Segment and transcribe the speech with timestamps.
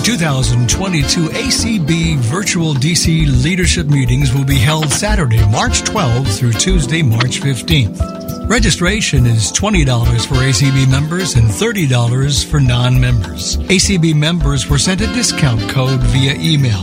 [0.00, 7.02] The 2022 ACB Virtual DC Leadership Meetings will be held Saturday, March 12th through Tuesday,
[7.02, 8.48] March 15th.
[8.48, 9.84] Registration is $20
[10.26, 13.58] for ACB members and $30 for non-members.
[13.58, 16.82] ACB members were sent a discount code via email.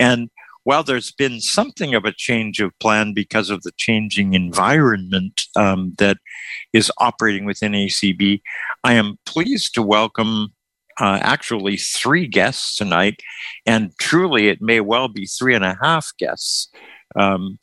[0.00, 0.30] And
[0.64, 5.92] while there's been something of a change of plan because of the changing environment um,
[5.98, 6.16] that
[6.72, 8.40] is operating within ACB,
[8.84, 10.54] I am pleased to welcome
[10.98, 13.20] uh, actually three guests tonight,
[13.66, 16.70] and truly it may well be three and a half guests
[17.16, 17.58] um,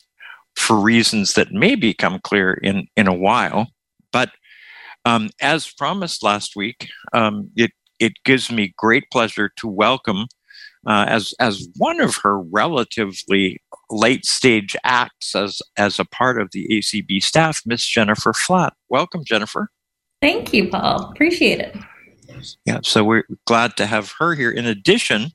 [0.54, 3.72] for reasons that may become clear in, in a while.
[4.12, 4.30] But
[5.04, 10.26] um, as promised last week, um, it, it gives me great pleasure to welcome
[10.86, 16.50] uh, as, as one of her relatively late stage acts as, as a part of
[16.52, 18.74] the ACB staff, Miss Jennifer Flatt.
[18.88, 19.70] Welcome, Jennifer.
[20.20, 21.10] Thank you, Paul.
[21.10, 21.76] Appreciate it.
[22.64, 24.50] Yeah, so we're glad to have her here.
[24.50, 25.30] In addition,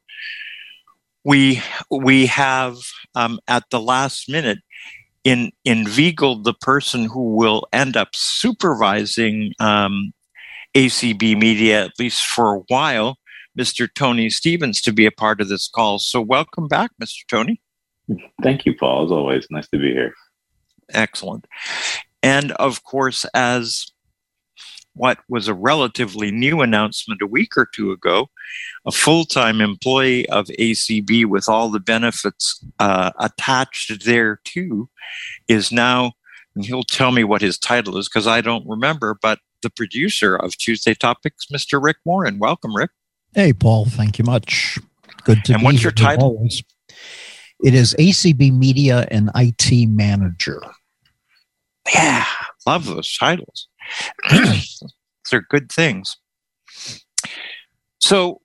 [1.24, 1.62] we
[1.92, 2.78] we have
[3.16, 4.60] um, at the last minute
[5.24, 10.14] in inveigled the person who will end up supervising um,
[10.76, 13.18] ACB Media at least for a while,
[13.58, 13.88] Mr.
[13.94, 16.00] Tony Stephens, to be a part of this call.
[16.00, 17.26] So welcome back, Mr.
[17.28, 17.62] Tony.
[18.42, 19.06] Thank you, Paul.
[19.06, 20.14] As always, nice to be here.
[20.94, 21.46] Excellent.
[22.24, 23.92] And of course, as
[24.94, 28.30] what was a relatively new announcement a week or two ago.
[28.86, 34.90] A full time employee of ACB with all the benefits uh, attached there too
[35.48, 36.14] is now,
[36.56, 40.36] and he'll tell me what his title is because I don't remember, but the producer
[40.36, 41.82] of Tuesday Topics, Mr.
[41.82, 42.40] Rick Warren.
[42.40, 42.92] Welcome, Rick.
[43.34, 43.86] Hey, Paul.
[43.86, 44.80] Thank you much.
[45.24, 46.26] Good to and be what's your title?
[46.26, 46.64] Always.
[47.64, 50.62] It is ACB Media and IT Manager.
[51.94, 52.26] Yeah,
[52.66, 53.69] love those titles.
[55.30, 56.18] They're good things.
[58.00, 58.42] So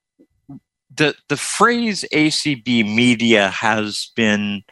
[0.97, 4.63] the the phrase ACB media has been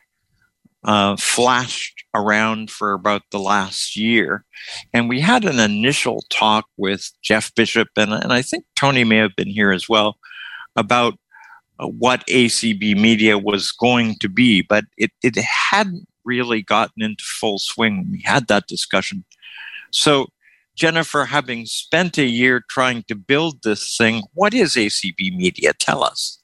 [0.85, 4.45] uh, flashed around for about the last year,
[4.93, 9.17] and we had an initial talk with Jeff Bishop, and, and I think Tony may
[9.17, 10.19] have been here as well
[10.77, 11.15] about
[11.79, 17.25] uh, what ACB media was going to be, but it it hadn't really gotten into
[17.25, 18.09] full swing.
[18.11, 19.25] We had that discussion,
[19.91, 20.29] so
[20.75, 25.73] Jennifer, having spent a year trying to build this thing, what is ACB Media?
[25.73, 26.39] Tell us.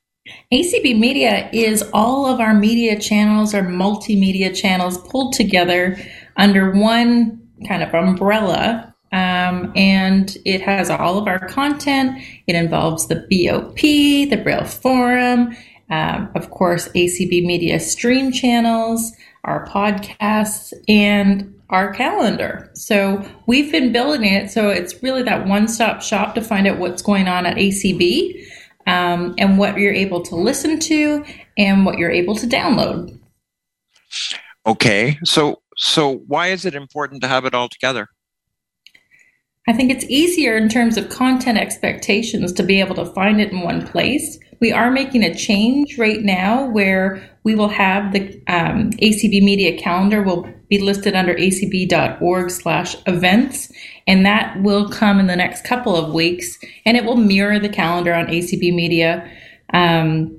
[0.53, 5.99] ACB Media is all of our media channels, our multimedia channels pulled together
[6.37, 8.95] under one kind of umbrella.
[9.11, 12.23] Um, and it has all of our content.
[12.47, 15.57] It involves the BOP, the Braille Forum,
[15.91, 19.13] um, of course, ACB Media stream channels,
[19.45, 22.71] our podcasts, and our calendar.
[22.75, 24.51] So we've been building it.
[24.51, 28.43] So it's really that one stop shop to find out what's going on at ACB
[28.87, 31.25] um, and what you're able to listen to
[31.59, 33.19] and what you're able to download.
[34.67, 35.19] Okay.
[35.25, 38.09] So, so why is it important to have it all together?
[39.69, 43.53] I think it's easier in terms of content expectations to be able to find it
[43.53, 44.39] in one place.
[44.61, 49.79] We are making a change right now where we will have the um, ACB media
[49.79, 53.73] calendar will be listed under acb.org slash events.
[54.07, 56.59] And that will come in the next couple of weeks.
[56.85, 59.31] And it will mirror the calendar on acb media.
[59.73, 60.35] Um,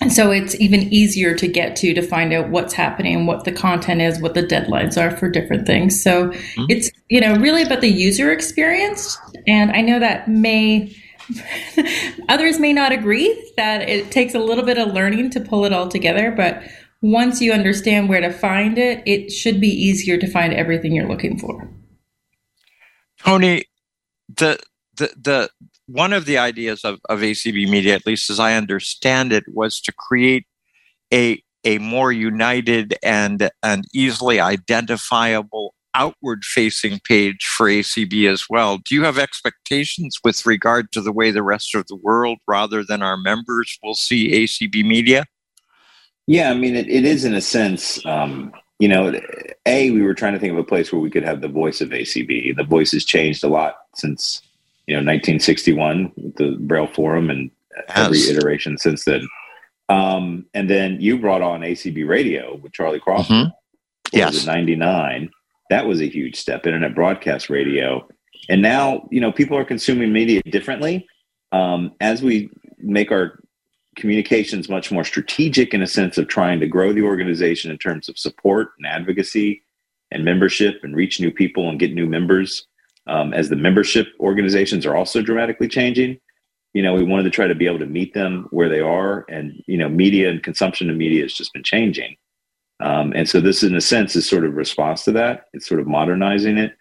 [0.00, 3.52] and so it's even easier to get to to find out what's happening what the
[3.52, 6.02] content is what the deadlines are for different things.
[6.02, 6.64] So mm-hmm.
[6.68, 9.16] it's you know really about the user experience.
[9.46, 10.92] And i know that may
[12.28, 15.72] others may not agree that it takes a little bit of learning to pull it
[15.72, 16.62] all together but
[17.02, 21.08] once you understand where to find it, it should be easier to find everything you're
[21.08, 21.68] looking for.
[23.18, 23.64] Tony,
[24.28, 24.58] the
[24.96, 25.50] the the
[25.86, 29.80] one of the ideas of, of ACB Media, at least as I understand it, was
[29.82, 30.46] to create
[31.12, 38.78] a a more united and and easily identifiable outward facing page for ACB as well.
[38.78, 42.84] Do you have expectations with regard to the way the rest of the world, rather
[42.84, 45.24] than our members, will see ACB media?
[46.26, 49.12] Yeah, I mean, it, it is in a sense, um, you know,
[49.66, 51.80] A, we were trying to think of a place where we could have the voice
[51.80, 52.56] of ACB.
[52.56, 54.42] The voice has changed a lot since,
[54.86, 57.50] you know, 1961, the Braille Forum, and
[57.88, 59.26] every iteration since then.
[59.88, 63.36] Um, and then you brought on ACB Radio with Charlie Crawford.
[63.36, 64.16] Mm-hmm.
[64.16, 64.46] Yes.
[64.46, 65.30] 99.
[65.70, 68.06] That was a huge step, internet broadcast radio.
[68.48, 71.06] And now, you know, people are consuming media differently.
[71.52, 73.38] Um, as we make our
[73.96, 78.08] communications much more strategic in a sense of trying to grow the organization in terms
[78.08, 79.62] of support and advocacy
[80.10, 82.66] and membership and reach new people and get new members,
[83.06, 86.18] um, as the membership organizations are also dramatically changing
[86.74, 89.24] you know, we wanted to try to be able to meet them where they are.
[89.28, 92.16] And, you know, media and consumption of media has just been changing.
[92.82, 95.46] Um, and so this, in a sense, is sort of response to that.
[95.52, 96.74] It's sort of modernizing it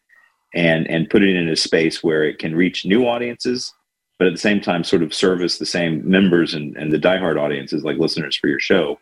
[0.53, 3.73] and, and putting it in a space where it can reach new audiences,
[4.17, 7.39] but at the same time, sort of service the same members and, and the diehard
[7.39, 8.99] audiences, like listeners for your show,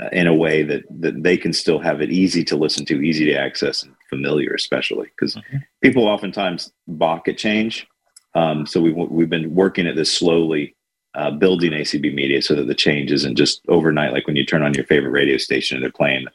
[0.00, 3.00] uh, in a way that, that they can still have it easy to listen to,
[3.00, 5.58] easy to access, and familiar, especially because mm-hmm.
[5.82, 7.86] people oftentimes balk at change
[8.34, 10.74] um, so we've, we've been working at this slowly,
[11.14, 14.62] uh, building ACB media so that the change isn't just overnight, like when you turn
[14.62, 16.26] on your favorite radio station and they're playing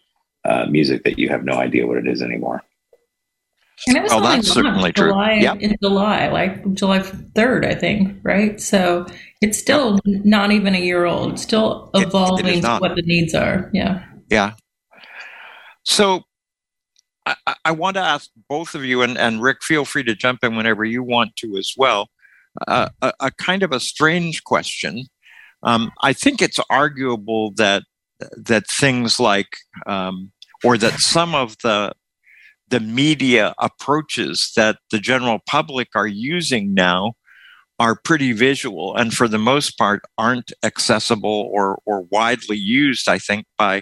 [0.46, 2.64] uh, music that you have no idea what it is anymore.
[3.88, 5.10] And it was oh, that's certainly true.
[5.10, 5.58] July, yep.
[5.62, 8.60] In July, like July 3rd, I think, right?
[8.60, 9.06] So
[9.42, 11.34] it's still not even a year old.
[11.34, 13.70] It's still evolving it, it to what the needs are.
[13.74, 14.04] Yeah.
[14.30, 14.54] Yeah.
[15.84, 16.24] So
[17.26, 20.44] I, I, want to ask both of you, and, and Rick, feel free to jump
[20.44, 22.10] in whenever you want to as well.
[22.68, 25.06] A, a, kind of a strange question.
[25.64, 27.84] Um, I think it's arguable that
[28.36, 29.48] that things like,
[29.86, 30.32] um,
[30.64, 31.94] or that some of the
[32.70, 37.14] the media approaches that the general public are using now
[37.80, 43.18] are pretty visual and for the most part aren't accessible or, or widely used i
[43.18, 43.82] think by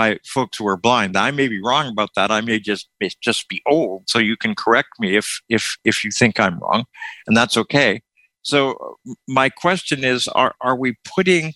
[0.00, 1.14] by folks who are blind.
[1.14, 2.30] I may be wrong about that.
[2.30, 2.88] I may just
[3.20, 4.08] just be old.
[4.08, 6.84] So you can correct me if if if you think I'm wrong,
[7.26, 8.00] and that's okay.
[8.40, 8.96] So
[9.28, 11.52] my question is: Are are we putting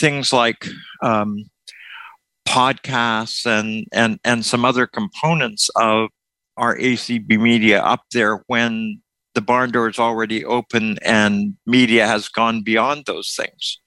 [0.00, 0.68] things like
[1.02, 1.30] um,
[2.46, 6.10] podcasts and and and some other components of
[6.56, 9.00] our ACB media up there when
[9.34, 13.80] the barn door is already open and media has gone beyond those things?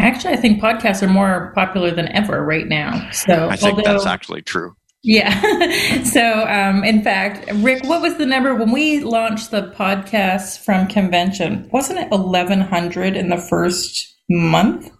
[0.00, 3.10] Actually, I think podcasts are more popular than ever right now.
[3.10, 4.74] So I think although, that's actually true.
[5.02, 6.02] Yeah.
[6.04, 10.86] so, um, in fact, Rick, what was the number when we launched the podcast from
[10.88, 11.68] convention?
[11.72, 14.90] Wasn't it 1,100 in the first month?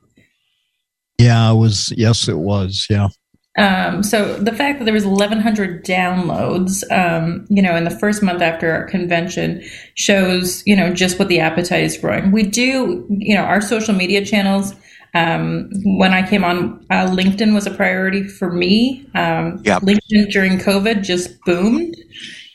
[1.18, 1.92] Yeah, it was.
[1.96, 2.86] Yes, it was.
[2.88, 3.08] Yeah.
[3.58, 8.22] Um, so the fact that there was 1,100 downloads, um, you know, in the first
[8.22, 9.62] month after our convention
[9.96, 12.32] shows, you know, just what the appetite is growing.
[12.32, 14.72] We do, you know, our social media channels
[15.14, 19.06] um, when I came on, uh, LinkedIn was a priority for me.
[19.14, 19.82] Um, yep.
[19.82, 21.96] LinkedIn during COVID just boomed.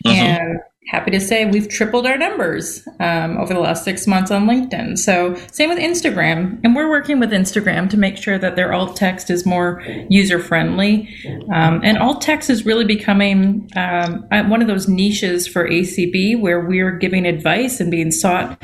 [0.06, 0.16] Mm-hmm.
[0.16, 4.46] And happy to say we've tripled our numbers um, over the last six months on
[4.46, 4.98] LinkedIn.
[4.98, 6.60] So, same with Instagram.
[6.63, 10.40] And we're working with Instagram to make sure that their alt text is more user
[10.40, 11.13] friendly.
[11.54, 16.40] Um, and alt text is really becoming um, uh, one of those niches for ACB
[16.40, 18.62] where we're giving advice and being sought.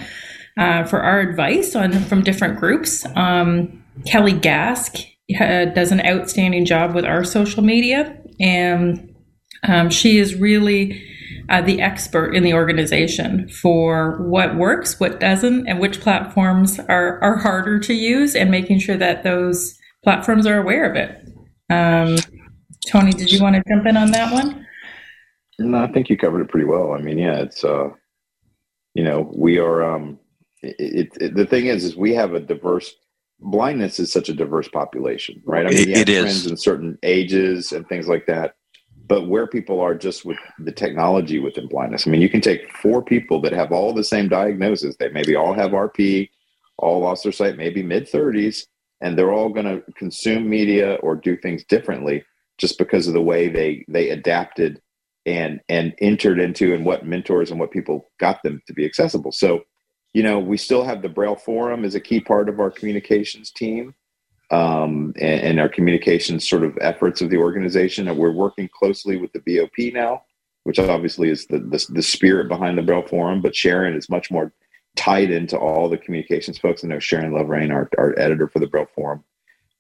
[0.58, 3.06] Uh, for our advice on from different groups.
[3.16, 5.00] Um, Kelly Gasque
[5.40, 9.14] uh, does an outstanding job with our social media, and
[9.64, 11.04] um, she is really
[11.50, 17.22] uh, the expert in the organization for what works, what doesn't, and which platforms are,
[17.22, 21.18] are harder to use, and making sure that those platforms are aware of it.
[21.70, 22.18] Um,
[22.88, 24.66] Tony, did you want to jump in on that one?
[25.60, 26.94] No, I think you covered it pretty well.
[26.94, 27.90] I mean, yeah, it's uh,
[28.94, 29.84] you know, we are.
[29.84, 30.20] Um,
[30.64, 32.94] it, it, it, the thing is, is we have a diverse
[33.42, 35.66] blindness is such a diverse population, right?
[35.66, 38.56] I mean, it, it trends in certain ages and things like that.
[39.08, 42.72] But where people are just with the technology within blindness, I mean, you can take
[42.78, 44.96] four people that have all the same diagnosis.
[44.98, 46.30] They maybe all have RP,
[46.78, 48.68] all lost their sight, maybe mid 30s,
[49.02, 52.24] and they're all going to consume media or do things differently
[52.58, 54.80] just because of the way they they adapted
[55.26, 59.32] and and entered into and what mentors and what people got them to be accessible.
[59.32, 59.62] So
[60.14, 63.52] you know, we still have the Braille Forum as a key part of our communications
[63.52, 63.96] team
[64.52, 68.10] um, and, and, our communications sort of efforts of the organization.
[68.10, 70.24] And we're working closely with the BOP now,
[70.64, 73.42] which obviously is the, the, the spirit behind the Braille Forum.
[73.42, 74.52] But Sharon is much more
[74.98, 76.84] tied into all the communications folks.
[76.84, 79.24] I know Sharon Lovering, our, our editor for the Braille Forum.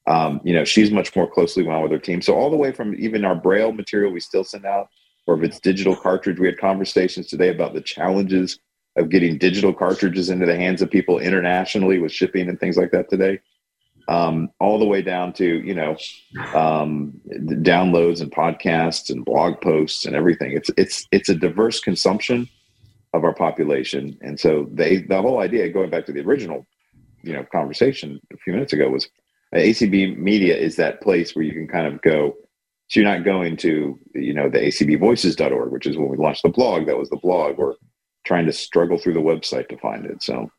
[0.08, 2.22] Um, you know, she's much more closely wound with her team.
[2.22, 4.88] So all the way from even our braille material we still send out,
[5.28, 8.58] or if it's digital cartridge, we had conversations today about the challenges
[8.96, 12.92] of getting digital cartridges into the hands of people internationally with shipping and things like
[12.92, 13.40] that today.
[14.08, 15.96] Um, all the way down to you know
[16.54, 20.52] um, downloads and podcasts and blog posts and everything.
[20.54, 22.50] It's it's it's a diverse consumption
[23.14, 26.66] of our population, and so they the whole idea going back to the original
[27.24, 29.06] you know conversation a few minutes ago was
[29.54, 32.36] uh, ACB Media is that place where you can kind of go.
[32.88, 36.50] So you're not going to you know the acbvoices.org, which is when we launched the
[36.50, 36.88] blog.
[36.88, 37.76] That was the blog, or
[38.24, 40.22] trying to struggle through the website to find it.
[40.24, 40.52] So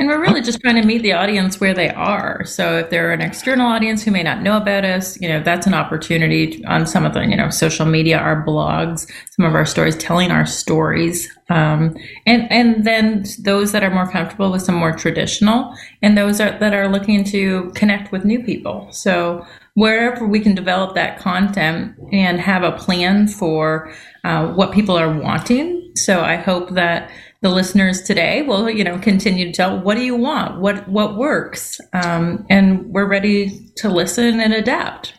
[0.00, 2.42] and we're really just trying to meet the audience where they are.
[2.46, 5.66] So if they're an external audience who may not know about us, you know, that's
[5.66, 9.66] an opportunity on some of the, you know, social media, our blogs, some of our
[9.66, 11.30] stories, telling our stories.
[11.50, 11.94] Um,
[12.26, 16.58] and, and then those that are more comfortable with some more traditional and those are,
[16.58, 18.88] that are looking to connect with new people.
[18.92, 23.92] So wherever we can develop that content and have a plan for
[24.24, 25.92] uh, what people are wanting.
[25.96, 27.10] So I hope that
[27.42, 30.60] the listeners today will you know continue to tell what do you want?
[30.60, 31.80] What what works?
[31.92, 35.14] Um, and we're ready to listen and adapt.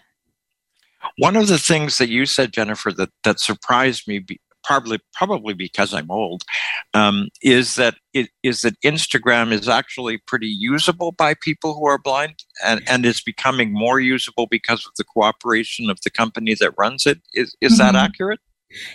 [1.18, 4.25] One of the things that you said jennifer that that surprised me
[4.63, 6.44] probably probably because i'm old
[6.94, 11.98] um, is that it is that instagram is actually pretty usable by people who are
[11.98, 16.74] blind and and is becoming more usable because of the cooperation of the company that
[16.78, 17.20] runs it.
[17.34, 17.94] Is is mm-hmm.
[17.94, 18.40] that accurate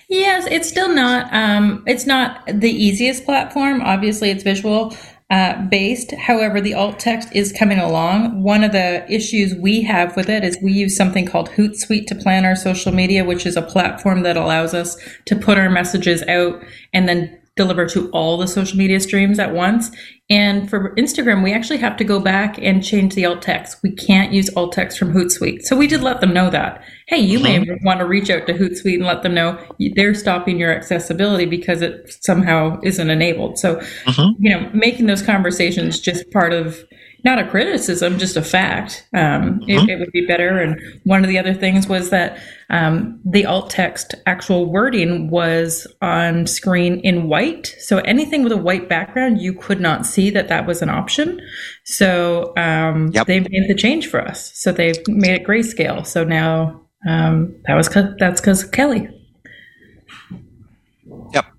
[0.09, 1.33] Yes, it's still not.
[1.33, 3.80] Um, it's not the easiest platform.
[3.83, 4.97] Obviously, it's visual
[5.30, 6.12] uh, based.
[6.12, 8.42] However, the alt text is coming along.
[8.42, 12.14] One of the issues we have with it is we use something called Hootsuite to
[12.14, 16.23] plan our social media, which is a platform that allows us to put our messages
[16.28, 19.90] out and then deliver to all the social media streams at once.
[20.28, 23.78] And for Instagram, we actually have to go back and change the alt text.
[23.82, 25.62] We can't use alt text from Hootsuite.
[25.62, 26.84] So we did let them know that.
[27.08, 27.64] Hey, you uh-huh.
[27.64, 29.58] may want to reach out to Hootsuite and let them know
[29.94, 33.58] they're stopping your accessibility because it somehow isn't enabled.
[33.58, 34.32] So, uh-huh.
[34.38, 36.84] you know, making those conversations just part of
[37.26, 39.06] not a criticism, just a fact.
[39.12, 39.87] Um, it, uh-huh.
[39.90, 40.61] it, would be better.
[40.61, 42.38] And one of the other things was that
[42.71, 47.75] um, the alt text actual wording was on screen in white.
[47.80, 51.40] So anything with a white background, you could not see that that was an option.
[51.85, 53.26] So um, yep.
[53.26, 54.52] they made the change for us.
[54.54, 56.06] So they made it grayscale.
[56.06, 57.88] So now um, that was
[58.21, 59.11] that's because Kelly.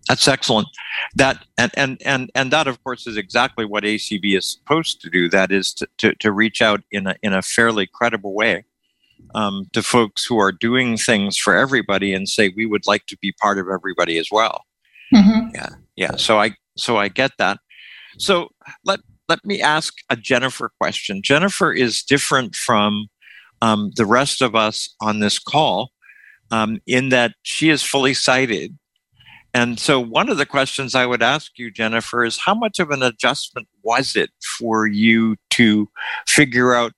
[0.09, 0.67] That's excellent.
[1.15, 5.09] That and and and and that of course is exactly what ACB is supposed to
[5.09, 5.29] do.
[5.29, 8.63] That is to to, to reach out in a in a fairly credible way
[9.35, 13.17] um, to folks who are doing things for everybody and say we would like to
[13.17, 14.63] be part of everybody as well.
[15.13, 15.55] Mm-hmm.
[15.55, 16.15] Yeah, yeah.
[16.15, 17.59] So I so I get that.
[18.17, 18.49] So
[18.85, 21.21] let let me ask a Jennifer question.
[21.21, 23.07] Jennifer is different from
[23.61, 25.91] um, the rest of us on this call
[26.51, 28.77] um, in that she is fully sighted
[29.57, 32.91] and so, one of the questions I would ask you, Jennifer, is how much of
[32.91, 35.89] an adjustment was it for you to
[36.27, 36.91] figure out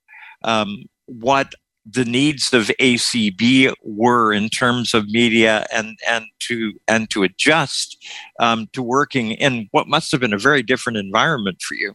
[0.44, 1.54] um, what
[1.90, 7.98] the needs of ACB were in terms of media, and and to and to adjust
[8.42, 11.94] um, to working in what must have been a very different environment for you?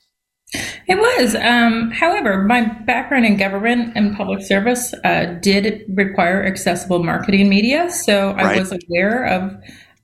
[0.88, 1.35] It was.
[1.35, 7.90] Um, however, my background in government and public service uh, did require accessible marketing media,
[7.90, 8.59] so I right.
[8.61, 9.54] was aware of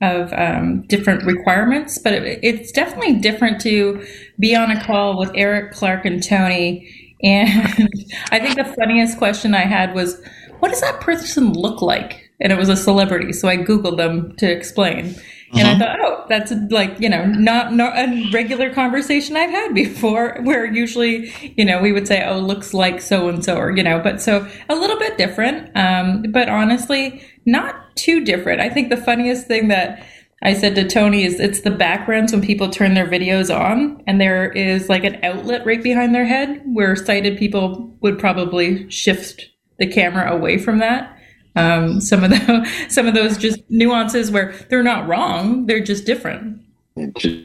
[0.00, 4.04] of um, different requirements, but it, it's definitely different to
[4.38, 7.16] be on a call with Eric, Clark, and Tony.
[7.22, 7.48] And
[8.30, 10.22] I think the funniest question I had was,
[10.60, 14.34] "What does that person look like?" And it was a celebrity, so I googled them
[14.36, 15.14] to explain.
[15.52, 15.78] And I uh-huh.
[15.78, 20.64] thought, oh, that's like, you know, not, not a regular conversation I've had before where
[20.64, 24.00] usually, you know, we would say, oh, looks like so and so, or, you know,
[24.00, 25.76] but so a little bit different.
[25.76, 28.60] Um, but honestly, not too different.
[28.60, 30.06] I think the funniest thing that
[30.42, 34.20] I said to Tony is it's the backgrounds when people turn their videos on and
[34.20, 39.50] there is like an outlet right behind their head where sighted people would probably shift
[39.78, 41.16] the camera away from that.
[41.56, 46.06] Um, some of the some of those just nuances where they're not wrong, they're just
[46.06, 46.62] different.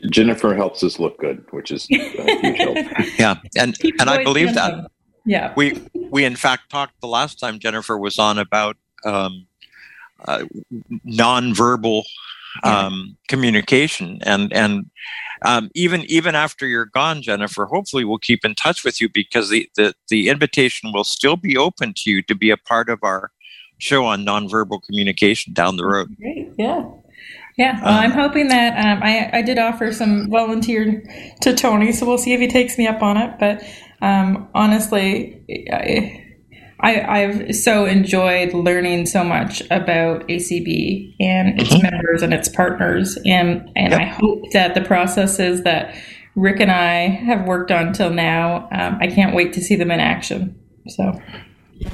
[0.10, 2.78] Jennifer helps us look good, which is huge help.
[3.20, 4.90] Yeah, and and I believe that.
[5.26, 5.82] Yeah, we
[6.12, 9.48] we in fact talked the last time Jennifer was on about um,
[10.26, 10.44] uh,
[11.06, 12.04] nonverbal
[12.64, 14.90] um, communication and and
[15.44, 19.50] um, even even after you're gone jennifer hopefully we'll keep in touch with you because
[19.50, 23.00] the, the the invitation will still be open to you to be a part of
[23.04, 23.32] our
[23.78, 26.52] show on nonverbal communication down the road Great.
[26.58, 26.86] yeah
[27.58, 31.04] Yeah, well, I'm hoping that um, I, I did offer some volunteer
[31.42, 33.40] to Tony, so we'll see if he takes me up on it.
[33.40, 33.64] But
[34.02, 35.42] um, honestly,
[36.82, 41.84] I, I, have so enjoyed learning so much about ACB and its mm-hmm.
[41.84, 44.02] members and its partners, and and yep.
[44.02, 45.96] I hope that the processes that
[46.36, 49.92] Rick and I have worked on till now, um, I can't wait to see them
[49.92, 50.60] in action.
[50.90, 51.20] So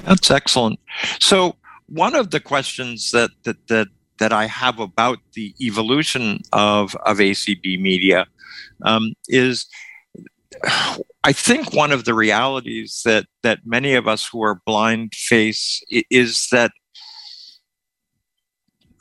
[0.04, 0.80] that's excellent.
[1.20, 1.56] So
[1.92, 3.88] one of the questions that that that
[4.20, 8.26] that I have about the evolution of of ACB media
[8.84, 9.66] um, is
[11.24, 15.84] I think one of the realities that that many of us who are blind face
[15.90, 16.72] is that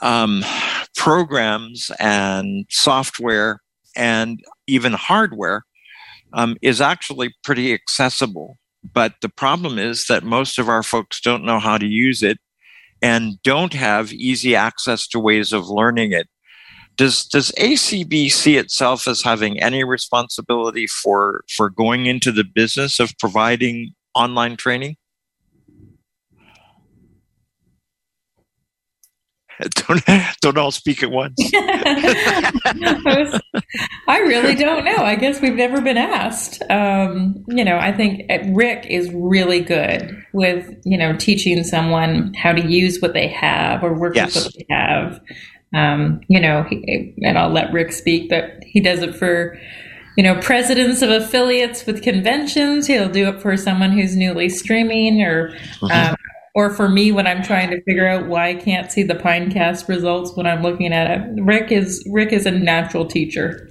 [0.03, 0.45] um,
[0.97, 3.61] programs and software
[3.95, 5.63] and even hardware
[6.33, 8.57] um, is actually pretty accessible.
[8.95, 12.39] But the problem is that most of our folks don't know how to use it
[13.03, 16.29] and don't have easy access to ways of learning it.
[16.97, 23.01] Does does ACB see itself as having any responsibility for for going into the business
[23.01, 24.97] of providing online training?
[29.87, 30.03] don't
[30.41, 31.35] don't all speak at once.
[34.09, 34.99] I, really don't know.
[34.99, 36.63] I guess we've never been asked.
[36.71, 42.33] Um, you know, I think uh, Rick is really good with you know teaching someone
[42.35, 44.35] how to use what they have or work yes.
[44.35, 45.21] with what they have.
[45.75, 49.59] Um, you know, he, and I'll let Rick speak, but he does it for
[50.17, 52.87] you know presidents of affiliates with conventions.
[52.87, 55.51] He'll do it for someone who's newly streaming or.
[55.81, 56.11] Mm-hmm.
[56.13, 56.17] Um,
[56.55, 59.89] or for me when I'm trying to figure out why I can't see the Pinecast
[59.89, 61.43] results when I'm looking at it.
[61.43, 63.69] Rick is Rick is a natural teacher.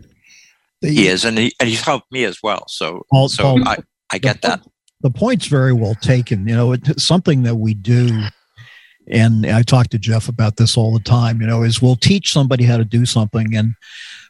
[0.82, 2.64] He is, and, he, and he's helped me as well.
[2.70, 3.78] So, Paul, so Paul, I,
[4.12, 4.62] I get the, that.
[5.02, 6.48] The point's very well taken.
[6.48, 8.24] You know, it's something that we do,
[9.10, 11.42] and I talk to Jeff about this all the time.
[11.42, 13.74] You know, is we'll teach somebody how to do something, and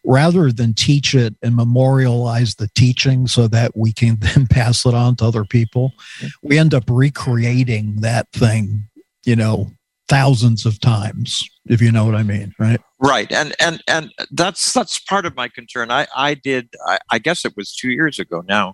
[0.05, 4.93] rather than teach it and memorialize the teaching so that we can then pass it
[4.93, 5.93] on to other people,
[6.41, 8.87] we end up recreating that thing,
[9.25, 9.71] you know,
[10.09, 14.73] thousands of times if you know what i mean right right and and and that's
[14.73, 18.17] that's part of my concern i i did i, I guess it was two years
[18.17, 18.73] ago now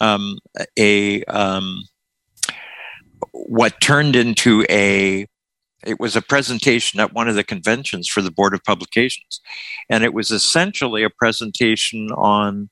[0.00, 0.36] um
[0.76, 1.84] a um
[3.30, 5.26] what turned into a
[5.86, 9.40] it was a presentation at one of the conventions for the Board of Publications.
[9.88, 12.70] And it was essentially a presentation on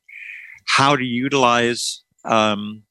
[0.67, 2.83] how to utilize um,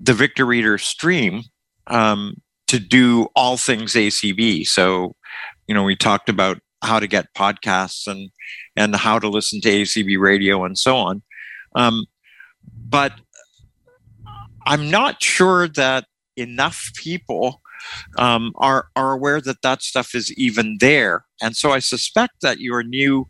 [0.00, 1.42] the Victor Reader stream
[1.88, 2.36] um,
[2.68, 4.66] to do all things ACB.
[4.66, 5.14] So,
[5.66, 8.30] you know, we talked about how to get podcasts and
[8.76, 11.22] and how to listen to ACB radio and so on.
[11.74, 12.06] Um,
[12.88, 13.12] but
[14.66, 16.04] I'm not sure that
[16.36, 17.62] enough people
[18.18, 21.24] um, are are aware that that stuff is even there.
[21.42, 23.28] And so I suspect that your new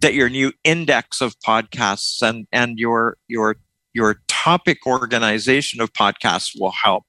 [0.00, 3.56] that your new index of podcasts and and your your
[3.94, 7.04] your topic organization of podcasts will help.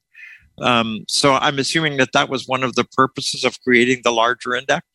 [0.60, 4.56] Um, so I'm assuming that that was one of the purposes of creating the larger
[4.56, 4.86] index.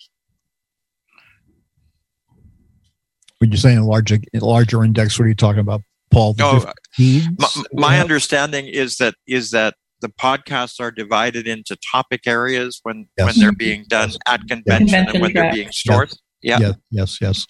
[3.39, 6.35] When you're saying a larger larger index, what are you talking about, Paul?
[6.41, 6.65] Oh,
[6.99, 13.09] my, my understanding is that is that the podcasts are divided into topic areas when
[13.17, 13.27] yes.
[13.27, 16.13] when they're being done at convention, convention and when they're being stored.
[16.43, 16.59] Yeah.
[16.59, 16.73] yeah.
[16.91, 17.19] Yes.
[17.21, 17.47] Yes.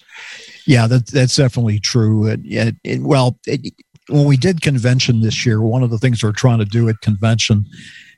[0.65, 0.87] Yeah.
[0.87, 2.27] That, that's definitely true.
[2.27, 3.39] It, it, it, well,
[4.07, 7.01] when we did convention this year, one of the things we're trying to do at
[7.01, 7.65] convention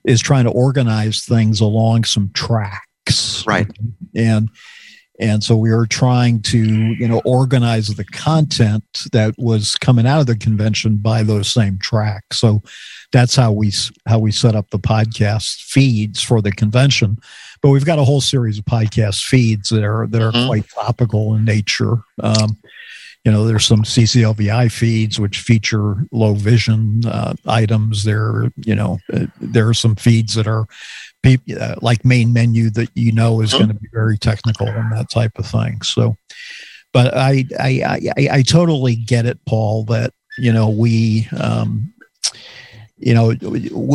[0.04, 3.44] is trying to organize things along some tracks.
[3.48, 3.68] Right.
[4.16, 4.50] And
[5.20, 10.20] and so we were trying to you know organize the content that was coming out
[10.20, 12.62] of the convention by those same tracks so
[13.16, 13.72] that's how we
[14.08, 17.18] how we set up the podcast feeds for the convention.
[17.62, 20.48] But we've got a whole series of podcast feeds that are that are mm-hmm.
[20.48, 21.98] quite topical in nature.
[22.22, 22.58] Um,
[23.26, 29.00] you know there's some cclvi feeds which feature low vision uh, items there you know
[29.14, 30.68] uh, there are some feeds that are
[31.60, 35.10] uh, like main menu that you know is going to be very technical and that
[35.10, 35.82] type of thing.
[35.82, 36.16] So,
[36.94, 41.94] but I, I, I, I totally get it, Paul, that, you know, we, um,
[42.98, 43.34] you know,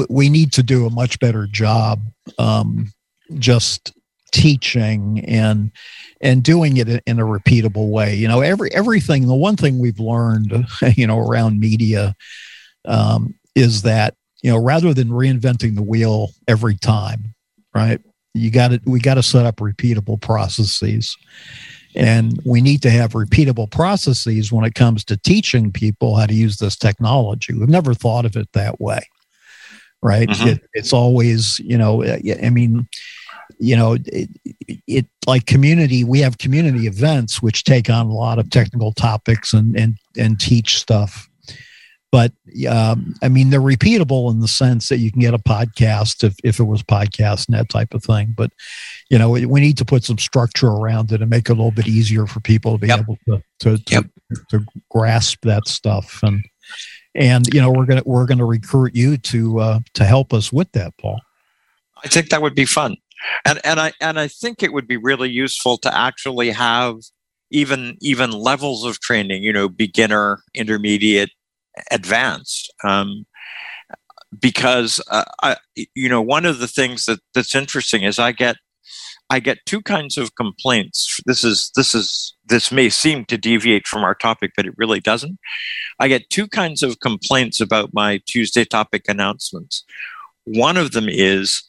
[0.09, 2.03] we need to do a much better job
[2.39, 2.93] um,
[3.39, 3.93] just
[4.33, 5.71] teaching and
[6.21, 10.01] and doing it in a repeatable way you know every everything the one thing we've
[10.01, 10.67] learned
[10.97, 12.15] you know around media
[12.87, 17.35] um, is that you know, rather than reinventing the wheel every time,
[17.75, 18.01] right?
[18.35, 21.17] You got to, we got to set up repeatable processes.
[21.97, 26.35] And we need to have repeatable processes when it comes to teaching people how to
[26.35, 27.53] use this technology.
[27.53, 29.01] We've never thought of it that way,
[30.01, 30.29] right?
[30.29, 30.49] Mm-hmm.
[30.49, 32.89] It, it's always, you know, I mean,
[33.61, 34.29] you know, it,
[34.87, 39.53] it, like community, we have community events which take on a lot of technical topics
[39.53, 41.29] and and and teach stuff.
[42.13, 42.33] But
[42.69, 46.35] um, I mean, they're repeatable in the sense that you can get a podcast if,
[46.43, 48.35] if it was podcast and that type of thing.
[48.37, 48.51] But
[49.11, 51.55] you know, we, we need to put some structure around it and make it a
[51.55, 53.01] little bit easier for people to be yep.
[53.01, 54.05] able to to, to, yep.
[54.49, 56.43] to grasp that stuff and
[57.15, 60.71] and you know we're gonna we're gonna recruit you to uh, to help us with
[60.73, 61.21] that, Paul.
[62.03, 62.97] I think that would be fun,
[63.45, 66.97] and and I and I think it would be really useful to actually have
[67.51, 69.43] even even levels of training.
[69.43, 71.31] You know, beginner, intermediate,
[71.91, 72.73] advanced.
[72.85, 73.27] Um,
[74.39, 75.57] because uh, I,
[75.95, 78.57] you know, one of the things that that's interesting is I get
[79.29, 81.21] I get two kinds of complaints.
[81.25, 85.01] This is this is this may seem to deviate from our topic, but it really
[85.01, 85.39] doesn't.
[86.01, 89.85] I get two kinds of complaints about my Tuesday topic announcements.
[90.45, 91.63] One of them is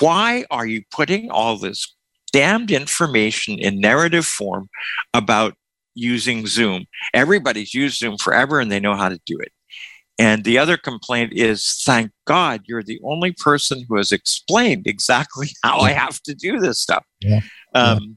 [0.00, 1.94] why are you putting all this
[2.32, 4.68] damned information in narrative form
[5.14, 5.54] about
[5.94, 6.86] using Zoom?
[7.14, 9.52] Everybody's used Zoom forever and they know how to do it.
[10.18, 15.48] And the other complaint is, thank God you're the only person who has explained exactly
[15.62, 17.04] how I have to do this stuff.
[17.20, 17.40] Yeah.
[17.74, 18.16] Um,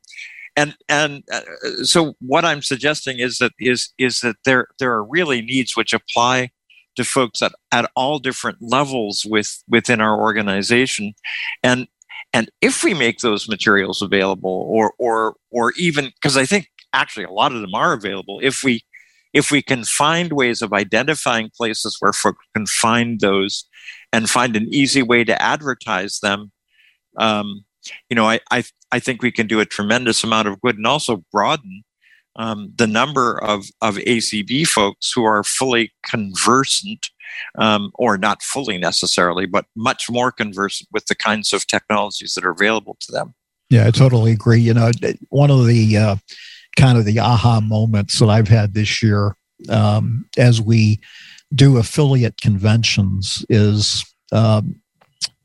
[0.57, 1.41] and and uh,
[1.83, 5.93] so what I'm suggesting is that is is that there there are really needs which
[5.93, 6.49] apply
[6.95, 11.13] to folks at, at all different levels with within our organization,
[11.63, 11.87] and
[12.33, 17.25] and if we make those materials available, or or or even because I think actually
[17.25, 18.83] a lot of them are available, if we
[19.33, 23.65] if we can find ways of identifying places where folks can find those
[24.13, 26.53] and find an easy way to advertise them,
[27.17, 27.65] um,
[28.09, 30.87] you know, I, I, I think we can do a tremendous amount of good and
[30.87, 31.83] also broaden
[32.35, 37.09] um, the number of, of ACB folks who are fully conversant,
[37.57, 42.45] um, or not fully necessarily, but much more conversant with the kinds of technologies that
[42.45, 43.33] are available to them.
[43.69, 44.59] Yeah, I totally agree.
[44.59, 44.91] You know,
[45.29, 46.15] one of the uh,
[46.77, 49.35] kind of the aha moments that I've had this year
[49.69, 50.99] um, as we
[51.53, 54.81] do affiliate conventions is um,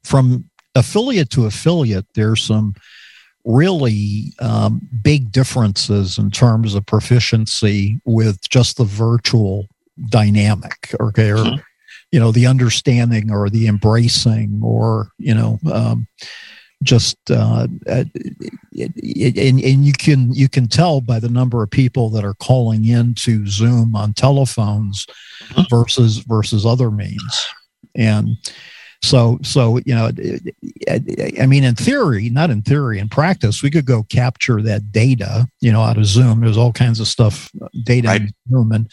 [0.04, 2.74] from affiliate to affiliate, there's some
[3.44, 9.66] really um, big differences in terms of proficiency with just the virtual
[10.08, 11.60] dynamic, okay, or mm-hmm.
[12.12, 16.06] you know the understanding or the embracing or you know um,
[16.82, 18.04] just uh, uh
[18.78, 22.84] and, and you can you can tell by the number of people that are calling
[22.86, 25.06] in to Zoom on telephones
[25.48, 25.62] mm-hmm.
[25.74, 27.46] versus versus other means,
[27.94, 28.36] and
[29.02, 30.10] so so you know,
[30.88, 35.48] I mean, in theory, not in theory, in practice, we could go capture that data,
[35.60, 36.40] you know, out of Zoom.
[36.40, 38.20] There's all kinds of stuff, uh, data right.
[38.20, 38.90] in Zoom, and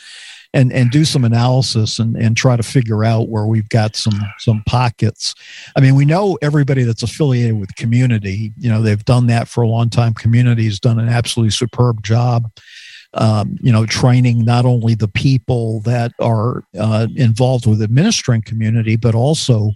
[0.53, 4.19] and and do some analysis and and try to figure out where we've got some
[4.39, 5.35] some pockets.
[5.75, 8.53] I mean, we know everybody that's affiliated with community.
[8.57, 10.13] You know, they've done that for a long time.
[10.13, 12.49] Community has done an absolutely superb job.
[13.13, 18.95] Um, you know, training not only the people that are uh, involved with administering community,
[18.95, 19.71] but also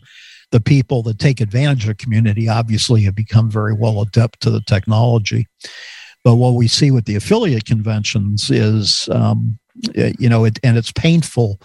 [0.52, 2.50] the people that take advantage of community.
[2.50, 5.48] Obviously, have become very well adept to the technology.
[6.24, 9.58] But what we see with the affiliate conventions is um,
[9.96, 11.60] you know, it, and it's painful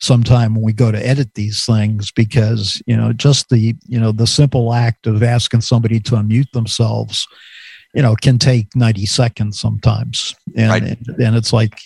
[0.00, 4.12] sometime when we go to edit these things because you know just the you know
[4.12, 7.26] the simple act of asking somebody to unmute themselves
[7.94, 10.82] you know can take 90 seconds sometimes and right.
[10.82, 11.80] and, and it's like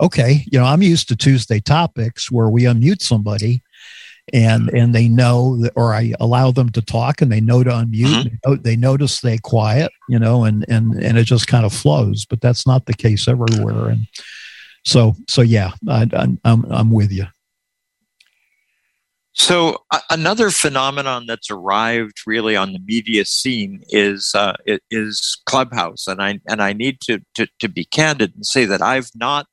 [0.00, 3.62] okay you know i'm used to tuesday topics where we unmute somebody
[4.32, 7.70] and and they know that, or I allow them to talk and they know to
[7.70, 8.06] unmute.
[8.06, 8.28] Mm-hmm.
[8.28, 11.64] They, know, they know to stay quiet, you know, and and and it just kind
[11.64, 12.26] of flows.
[12.26, 13.90] But that's not the case everywhere.
[13.90, 14.06] And
[14.84, 16.08] so so yeah, I,
[16.44, 17.26] I'm I'm with you.
[19.36, 24.54] So uh, another phenomenon that's arrived really on the media scene is uh,
[24.90, 28.82] is Clubhouse, and I and I need to, to, to be candid and say that
[28.82, 29.46] I've not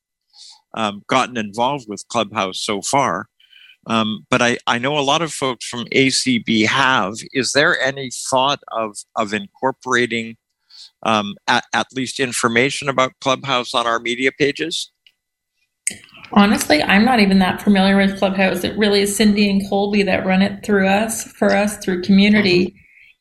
[0.74, 3.28] um, gotten involved with Clubhouse so far,
[3.88, 7.15] um, but I, I know a lot of folks from ACB have.
[7.34, 10.38] Is there any thought of of incorporating
[11.04, 14.91] um, at, at least information about Clubhouse on our media pages?
[16.36, 18.63] Honestly, I'm not even that familiar with Clubhouse.
[18.63, 22.65] It really is Cindy and Colby that run it through us, for us, through community.
[22.67, 22.78] Mm-hmm.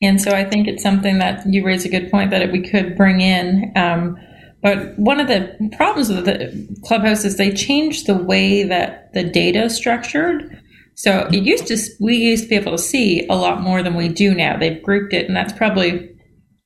[0.07, 2.97] And so I think it's something that you raise a good point that we could
[2.97, 3.71] bring in.
[3.75, 4.17] Um,
[4.63, 9.23] but one of the problems with the Clubhouse is they changed the way that the
[9.23, 10.59] data is structured.
[10.95, 13.93] So it used to we used to be able to see a lot more than
[13.95, 14.57] we do now.
[14.57, 16.09] They've grouped it, and that's probably,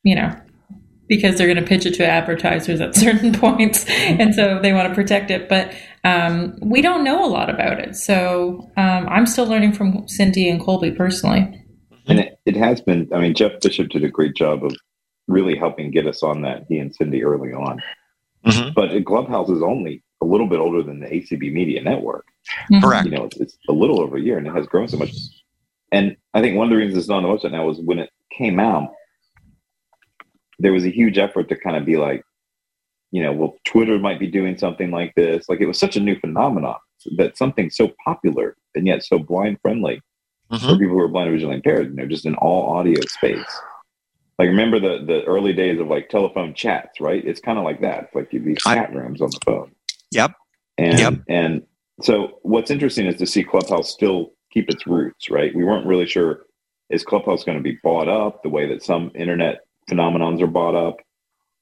[0.04, 0.34] you know,
[1.08, 4.90] because they're going to pitch it to advertisers at certain points, and so they want
[4.90, 5.50] to protect it.
[5.50, 7.96] But um, we don't know a lot about it.
[7.96, 11.64] So um, I'm still learning from Cindy and Colby personally.
[12.08, 14.74] And it, it has been, I mean, Jeff Bishop did a great job of
[15.28, 17.82] really helping get us on that, he and Cindy early on.
[18.46, 18.74] Mhm.
[18.74, 22.26] But Clubhouse is only a little bit older than the ACB Media Network.
[22.72, 22.82] Mhm.
[22.82, 23.06] Correct.
[23.06, 25.12] You know, it's, it's a little over a year and it has grown so much.
[25.92, 28.00] And I think one of the reasons it's not on the website now is when
[28.00, 28.90] it came out,
[30.60, 32.24] there was a huge effort to kind of be like,
[33.12, 35.48] you know, well, Twitter might be doing something like this.
[35.50, 36.78] Like it was such a new phenomenon
[37.18, 40.02] that something so popular and yet so blind friendly
[40.52, 40.62] Mhm.
[40.62, 43.62] for people who are blind or visually impaired, you know, just an all audio space.
[44.40, 47.24] Like remember the the early days of like telephone chats, right?
[47.26, 48.06] It's kind of like that.
[48.06, 49.72] It's like these chat rooms on the phone.
[50.12, 50.34] Yep.
[50.78, 51.14] And Yep.
[51.30, 51.64] and
[52.02, 55.56] so what's interesting is to see Clubhouse still keep its roots, right?
[55.56, 56.46] We weren't really sure
[56.90, 60.76] is Clubhouse going to be bought up the way that some internet phenomenons are bought
[60.76, 60.98] up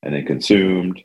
[0.03, 1.01] and then consumed.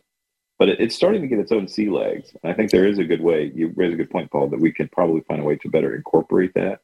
[0.59, 2.33] But it, it's starting to get its own sea legs.
[2.43, 3.51] And I think there is a good way.
[3.55, 5.95] You raise a good point, Paul, that we can probably find a way to better
[5.95, 6.81] incorporate that.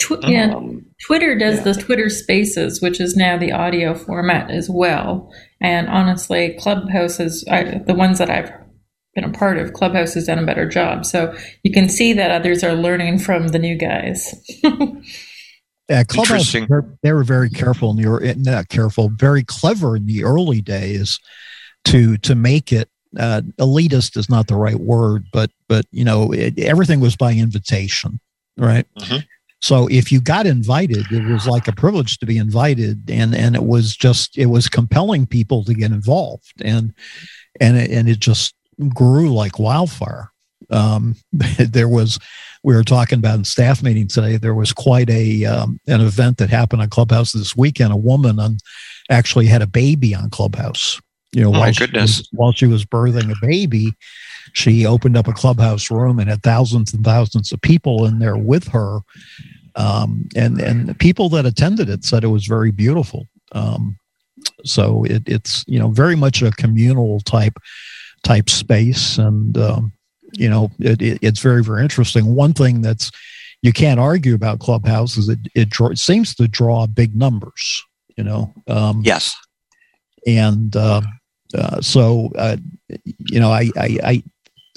[0.00, 1.72] Tw- yeah, Um, Twitter does Yeah.
[1.72, 5.32] the Twitter Spaces, which is now the audio format as well.
[5.60, 8.52] And honestly, Clubhouse is I, the ones that I've
[9.14, 9.72] been a part of.
[9.72, 13.48] Clubhouse has done a better job, so you can see that others are learning from
[13.48, 14.34] the new guys.
[15.88, 16.52] Yeah, Clubhouse,
[17.02, 21.20] they were very careful in the not careful, very clever in the early days
[21.84, 26.32] to to make it uh, elitist is not the right word, but but you know
[26.32, 28.20] it, everything was by invitation,
[28.56, 28.86] right?
[28.98, 29.24] Mhm.
[29.60, 33.54] So if you got invited, it was like a privilege to be invited, and and
[33.54, 36.92] it was just it was compelling people to get involved, and
[37.60, 38.54] and it, and it just
[38.88, 40.30] grew like wildfire.
[40.70, 41.16] Um,
[41.58, 42.18] there was
[42.62, 44.36] we were talking about in staff meeting today.
[44.36, 47.92] There was quite a um, an event that happened on Clubhouse this weekend.
[47.92, 48.58] A woman on,
[49.10, 51.00] actually had a baby on Clubhouse.
[51.32, 53.92] You know, Oh, while she was- while she was birthing a baby,
[54.52, 58.36] she opened up a Clubhouse room and had thousands and thousands of people in there
[58.36, 59.00] with her.
[59.76, 63.28] Um, and and the people that attended it said it was very beautiful.
[63.52, 63.98] Um,
[64.64, 67.58] so it, it's you know very much a communal type
[68.24, 69.92] type space, and um,
[70.32, 72.34] you know it, it, it's very very interesting.
[72.34, 73.10] One thing that's
[73.62, 77.82] you can't argue about Clubhouse is it it, draw, it seems to draw big numbers.
[78.16, 79.34] You know, um, Yes.
[80.26, 81.02] and uh,
[81.54, 82.56] uh, so uh,
[83.18, 84.22] you know I, I i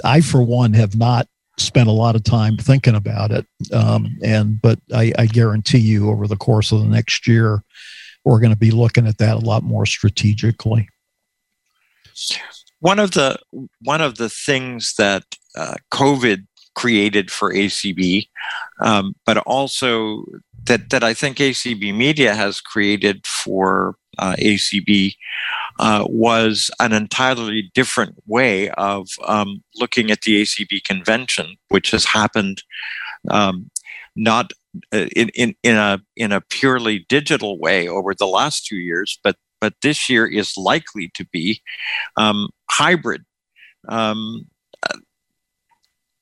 [0.04, 4.62] i for one have not spent a lot of time thinking about it um, and
[4.62, 7.64] but I, I guarantee you over the course of the next year
[8.24, 10.88] we're going to be looking at that a lot more strategically
[12.80, 13.38] one of the
[13.82, 15.24] one of the things that
[15.56, 18.28] uh, COVID created for ACB,
[18.82, 20.24] um, but also
[20.66, 25.16] that that I think ACB Media has created for uh, ACB
[25.80, 32.06] uh, was an entirely different way of um, looking at the ACB convention, which has
[32.06, 32.64] happened
[33.30, 33.70] um,
[34.16, 34.52] not
[34.94, 39.20] uh, in, in, in a in a purely digital way over the last two years,
[39.24, 41.62] but but this year is likely to be
[42.18, 43.24] um, hybrid.
[43.88, 44.48] Um,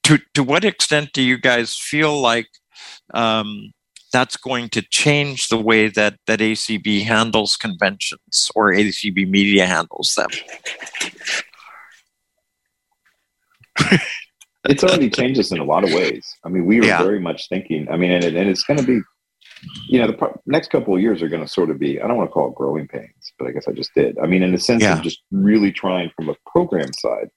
[0.03, 2.47] to to what extent do you guys feel like
[3.13, 3.71] um,
[4.13, 10.15] that's going to change the way that that ACB handles conventions or ACB media handles
[10.15, 10.29] them?
[14.69, 16.25] it's already changed us in a lot of ways.
[16.43, 17.03] I mean, we were Yeah.
[17.03, 17.87] very much thinking.
[17.89, 18.99] I mean, and, and it's going to be,
[19.87, 22.01] you know, the pro- next couple of years are going to sort of be.
[22.01, 24.17] I don't want to call it growing pains, but I guess I just did.
[24.19, 24.97] I mean, in the sense Yeah.
[24.97, 27.29] of just really trying from a program side.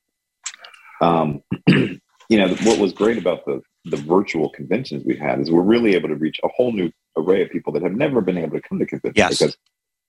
[1.00, 1.98] Um, you
[2.30, 6.08] know, what was great about the the virtual conventions we've had is we're really able
[6.08, 8.78] to reach a whole new array of people that have never been able to come
[8.78, 9.38] to conventions Yes.
[9.38, 9.56] because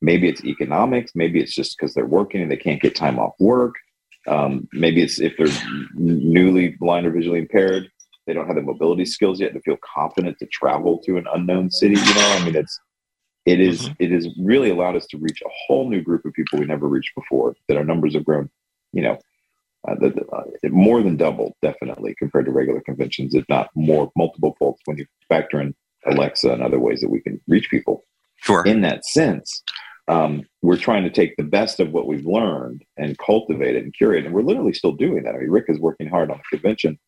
[0.01, 3.33] maybe it's economics, maybe it's just because they're working and they can't get time off
[3.39, 3.75] work.
[4.27, 5.47] Um, maybe it's if they're
[5.95, 7.89] newly blind or visually impaired,
[8.27, 11.71] they don't have the mobility skills yet to feel confident to travel to an unknown
[11.71, 11.95] city.
[11.95, 12.77] You know, I mean, it's
[13.45, 16.59] it is- it has really allowed us to reach a whole new group of people
[16.59, 17.55] we never reached before.
[17.67, 18.49] That our numbers have grown,
[18.93, 19.17] you know,
[19.87, 24.11] uh, the, the, uh, more than doubled definitely compared to regular conventions, if not more
[24.15, 25.73] multiple folds when you factor in
[26.05, 28.03] Alexa and other ways that we can reach people
[28.37, 28.63] Sure.
[28.65, 29.63] in that sense,
[30.07, 33.93] um, we're trying to take the best of what we've learned and cultivate it and
[33.93, 34.25] curate it.
[34.25, 35.35] And we're literally still doing that.
[35.35, 36.99] I mean, Rick is working hard on the convention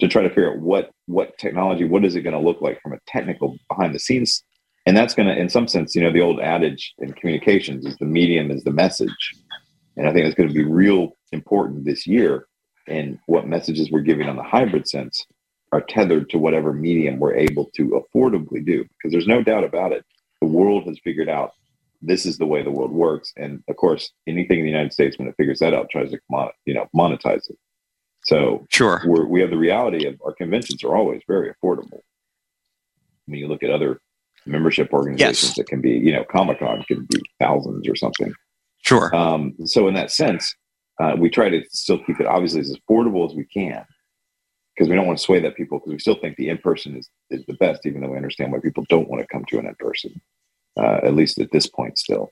[0.00, 2.80] to try to figure out what what technology, what is it going to look like
[2.82, 4.42] from a technical behind the scenes.
[4.90, 7.96] And that's going to, in some sense, you know, the old adage in communications is
[7.98, 9.36] the medium is the message.
[9.96, 12.48] And I think it's going to be real important this year.
[12.88, 15.24] And what messages we're giving on the hybrid sense
[15.70, 18.82] are tethered to whatever medium we're able to affordably do.
[18.82, 20.04] Because there's no doubt about it
[20.40, 21.52] the world has figured out
[22.02, 23.32] this is the way the world works.
[23.36, 26.18] And of course, anything in the United States, when it figures that out, tries to
[26.64, 27.58] you know monetize it.
[28.24, 29.00] So Sure.
[29.06, 32.00] we're, we have the reality of our conventions are always very affordable.
[33.26, 34.00] When you look at other
[34.46, 35.56] membership organizations Yes.
[35.56, 38.32] that can be, you know, Comic Con can be thousands or something.
[38.82, 39.14] Sure.
[39.14, 40.54] Um, so in that sense,
[41.00, 43.84] uh, we try to still keep it obviously as affordable as we can
[44.74, 47.08] because we don't want to sway that people because we still think the in-person is,
[47.30, 49.66] is the best, even though we understand why people don't want to come to an
[49.66, 50.20] in-person,
[50.78, 52.30] uh, at least at this point still.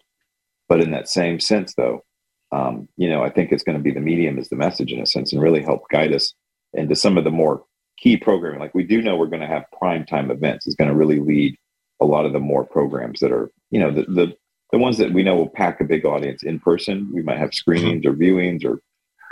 [0.69, 2.05] But in that same sense, though,
[2.53, 5.01] um, you know, I think it's going to be the medium is the message in
[5.01, 6.33] a sense and really help guide us
[6.73, 7.65] into some of the more
[7.99, 8.61] key programming.
[8.61, 11.21] Like we do know we're going to have prime time events is going to really
[11.21, 11.57] lead
[12.01, 14.37] a lot of the more programs that are, you know, the, the,
[14.73, 17.11] the ones that we know will pack a big audience in person.
[17.13, 18.81] We might have screenings or viewings or,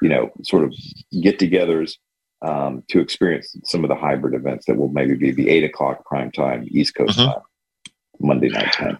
[0.02, 0.74] you know, sort of
[1.20, 1.96] get togethers
[2.42, 6.04] um, to experience some of the hybrid events that will maybe be the eight o'clock
[6.04, 7.32] prime time, East Coast Mhm.
[7.32, 7.42] time,
[8.20, 8.98] Monday night time.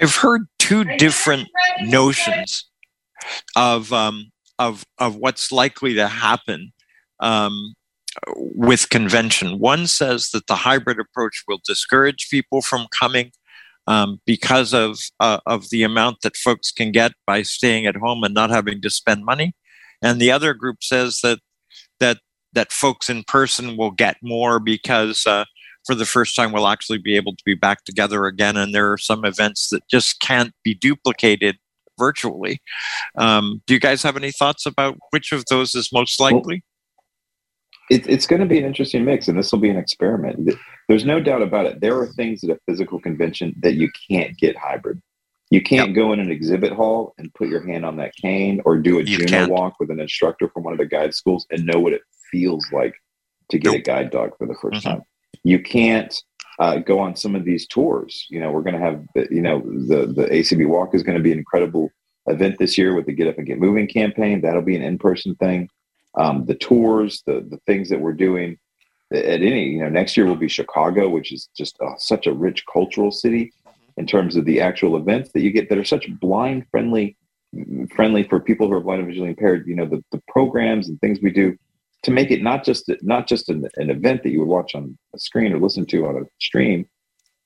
[0.00, 1.48] I've heard two different
[1.82, 2.70] notions
[3.56, 6.72] of um, of of what's likely to happen
[7.20, 7.74] um,
[8.36, 9.58] with convention.
[9.58, 13.32] One says that the hybrid approach will discourage people from coming
[13.86, 18.22] um, because of uh, of the amount that folks can get by staying at home
[18.24, 19.54] and not having to spend money,
[20.02, 21.38] and the other group says that
[21.98, 22.18] that
[22.52, 25.44] that folks in person will get more because uh,
[25.86, 28.92] for the first time we'll actually be able to be back together again and there
[28.92, 31.56] are some events that just can't be duplicated
[31.98, 32.60] virtually.
[33.16, 36.64] Um, do you guys have any thoughts about which of those is most likely
[37.90, 40.50] it, it's going to be an interesting mix, and this will be an experiment.
[40.88, 41.80] There's no doubt about it.
[41.80, 45.00] There are things at a physical convention that you can't get hybrid.
[45.50, 48.78] You can't go in an exhibit hall and put your hand on that cane or
[48.78, 49.50] do a You Juno can't.
[49.50, 52.64] walk with an instructor from one of the guide schools and know what it feels
[52.72, 52.94] like
[53.50, 54.82] to get a guide dog for the 1st Mhm.
[54.82, 55.02] time.
[55.42, 56.14] You can't
[56.60, 58.26] uh, go on some of these tours.
[58.30, 61.16] You know, we're going to have, the- you know, the, the ACB walk is going
[61.16, 61.90] to be an incredible
[62.26, 64.42] event this year with the Get Up and Get Moving campaign.
[64.42, 65.68] That'll be an in-person thing
[66.14, 68.58] um, the tours, the the things that we're doing
[69.12, 72.32] at any you know next year will be Chicago, which is just uh, such a
[72.32, 73.52] rich cultural city
[73.96, 77.16] in terms of the actual events that you get that are such blind friendly
[77.94, 79.66] friendly for people who are blind and visually impaired.
[79.66, 81.56] You know the, the programs and things we do
[82.02, 84.96] to make it not just not just an, an event that you would watch on
[85.14, 86.86] a screen or listen to on a stream,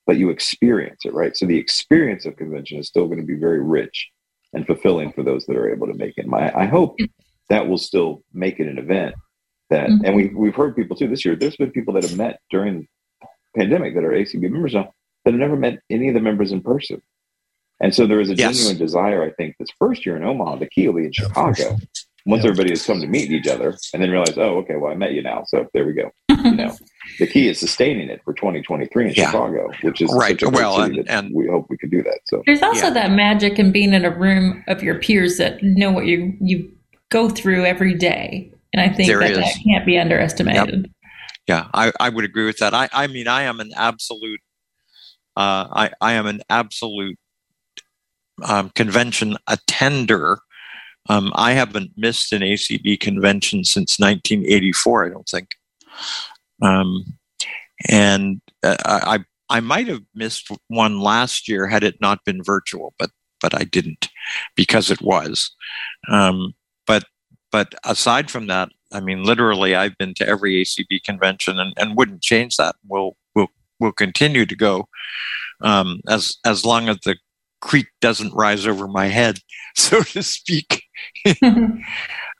[0.05, 1.35] but you experience it right.
[1.35, 4.09] So the experience of convention is still going to be very rich
[4.53, 6.27] and fulfilling for those that are able to make it.
[6.27, 6.95] My I hope
[7.49, 9.15] that will still make it an event
[9.69, 9.99] that Mhm.
[10.05, 12.87] and we we've heard people too this year there's been people that have met during
[13.21, 13.27] the
[13.57, 14.91] pandemic that are acb members now
[15.23, 17.01] that have never met any of the members in person
[17.81, 18.57] and so there is a Yes.
[18.57, 21.53] genuine desire i think this first year in omaha the key will be in chicago
[21.53, 21.75] sure.
[22.27, 22.49] once Yeah.
[22.51, 25.13] everybody has come to meet each other and then realize oh okay well i met
[25.13, 26.75] you now so there we go you know
[27.19, 29.25] the key is sustaining it for 2023 in Yeah.
[29.31, 30.39] chicago which is Right.
[30.39, 32.93] such a Well, and- and- we hope we can do that so There's also Yeah.
[32.99, 36.71] that magic in being in a room of your peers that know what you you
[37.15, 39.37] go through every day, and I think There that is.
[39.37, 40.91] that can't be underestimated.
[41.47, 42.73] yeah I, I would agree with that.
[42.73, 44.41] I i mean i am an absolute
[45.37, 47.17] uh, I, I am an absolute
[48.43, 50.39] um, convention attender.
[51.09, 55.49] Um, i haven't missed an acb convention since 1984 i don't think.
[56.61, 56.89] Um,
[57.89, 62.93] and uh, I, I might have missed one last year had it not been virtual
[62.99, 64.09] but but i didn't
[64.55, 65.51] because it was.
[66.09, 66.53] Um,
[67.55, 71.97] but aside from that I mean, literally, I've been to every ACB convention and, and
[71.97, 72.75] wouldn't change that.
[72.87, 74.87] We'll we'll we'll continue to go
[75.61, 77.17] um, as as long as the
[77.61, 79.39] creek doesn't rise over my head,
[79.75, 80.83] so to speak.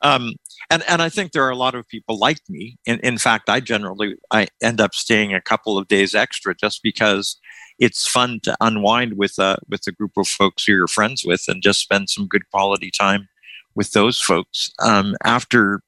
[0.02, 0.34] um,
[0.70, 2.78] and and I think there are a lot of people like me.
[2.86, 6.82] In in fact, I generally I end up staying a couple of days extra just
[6.84, 7.38] because
[7.80, 11.44] it's fun to unwind with a with a group of folks who you're friends with
[11.50, 13.28] and just spend some good quality time
[13.76, 15.82] with those folks um, after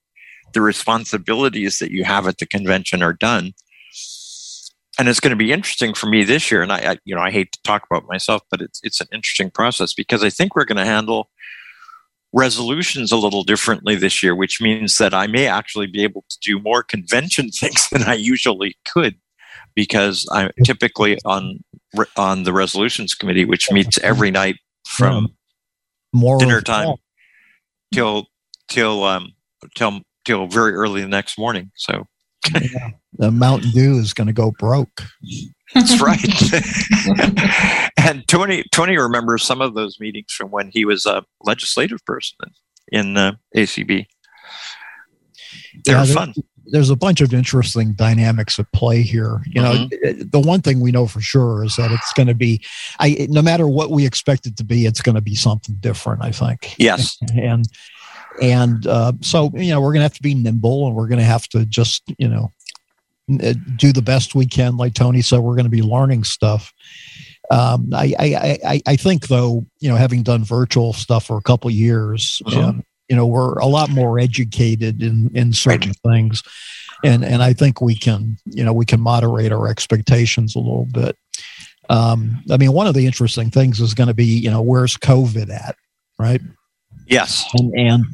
[0.52, 3.52] the responsibilities that you have at the convention are done.
[4.98, 6.62] And it's going to be interesting for me this year.
[6.62, 9.06] And I, I, you know, I hate to talk about myself, but it's it's an
[9.12, 11.30] interesting process because I think we're going to handle
[12.32, 16.38] resolutions a little differently this year, which means that I may actually be able to
[16.40, 19.14] do more convention things than I usually could,
[19.74, 21.62] because I'm typically on
[22.16, 25.28] on the resolutions committee, which meets every night from
[26.12, 26.96] More dinner time
[27.92, 28.26] till
[28.68, 29.32] till um
[29.74, 31.70] till till very early the next morning.
[31.76, 32.04] So
[32.54, 32.90] Yeah.
[33.14, 35.02] The Mountain Dew is going to go broke.
[35.74, 36.20] that's right.
[37.98, 42.36] and Tony Tony remembers some of those meetings from when he was a legislative person
[42.92, 44.06] in uh, ACB.
[45.84, 46.34] They Yeah, were fun.
[46.70, 49.42] There's a bunch of interesting dynamics at play here.
[49.46, 50.28] You know, Mm-hmm.
[50.30, 52.64] the one thing we know for sure is that it's going to be,
[52.98, 56.22] I no matter what we expect it to be, it's going to be something different.
[56.22, 56.74] I think.
[56.78, 57.18] Yes.
[57.34, 57.64] and
[58.40, 61.18] and uh, so you know we're going to have to be nimble and we're going
[61.18, 62.52] to have to just you know
[63.42, 64.76] uh, do the best we can.
[64.76, 66.72] Like Tony said, we're going to be learning stuff.
[67.50, 71.42] Um, I, I, I, I think though, you know, having done virtual stuff for a
[71.42, 72.60] couple years, uh-huh.
[72.60, 76.14] um, you know, we're a lot more educated in, in certain right.
[76.14, 76.42] things.
[77.04, 80.86] And, and I think we can, you know, we can moderate our expectations a little
[80.92, 81.16] bit.
[81.88, 84.96] Um, I mean, one of the interesting things is going to be, you know, where's
[84.96, 85.76] COVID at,
[86.18, 86.42] right?
[87.06, 87.44] Yes.
[87.54, 88.04] And, and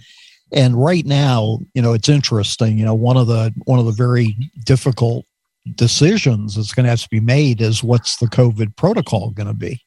[0.53, 2.79] and right now, you know, it's interesting.
[2.79, 5.27] You know, one of the one of the very difficult
[5.75, 9.55] decisions that's going to have to be made is what's the COVID protocol going to
[9.55, 9.83] be?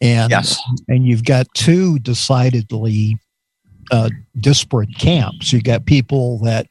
[0.00, 0.58] And yes.
[0.88, 3.18] and you've got two decidedly
[3.90, 5.52] uh, disparate camps.
[5.52, 6.66] You got people that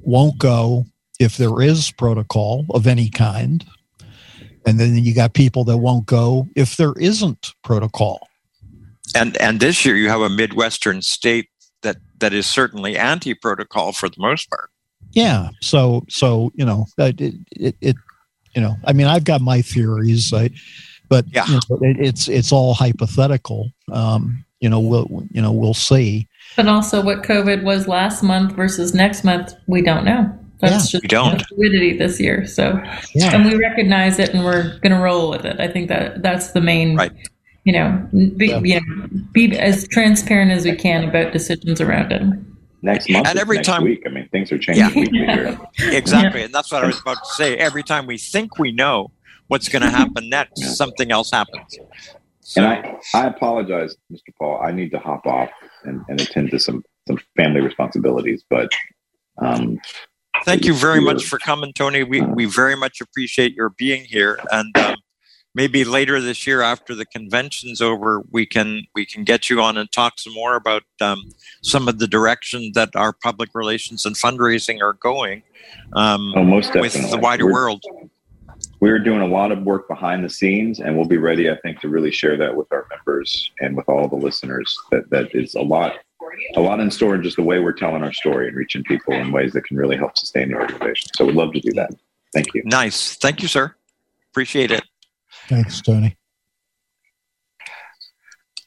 [0.00, 0.84] won't go
[1.18, 3.64] if there is protocol of any kind,
[4.66, 8.28] and then you got people that won't go if there isn't protocol.
[9.14, 11.48] And and this year you have a midwestern state
[11.82, 14.70] that that is certainly anti-protocol for the most part.
[15.12, 15.48] Yeah.
[15.60, 17.20] So so you know it
[17.52, 17.96] it, it
[18.54, 20.50] you know I mean I've got my theories, I,
[21.08, 21.46] but yeah.
[21.46, 23.70] You know, it, it's it's all hypothetical.
[23.90, 26.27] Um, you know we'll you know we'll see.
[26.58, 30.30] But also, what COVID was last month versus next month, we don't know.
[30.58, 31.40] That's yeah, just we don't.
[31.46, 32.46] fluidity this year.
[32.46, 32.82] So,
[33.14, 33.34] yeah.
[33.34, 35.60] and we recognize it, and we're going to roll with it.
[35.60, 37.12] I think that that's the main right
[37.68, 38.60] you know, be, yeah.
[38.64, 42.22] you know, be as transparent as we can about decisions around it.
[42.80, 44.04] Next month, and every next time, week.
[44.06, 45.14] I mean, things are changing.
[45.14, 45.58] Yeah.
[45.78, 46.46] exactly, yeah.
[46.46, 47.58] and that's what I was about to say.
[47.58, 49.10] Every time we think we know
[49.48, 50.68] what's going to happen next, yeah.
[50.68, 51.76] something else happens.
[52.48, 52.62] So.
[52.62, 54.34] And I, I apologize, Mr.
[54.38, 54.58] Paul.
[54.64, 55.50] I need to hop off
[55.84, 58.70] and, and attend to some some family responsibilities, but.
[59.40, 59.78] Um,
[60.44, 62.04] Thank you very much for coming, Tony.
[62.04, 64.94] We we very much appreciate your being here, and um,
[65.54, 69.76] maybe later this year after the convention's over we can we can get you on
[69.76, 71.20] and talk some more about um,
[71.62, 75.42] some of the direction that our public relations and fundraising are going
[75.94, 77.02] um, oh, most definitely.
[77.02, 77.82] with the wider we're, world
[78.80, 81.80] we're doing a lot of work behind the scenes and we'll be ready i think
[81.80, 84.76] to really share that with our members and with all the listeners.
[84.90, 85.94] That that is a lot
[86.56, 89.14] a lot in store in just the way we're telling our story and reaching people
[89.14, 91.10] in ways that can really help sustain the organization.
[91.16, 91.90] So we'd love to do that.
[92.34, 92.62] Thank you.
[92.64, 93.16] Nice.
[93.16, 93.74] Thank you sir.
[94.30, 94.84] Appreciate it.
[95.48, 96.16] Thanks, Tony.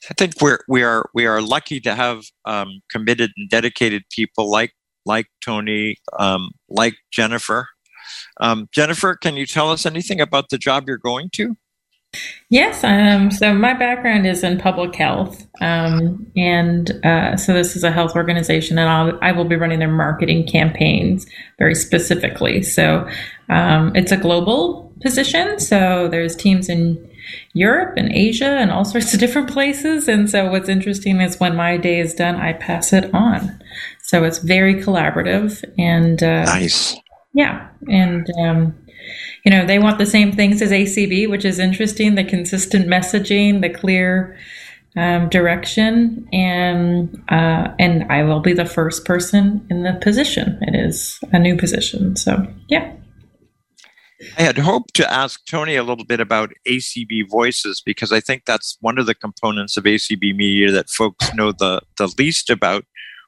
[0.09, 4.49] I think we're we are we are lucky to have um, committed and dedicated people
[4.49, 4.73] like
[5.05, 7.67] like Tony, um, like Jennifer.
[8.41, 11.55] Um, Jennifer, can you tell us anything about the job you're going to?
[12.49, 12.83] Yes.
[12.83, 17.91] Um, so my background is in public health, um, and uh, so this is a
[17.91, 21.25] health organization, and I'll, I will be running their marketing campaigns
[21.57, 22.63] very specifically.
[22.63, 23.07] So
[23.47, 25.59] um, it's a global position.
[25.59, 27.09] So there's teams in
[27.53, 30.07] Europe and Asia and all sorts of different places.
[30.07, 33.61] And so what's interesting is when my day is done, I pass it on.
[34.01, 36.95] So it's very collaborative and uh, nice.
[37.33, 38.75] Yeah, and um,
[39.45, 42.15] you know they want the same things as ACB, which is interesting.
[42.15, 44.37] The consistent messaging, the clear
[44.97, 50.57] um, direction, and uh, and I will be the first person in the position.
[50.61, 52.93] It is a new position, so yeah.
[54.37, 58.43] I had hoped to ask Tony a little bit about ACB Voices because I think
[58.45, 62.85] that's one of the components of ACB Media that folks know the, the least about.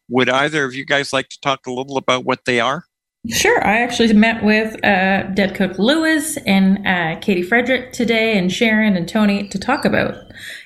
[0.10, 2.86] Would either of you guys like to talk a little about what they are?
[3.30, 3.66] Sure.
[3.66, 8.98] I actually met with uh, Deb Cook Lewis and uh, Katie Frederick today, and Sharon
[8.98, 10.16] and Tony to talk about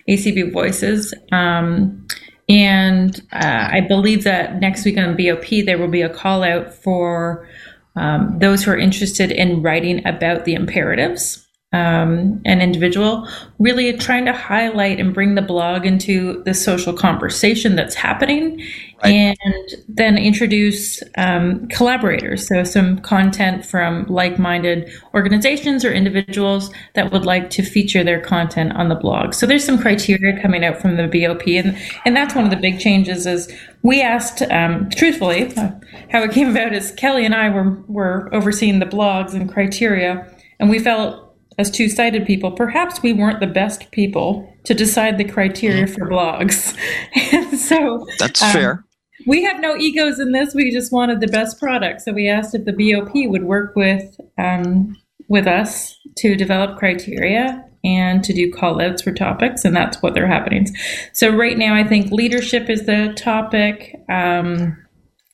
[0.10, 1.14] ACB Voices.
[1.32, 2.08] Um,
[2.49, 6.74] and uh, I believe that next week on BOP, there will be a call out
[6.74, 7.47] for
[7.95, 13.28] um, those who are interested in writing about the imperatives um, an individual,
[13.60, 18.66] really trying to highlight and bring the blog into the social conversation that's happening,
[19.03, 19.37] right.
[19.43, 22.47] and then introduce um, collaborators.
[22.47, 28.19] So, some content from like minded organizations or individuals that would like to feature their
[28.19, 29.33] content on the blog.
[29.33, 32.57] So, there's some criteria coming out from the BOP, and, and that's one of the
[32.57, 33.25] big changes.
[33.25, 33.51] Is
[33.83, 35.71] we asked, um, truthfully, uh,
[36.09, 40.31] how it came about is Kelly and I were, were overseeing the blogs and criteria,
[40.59, 41.27] and we felt
[41.57, 46.07] as two sighted people, perhaps we weren't the best people to decide the criteria for
[46.07, 46.77] blogs.
[47.33, 48.85] and so that's um, fair.
[49.28, 50.55] We had no egos in this.
[50.55, 52.01] We just wanted the best product.
[52.01, 54.95] So we asked if the BOP would work with um,
[55.28, 60.13] with us to develop criteria and to do call outs for topics, and that's what
[60.13, 60.67] they're happening.
[61.13, 63.95] So right now, I think leadership is the topic.
[64.09, 64.78] Um,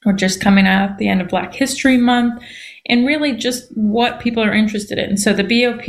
[0.05, 2.43] we're just coming out at the end of Black History Month
[2.87, 5.17] and really just what people are interested in.
[5.17, 5.83] So the BOP,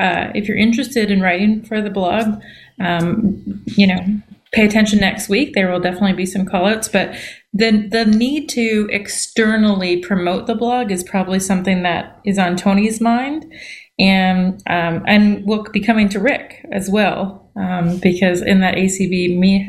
[0.00, 2.40] uh, if you're interested in writing for the blog,
[2.80, 4.00] um, you know,
[4.52, 5.54] pay attention next week.
[5.54, 7.14] There will definitely be some callouts, but
[7.52, 13.00] the the need to externally promote the blog is probably something that is on Tony's
[13.00, 13.52] mind,
[13.98, 19.38] and um, and will be coming to Rick as well um, because in that ACB
[19.38, 19.68] me,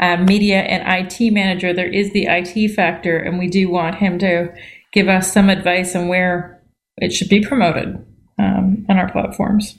[0.00, 4.18] uh, media and IT manager there is the IT factor, and we do want him
[4.18, 4.52] to
[4.92, 6.62] give us some advice on where
[6.98, 8.04] it should be promoted
[8.38, 9.78] um, on our platforms.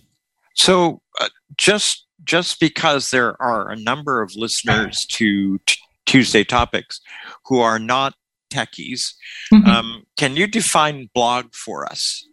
[0.56, 7.02] So, uh, just just because there are a number of listeners to t- Tuesday topics
[7.46, 8.16] who are not
[8.52, 9.14] techies,
[9.52, 9.68] mm-hmm.
[9.68, 12.28] um, can you define blog for us?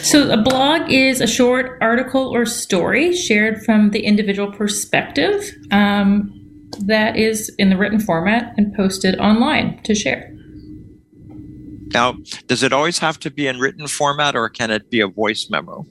[0.00, 6.32] So, a blog is a short article or story shared from the individual perspective um,
[6.80, 10.34] that is in the written format and posted online to share.
[11.92, 15.08] Now, does it always have to be in written format or can it be a
[15.08, 15.86] voice memo?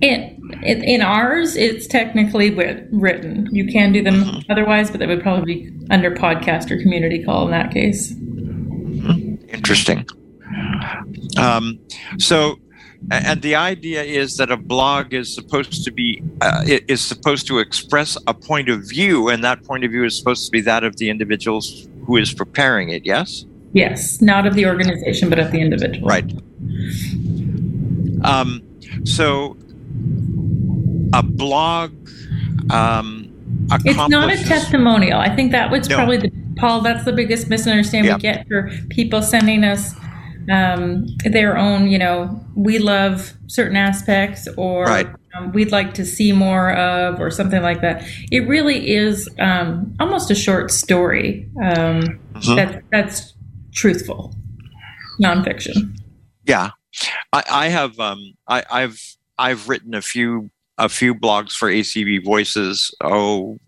[0.00, 3.48] In, in ours, it's technically written.
[3.52, 4.52] You can do them mm-hmm.
[4.52, 8.12] otherwise, but that would probably be under podcast or community call in that case.
[9.48, 10.06] Interesting.
[11.38, 11.78] Um,
[12.18, 12.56] so,
[13.10, 17.58] and the idea is that a blog is supposed to be uh, is supposed to
[17.58, 20.84] express a point of view, and that point of view is supposed to be that
[20.84, 23.04] of the individuals who is preparing it.
[23.04, 23.44] Yes.
[23.72, 26.06] Yes, not of the organization, but of the individual.
[26.08, 26.32] Right.
[28.22, 28.62] Um,
[29.04, 29.56] so,
[31.12, 31.92] a blog.
[32.70, 33.30] Um,
[33.84, 35.18] it's not a testimonial.
[35.18, 35.96] I think that was no.
[35.96, 36.80] probably the Paul.
[36.80, 39.94] That's the biggest misunderstanding we get for people sending us
[40.50, 41.88] um, their own.
[41.88, 45.06] You know, we love certain aspects, or right.
[45.34, 48.06] um, we'd like to see more of, or something like that.
[48.30, 51.48] It really is um, almost a short story.
[51.62, 52.02] Um,
[52.34, 52.56] mm-hmm.
[52.56, 53.34] That that's
[53.72, 54.34] truthful,
[55.20, 55.96] nonfiction.
[56.44, 56.70] Yeah,
[57.32, 59.00] I, I have um, I, I've
[59.38, 62.94] I've written a few a few blogs for ACB Voices.
[63.02, 63.58] Oh,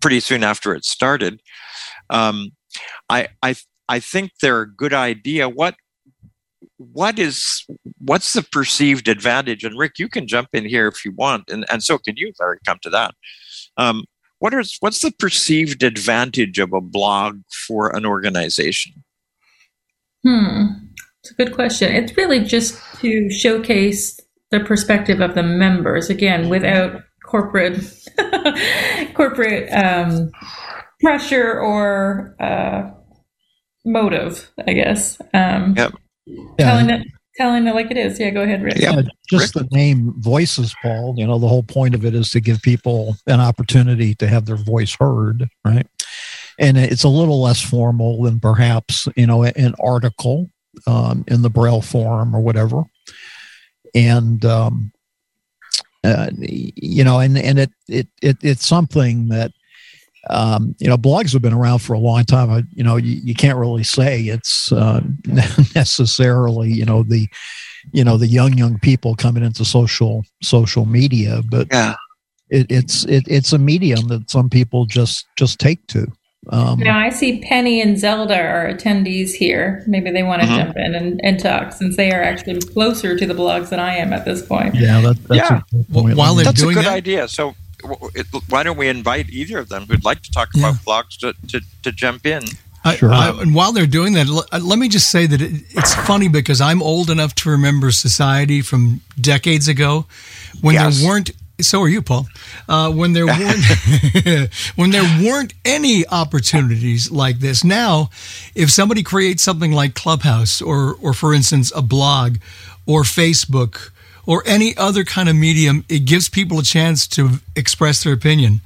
[0.00, 1.40] pretty soon after it started.
[2.10, 2.50] Um,
[3.08, 3.54] I I
[3.88, 5.48] I think they're a good idea.
[5.48, 5.76] What
[6.78, 7.64] what is
[7.98, 9.64] what's the perceived advantage?
[9.64, 12.32] And Rick, you can jump in here if you want, and and so can you,
[12.38, 12.58] Larry.
[12.66, 13.14] Come to that.
[13.76, 14.04] Um,
[14.38, 19.04] what is what's the perceived advantage of a blog for an organization?
[20.22, 20.66] Hmm.
[21.24, 21.90] It's a good question.
[21.90, 24.20] It's really just to showcase
[24.50, 27.80] the perspective of the members again without corporate
[29.14, 30.30] corporate um,
[31.00, 32.90] pressure or uh,
[33.86, 34.50] motive.
[34.68, 35.18] I guess.
[35.32, 35.94] Um, yep.
[36.58, 37.06] Telling it,
[37.36, 38.20] telling it like it is.
[38.20, 38.76] Yeah, go ahead, Rick.
[38.76, 39.00] Yeah,
[39.30, 39.70] just Rick?
[39.70, 41.14] the name Voices, Paul.
[41.16, 44.44] You know, the whole point of it is to give people an opportunity to have
[44.44, 45.86] their voice heard, right?
[46.58, 50.50] and it's a little less formal than perhaps you know an article
[50.86, 52.84] um, in the Braille forum or whatever.
[53.94, 54.92] And um,
[56.04, 59.52] uh, you know, and and it, it it it's something that
[60.28, 62.50] um, you know blogs have been around for a long time.
[62.50, 65.00] I, you know, you, you can't really say it's uh,
[65.74, 67.28] necessarily you know the
[67.92, 71.94] you know the young young people coming into social social media, but yeah.
[72.50, 76.06] It, it's it, it's a medium that some people just just take to.
[76.50, 79.82] Um, now I see Penny and Zelda are attendees here.
[79.86, 80.64] Maybe they want to mm-hmm.
[80.64, 83.96] jump in and, and talk since they are actually closer to the blogs than I
[83.96, 84.74] am at this point.
[84.74, 85.60] Yeah, that, that's yeah.
[85.94, 86.94] A while they're that's doing a good that?
[86.94, 87.28] idea.
[87.28, 87.54] So
[88.14, 90.68] it, why don't we invite either of them who'd like to talk yeah.
[90.68, 92.44] about blogs to, to, to jump in?
[92.84, 93.10] I, sure.
[93.10, 96.28] I, and while they're doing that, let, let me just say that it, it's funny
[96.28, 100.04] because I'm old enough to remember society from decades ago
[100.60, 101.00] when yes.
[101.00, 101.30] there weren't
[101.60, 102.26] so are you, Paul.
[102.68, 107.62] Uh, when there weren't when there weren't any opportunities like this.
[107.62, 108.10] Now,
[108.54, 112.38] if somebody creates something like Clubhouse, or or for instance a blog,
[112.86, 113.90] or Facebook,
[114.26, 118.60] or any other kind of medium, it gives people a chance to express their opinion,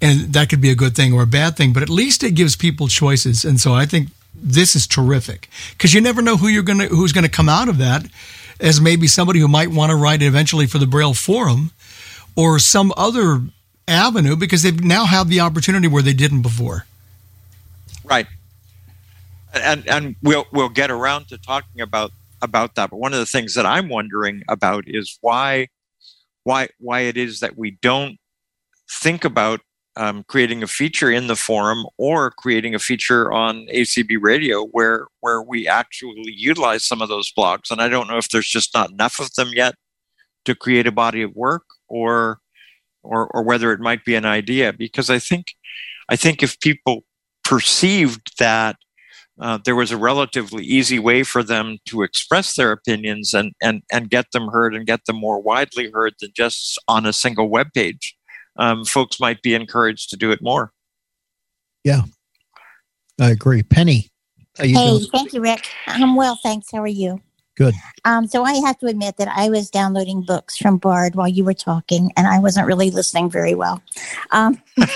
[0.00, 1.72] and that could be a good thing or a bad thing.
[1.72, 5.92] But at least it gives people choices, and so I think this is terrific because
[5.92, 8.06] you never know who you're gonna who's gonna come out of that
[8.60, 11.72] as maybe somebody who might want to write eventually for the Braille Forum
[12.36, 13.42] or some other
[13.88, 16.86] avenue because they now have the opportunity where they didn't before.
[18.04, 18.26] Right.
[19.54, 22.10] And and we'll we'll get around to talking about
[22.40, 22.90] about that.
[22.90, 25.68] But one of the things that I'm wondering about is why
[26.44, 28.18] why why it is that we don't
[28.90, 29.60] think about
[29.96, 35.06] um, creating a feature in the forum or creating a feature on ACB radio where
[35.20, 37.70] where we actually utilize some of those blogs.
[37.70, 39.74] And I don't know if there's just not enough of them yet
[40.44, 41.62] to create a body of work
[41.92, 42.40] or
[43.02, 45.54] or or whether it might be an idea because i think
[46.08, 47.04] i think if people
[47.44, 48.76] perceived that
[49.40, 53.82] uh, there was a relatively easy way for them to express their opinions and, and,
[53.90, 57.48] and get them heard and get them more widely heard than just on a single
[57.48, 58.14] web page.
[58.56, 60.70] Um, folks might be encouraged to do it more.
[61.82, 62.02] Yeah,
[63.18, 63.62] I agree.
[63.62, 64.10] Penny,
[64.58, 65.06] hey, doing?
[65.10, 65.68] thank you, Rick.
[65.86, 66.70] I'm well, thanks.
[66.70, 67.20] How are you?
[67.56, 67.74] Good.
[68.04, 71.44] Um, so I have to admit that I was downloading books from Bard while you
[71.44, 73.82] were talking, and I wasn't really listening very well.
[74.30, 74.88] Um, but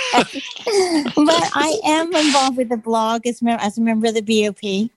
[0.66, 4.90] I am involved with the blog as, as a member of the BOP.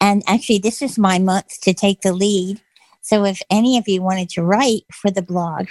[0.00, 2.60] And actually, this is my month to take the lead.
[3.00, 5.68] So if any of you wanted to write for the blog,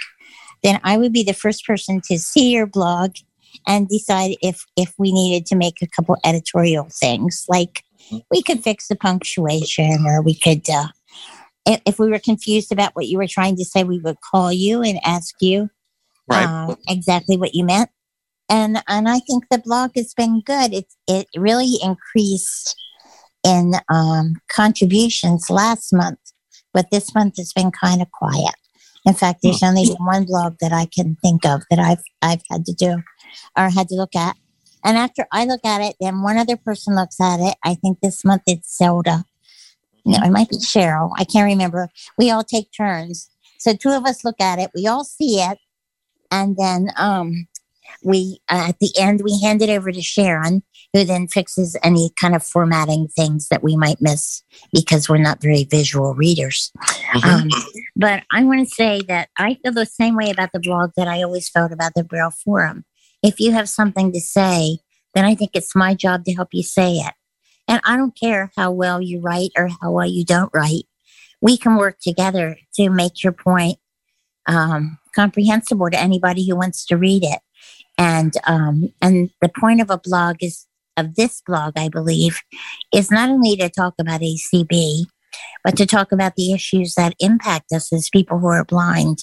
[0.62, 3.12] then I would be the first person to see your blog
[3.66, 7.84] and decide if if we needed to make a couple editorial things like
[8.30, 10.88] we could fix the punctuation or we could uh,
[11.86, 14.82] if we were confused about what you were trying to say we would call you
[14.82, 15.68] and ask you
[16.28, 16.46] right.
[16.46, 17.90] uh, exactly what you meant
[18.48, 22.76] and and i think the blog has been good it it really increased
[23.42, 26.18] in um, contributions last month
[26.74, 28.54] but this month has been kind of quiet
[29.06, 29.66] in fact there's hmm.
[29.66, 33.02] only one blog that i can think of that i've i've had to do
[33.56, 34.36] or had to look at
[34.84, 37.54] and after I look at it, then one other person looks at it.
[37.64, 39.24] I think this month it's Zelda.
[40.04, 41.10] No, it might be Cheryl.
[41.16, 41.88] I can't remember.
[42.18, 43.28] We all take turns.
[43.58, 44.70] So two of us look at it.
[44.74, 45.58] We all see it.
[46.30, 47.46] And then um,
[48.04, 52.10] we, uh, at the end, we hand it over to Sharon, who then fixes any
[52.18, 54.42] kind of formatting things that we might miss
[54.72, 56.72] because we're not very visual readers.
[57.14, 57.28] Mm-hmm.
[57.28, 57.48] Um,
[57.96, 61.08] but I want to say that I feel the same way about the blog that
[61.08, 62.84] I always felt about the Braille Forum
[63.22, 64.78] if you have something to say,
[65.14, 67.14] then I think it's my job to help you say it.
[67.70, 70.84] And I don't care how well you write or how well you don't write.
[71.40, 73.78] We can work together to make your point
[74.46, 77.38] um, comprehensible to anybody who wants to read it.
[77.96, 80.66] And um, and the point of a blog is
[80.96, 82.40] of this blog, I believe,
[82.92, 85.04] is not only to talk about ACB,
[85.62, 89.22] but to talk about the issues that impact us as people who are blind.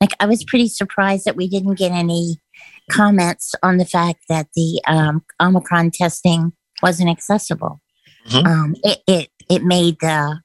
[0.00, 2.40] Like I was pretty surprised that we didn't get any
[2.88, 6.52] comments on the fact that the um, Omicron testing
[6.82, 7.80] wasn't accessible.
[8.28, 8.46] Mm-hmm.
[8.46, 10.40] Um, it, it, it made the,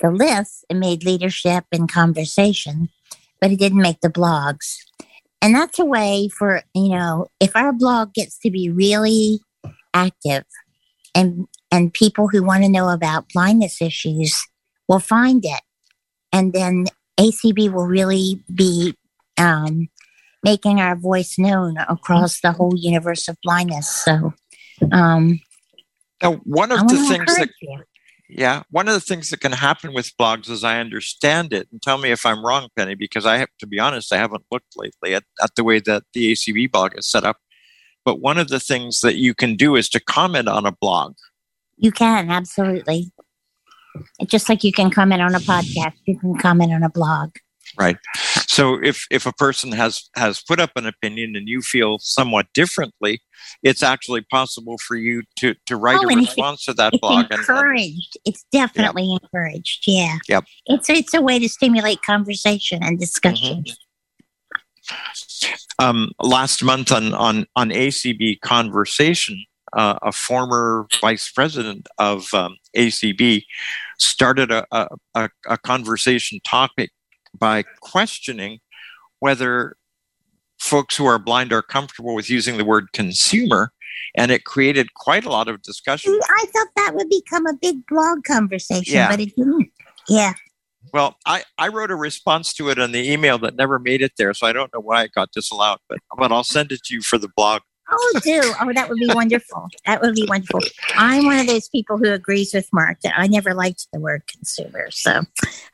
[0.00, 2.88] the list, it made leadership and conversation,
[3.40, 4.76] but it didn't make the blogs.
[5.40, 9.40] And that's a way for, you know, if our blog gets to be really
[9.92, 10.44] active
[11.14, 14.40] and and people who want to know about blindness issues
[14.88, 15.60] will find it.
[16.32, 16.86] And then
[17.18, 18.94] ACB will really be
[19.38, 19.88] um,
[20.42, 23.88] making our voice known across the whole universe of blindness.
[23.88, 24.34] So,
[24.92, 25.40] um,
[26.22, 27.82] now one of the things that, you.
[28.28, 31.80] yeah, one of the things that can happen with blogs, as I understand it, and
[31.82, 34.74] tell me if I'm wrong, Penny, because I have to be honest, I haven't looked
[34.76, 37.38] lately at, at the way that the ACB blog is set up.
[38.04, 41.14] But one of the things that you can do is to comment on a blog.
[41.76, 43.10] You can absolutely.
[44.26, 47.30] Just like you can comment on a podcast, you can comment on a blog
[47.78, 47.96] right
[48.54, 52.46] so if if a person has has put up an opinion and you feel somewhat
[52.54, 53.20] differently
[53.62, 57.26] it's actually possible for you to to write oh, a response to that it's blog
[57.32, 59.22] encouraged and, it's definitely yep.
[59.22, 63.72] encouraged yeah yep it's it's a way to stimulate conversation and discussion mm-hmm.
[65.78, 69.42] Um, last month on on on ACB conversation,
[69.72, 73.44] uh, a former vice president of um, ACB
[73.98, 74.66] started a,
[75.14, 76.90] a, a, conversation topic
[77.38, 78.60] by questioning
[79.20, 79.76] whether
[80.58, 83.72] folks who are blind are comfortable with using the word consumer
[84.16, 86.18] and it created quite a lot of discussion.
[86.22, 89.08] I thought that would become a big blog conversation, yeah.
[89.08, 89.70] but it didn't.
[90.08, 90.34] Yeah.
[90.92, 94.12] Well, I, I wrote a response to it on the email that never made it
[94.16, 96.94] there, so I don't know why it got disallowed, but but I'll send it to
[96.94, 98.40] you for the blog Oh, do.
[98.60, 99.68] Oh, that would be wonderful.
[99.84, 100.60] That would be wonderful.
[100.96, 104.26] I'm one of those people who agrees with Mark that I never liked the word
[104.26, 104.90] consumer.
[104.90, 105.22] So,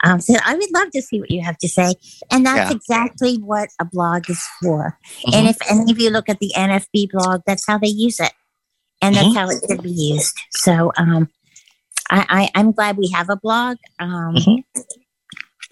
[0.03, 1.95] um, so I would love to see what you have to say.
[2.31, 2.77] And that's yeah.
[2.77, 4.99] exactly what a blog is for.
[5.21, 5.35] Mm-hmm.
[5.35, 8.33] And if any of you look at the NFB blog, that's how they use it.
[9.01, 9.37] And that's mm-hmm.
[9.37, 10.37] how it should be used.
[10.51, 11.29] So, um,
[12.11, 13.77] I, I, am glad we have a blog.
[14.01, 14.81] Um, mm-hmm.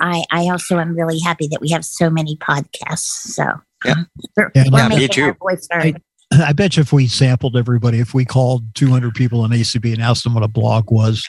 [0.01, 3.33] I, I also am really happy that we have so many podcasts.
[3.33, 3.45] So,
[3.85, 4.05] yeah,
[4.37, 5.35] we're, yeah, we're me too.
[5.73, 5.95] I,
[6.33, 10.03] I bet you if we sampled everybody, if we called 200 people in ACB and
[10.03, 11.27] asked them what a blog was,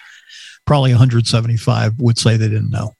[0.66, 2.93] probably 175 would say they didn't know.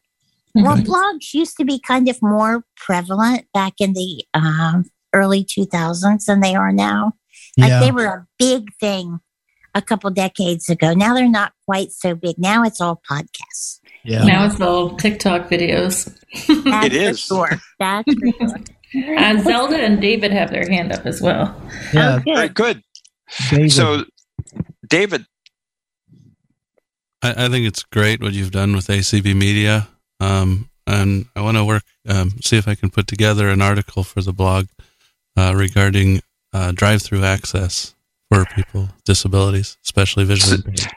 [0.56, 6.26] Well, blogs used to be kind of more prevalent back in the um, early 2000s
[6.26, 7.14] than they are now.
[7.58, 7.80] Like yeah.
[7.80, 9.20] they were a big thing
[9.76, 10.94] a couple decades ago.
[10.94, 12.38] Now they're not quite so big.
[12.38, 13.80] Now it's all podcasts.
[14.04, 14.24] Yeah.
[14.24, 16.16] Now it's all TikTok videos.
[16.32, 17.20] it is.
[17.20, 17.60] sure.
[17.80, 18.58] That's for sure.
[18.96, 21.60] And Zelda and David have their hand up as well.
[21.94, 22.34] Yeah, okay.
[22.34, 22.84] very good.
[23.50, 23.72] David.
[23.72, 24.04] So,
[24.88, 25.26] David,
[27.22, 29.88] I, I, think it's great what you've done with ACB Media,
[30.20, 34.04] um, and I want to work um, see if I can put together an article
[34.04, 34.68] for the blog
[35.38, 36.22] uh, regarding
[36.54, 37.94] uh, drive-through access
[38.32, 40.64] for people with disabilities, especially visually.
[40.66, 40.92] impaired.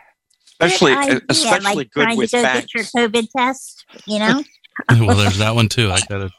[0.60, 2.72] especially Good idea, especially like good trying with to go banks.
[2.72, 4.42] get your COVID test, you know,
[4.90, 5.90] well, there's that one too.
[5.90, 6.30] I gotta.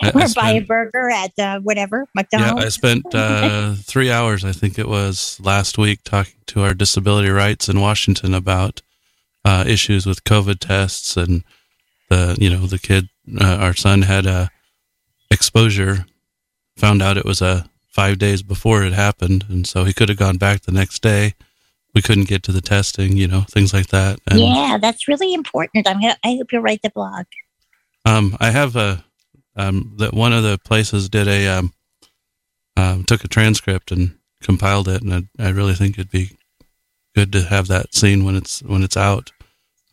[0.00, 4.10] I, I or buy a spent, burger at uh, whatever yeah, I spent uh, three
[4.10, 8.82] hours, I think it was last week, talking to our disability rights in Washington about
[9.44, 11.44] uh, issues with COVID tests and
[12.10, 13.08] the, you know, the kid,
[13.40, 14.50] uh, our son had a
[15.30, 16.06] exposure,
[16.76, 20.18] found out it was a five days before it happened, and so he could have
[20.18, 21.34] gone back the next day.
[21.94, 24.20] We couldn't get to the testing, you know, things like that.
[24.26, 25.88] And, yeah, that's really important.
[25.88, 27.24] I'm, ho- I hope you'll write the blog.
[28.04, 29.04] Um, I have a
[29.58, 31.72] um, that one of the places did a um,
[32.76, 36.30] um, took a transcript and compiled it, and I, I really think it'd be
[37.14, 39.32] good to have that scene when it's when it's out,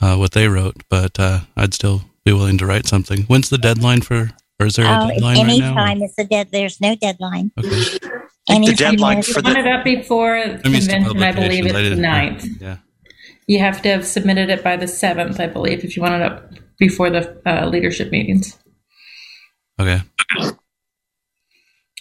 [0.02, 0.84] uh, what they wrote.
[0.90, 3.24] But uh, I'd still be willing to write something.
[3.24, 4.32] When's the deadline for?
[4.60, 5.54] Or is there a Oh, deadline right now?
[5.54, 6.48] anytime it's a dead.
[6.52, 7.52] There's no deadline.
[7.60, 7.70] Okay.
[8.48, 11.82] the deadline there's- for Want the it up before I'm convention, I believe it's I
[11.82, 12.78] the didn't- Yeah.
[13.48, 16.22] You have to have submitted it by the seventh, I believe, if you want it
[16.22, 18.58] up before the uh, leadership meetings.
[19.80, 20.02] Okay.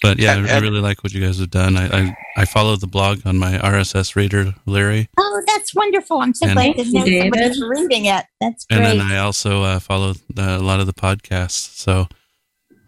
[0.02, 1.76] But yeah, I, I really like what you guys have done.
[1.76, 5.08] I, I I follow the blog on my RSS reader, Larry.
[5.18, 6.18] Oh, that's wonderful.
[6.20, 8.24] I'm so And- glad to Thank know somebody's reading it.
[8.40, 11.76] That's and then I also uh, follow the, a lot of the podcasts.
[11.78, 12.08] So,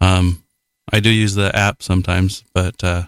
[0.00, 0.42] um,
[0.92, 3.04] I do use the app sometimes, but uh,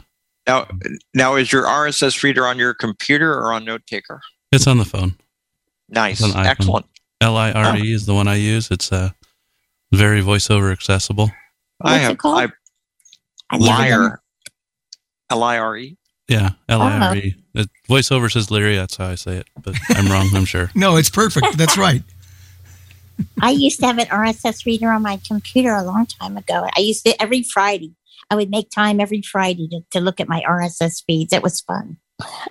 [0.46, 0.66] now
[1.14, 4.20] now is your RSS reader on your computer or on Note Taker?
[4.52, 5.16] it's on the phone.
[5.90, 6.46] Nice, It's on iPhone.
[6.48, 6.86] excellent.
[7.20, 8.70] L I R E is the one I use.
[8.70, 9.10] It's uh,
[9.92, 11.30] very voiceover accessible.
[11.80, 12.38] I What's it have called?
[12.40, 12.44] I
[13.50, 14.20] I've never done liar
[15.30, 15.96] L I R E.
[16.28, 17.34] Yeah, L I R E.
[17.54, 18.76] It- Voiceover says Larry.
[18.76, 20.28] That's how I say it, but I'm wrong.
[20.34, 20.70] I'm sure.
[20.74, 21.56] No, it's perfect.
[21.56, 22.02] That's right.
[23.42, 26.68] I used to have an RSS reader on my computer a long time ago.
[26.76, 27.94] I used to every Friday.
[28.30, 31.32] I would make time every Friday to, to look at my RSS feeds.
[31.32, 31.96] It was fun.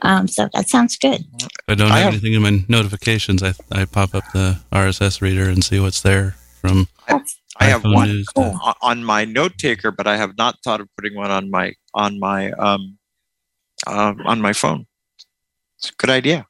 [0.02, 1.24] Um, so that sounds good.
[1.68, 5.22] I don't I have have- anything in my notifications, I I pop up the RSS
[5.22, 6.88] reader and see what's there from.
[7.08, 10.82] That's I have one news to- on my note taker, but I have not thought
[10.82, 12.98] of putting one on my on my um,
[13.86, 14.86] um on my phone.
[15.80, 16.46] It's a good idea.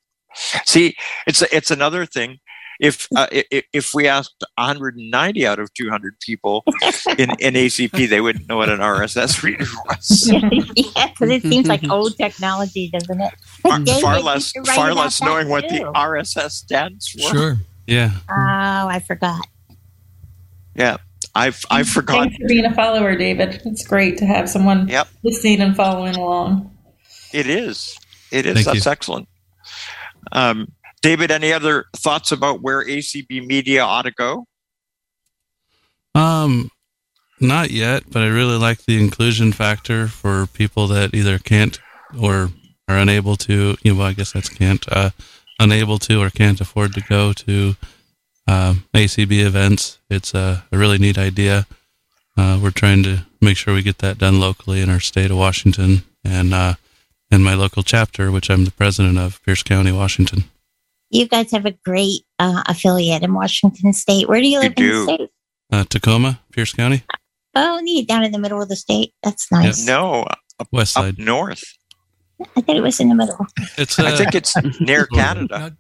[0.66, 0.96] See,
[1.26, 2.40] it's it's another thing.
[2.80, 6.64] If uh, if, if we asked 190 out of 200 people
[7.18, 10.30] in, in ACB, they wouldn't know what an RSS reader was.
[10.76, 13.34] yeah, because it seems like old technology, doesn't it?
[13.64, 15.80] Far, far less far less that knowing what the.
[15.96, 17.30] RSS stands for.
[17.36, 17.58] Sure.
[17.88, 19.48] Yeah, Oh, I forgot.
[20.78, 20.98] Yeah,
[21.36, 22.20] I've I forgot.
[22.30, 23.62] Thanks for being a follower, David.
[23.66, 25.08] It's great to have someone Yep.
[25.24, 26.72] listening and following along.
[27.34, 27.98] It is.
[28.32, 28.54] It is.
[28.56, 28.92] Thank That's you.
[28.92, 29.28] excellent.
[30.32, 30.72] Um,
[31.02, 34.46] David, any other thoughts about where ACB Media ought to go?
[36.16, 36.70] Um,
[37.40, 41.80] not yet, but I really like the inclusion factor for people that either can't
[42.20, 42.50] or
[42.88, 43.78] are unable to.
[43.84, 45.12] You know, well, I guess that's can't, uh,
[45.60, 47.76] unable to or can't afford to go to
[48.48, 50.00] um, ACB events.
[50.10, 51.66] It's a, a really neat idea.
[52.38, 55.38] Uh, we're trying to make sure we get that done locally in our state of
[55.38, 56.76] Washington and uh,
[57.32, 60.44] in my local chapter, which I'm the president of, Pierce County, Washington.
[61.10, 64.28] You guys have a great uh, affiliate in Washington State.
[64.28, 65.06] Where do you We live in do.
[65.06, 65.30] the state?
[65.72, 67.04] Uh, Tacoma, Pierce County,
[67.56, 68.08] Oh, neat.
[68.08, 69.14] Down in the middle of the state.
[69.24, 69.84] That's nice.
[69.86, 70.22] No,
[70.60, 71.18] up, west up side.
[71.18, 71.64] north.
[72.56, 73.48] I thought it was in the middle.
[73.80, 75.76] It's uh, I think it's near Canada.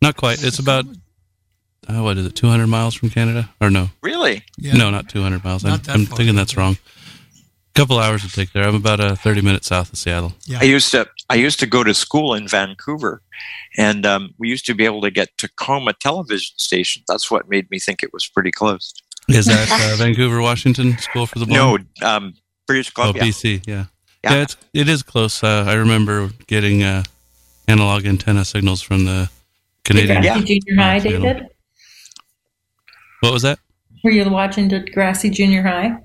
[0.00, 0.42] Not quite.
[0.42, 0.86] It's about
[1.96, 2.34] uh, what is it?
[2.34, 3.50] Two hundred miles from Canada?
[3.60, 3.90] Or no?
[4.02, 4.44] Really?
[4.58, 4.74] Yeah.
[4.74, 5.64] No, not two hundred miles.
[5.64, 6.16] I'm, that I'm far.
[6.16, 6.76] thinking that's wrong.
[7.34, 8.64] A couple hours to take there.
[8.64, 10.32] I'm about uh, thirty minutes south of Seattle.
[10.46, 10.58] Yeah.
[10.60, 13.22] I used to I used to go to school in Vancouver,
[13.78, 17.02] and um, we used to be able to get Tacoma television station.
[17.08, 18.92] That's what made me think it was pretty close.
[19.28, 21.86] Is that uh, Vancouver, Washington School for the No, Blind?
[22.02, 22.34] um,
[22.66, 23.22] British Columbia.
[23.22, 23.66] oh, BC.
[23.66, 23.84] Yeah,
[24.24, 24.34] Yeah.
[24.34, 24.42] yeah.
[24.42, 25.42] it's it is close.
[25.44, 27.04] Uh, I remember getting uh,
[27.68, 29.30] analog antenna signals from the
[29.84, 30.24] Canadian.
[30.24, 30.34] Yeah.
[30.38, 31.22] Grassy Junior High, channel.
[31.22, 31.46] David?
[33.20, 33.58] What was that?
[34.02, 35.96] Were you watching the Grassy Junior High?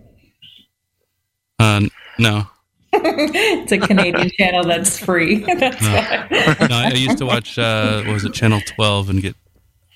[1.60, 1.82] Uh,
[2.20, 2.48] no,
[2.94, 5.38] it's a Canadian channel that's free.
[5.60, 5.88] That's No.
[5.92, 6.28] why.
[6.70, 6.76] no.
[6.76, 7.58] I, I used to watch.
[7.58, 9.36] Uh, what was it Channel Twelve and get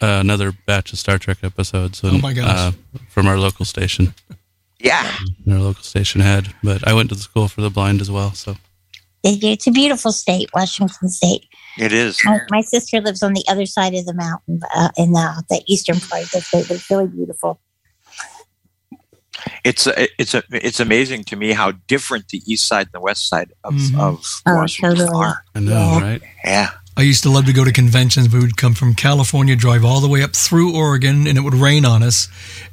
[0.01, 2.01] uh, another batch of Star Trek episodes.
[2.03, 2.47] And, Oh my gosh.
[2.57, 2.71] Uh,
[3.09, 4.13] from our local station.
[4.79, 5.11] Yeah,
[5.49, 6.53] our local station had.
[6.63, 8.31] But I went to the school for the blind as well.
[8.33, 8.55] So
[9.23, 9.47] They do.
[9.49, 11.45] It's a beautiful state, Washington State.
[11.77, 12.19] it is.
[12.23, 15.61] My, my sister lives on the other side of the mountain, uh, in the, the
[15.67, 16.69] eastern part of the state.
[16.71, 17.59] It's really beautiful.
[19.63, 22.99] It's a, it's a, it's amazing to me how different the east side and the
[23.01, 23.97] west side of, Mhm.
[23.99, 25.17] of Oh, Washington totally.
[25.25, 25.43] are.
[25.55, 25.99] I know, Yeah.
[26.01, 26.21] right?
[26.43, 28.27] Yeah, I used to love to go to conventions.
[28.33, 31.53] We would come from California, drive all the way up through Oregon, and it would
[31.55, 32.27] rain on us.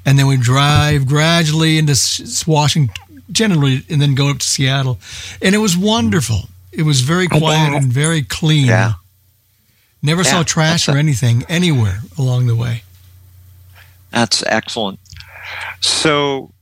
[0.04, 2.92] And then we'd drive gradually into S- Washington,
[3.30, 4.98] generally, and then go up to Seattle.
[5.42, 6.48] And it was wonderful.
[6.72, 8.66] It was very quiet and very clean.
[8.66, 8.94] Yeah.
[10.02, 12.82] Never Yeah, saw trash or anything anywhere along the way.
[14.10, 15.00] That's excellent.
[15.80, 16.52] So,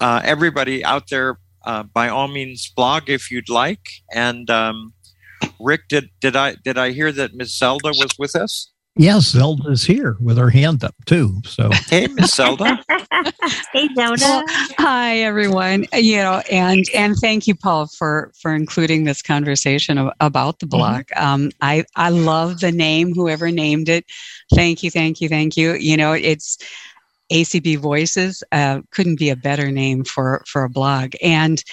[0.00, 3.86] uh, everybody out there, uh, by all means, blog if you'd like.
[4.12, 4.94] And um,
[5.60, 8.71] Rick, did did I did I hear that Miss Zelda was with us?
[8.94, 11.40] Yes, Zelda's here with her hand up too.
[11.46, 12.78] So Hey, Miss Zelda.
[13.72, 14.44] hey, Zelda.
[14.78, 15.86] Hi, everyone.
[15.94, 21.04] You know, and and thank you, Paul, for for including this conversation about the blog.
[21.16, 23.14] Um, I I love the name.
[23.14, 24.04] Whoever named it,
[24.54, 25.72] thank you, thank you, thank you.
[25.72, 26.58] You know, it's
[27.32, 28.44] ACB Voices.
[28.52, 31.14] Uh, couldn't be a better name for for a blog.
[31.22, 31.64] And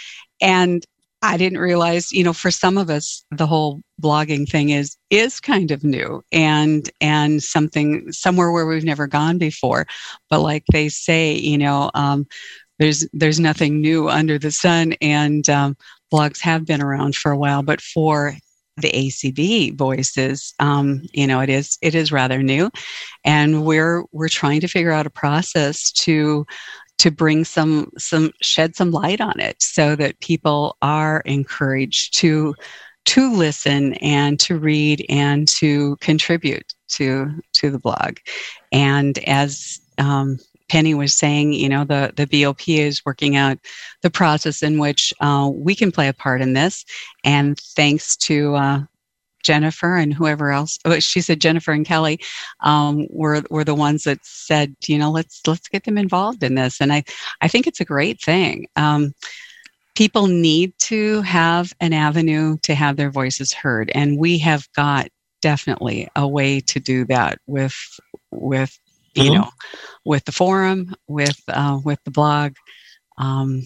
[0.42, 0.86] and
[1.22, 5.40] I didn't realize, you know, for some of us, the whole blogging thing is is
[5.40, 9.86] kind of new and and something somewhere where we've never gone before.
[10.30, 12.26] But like they say, you know, um,
[12.80, 15.76] there's there's nothing new under the sun, and um,
[16.12, 17.64] blogs have been around for a while.
[17.64, 18.36] But for
[18.78, 22.72] the ACB voices, um, you know, it is it is rather new,
[23.26, 26.46] and we're we're trying to figure out a process to
[27.00, 32.54] to bring some some shed some light on it so that people are encouraged to
[33.06, 38.18] to listen and to read and to contribute to to the blog.
[38.72, 40.38] And as um,
[40.70, 43.58] penny was saying you know the the bop is working out
[44.02, 46.86] the process in which uh, we can play a part in this.
[47.24, 48.84] And thanks to uh,
[49.44, 50.78] Jennifer and whoever else.
[50.86, 52.20] oh, She said Jennifer and Kelly
[52.62, 56.56] um, were were the ones that said, you know, let's let's get them involved in
[56.56, 56.82] this.
[56.82, 57.04] And I
[57.42, 58.68] I think it's a great thing.
[58.76, 59.14] Um,
[59.96, 65.08] people need to have an avenue to have their voices heard, and we have got
[65.42, 67.76] definitely a way to do that with
[68.32, 68.78] with
[69.16, 69.32] you Mhm.
[69.32, 69.50] know
[70.06, 72.54] with the forum with uh, with the blog.
[73.18, 73.64] Um,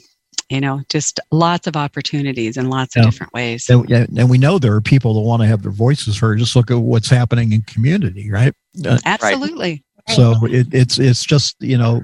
[0.53, 3.09] you know, just lots of opportunities in lots of Yeah.
[3.09, 3.67] different ways.
[3.69, 6.37] and, and we know there are people that want to have their voices heard.
[6.37, 8.53] Just look at what's happening in community, right?
[8.85, 9.83] Uh, Absolutely.
[10.09, 12.01] so it, it's it's just you know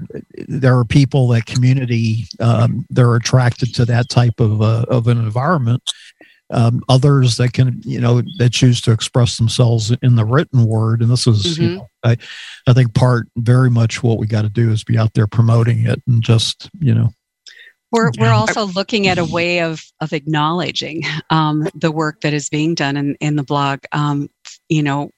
[0.48, 5.18] there are people that community um, they're attracted to that type of uh, of an
[5.18, 5.82] environment.
[6.52, 11.02] Um, others that can you know that choose to express themselves in the written word,
[11.02, 11.76] and this is you Mhm.
[11.76, 12.16] know I
[12.66, 15.86] I think part very much what we got to do is be out there promoting
[15.86, 17.12] it and just you know
[17.92, 22.48] We're, we're also looking at a way of, of acknowledging um, the work that is
[22.48, 23.80] being done in, in the blog.
[23.92, 24.30] Um,
[24.68, 25.10] you know,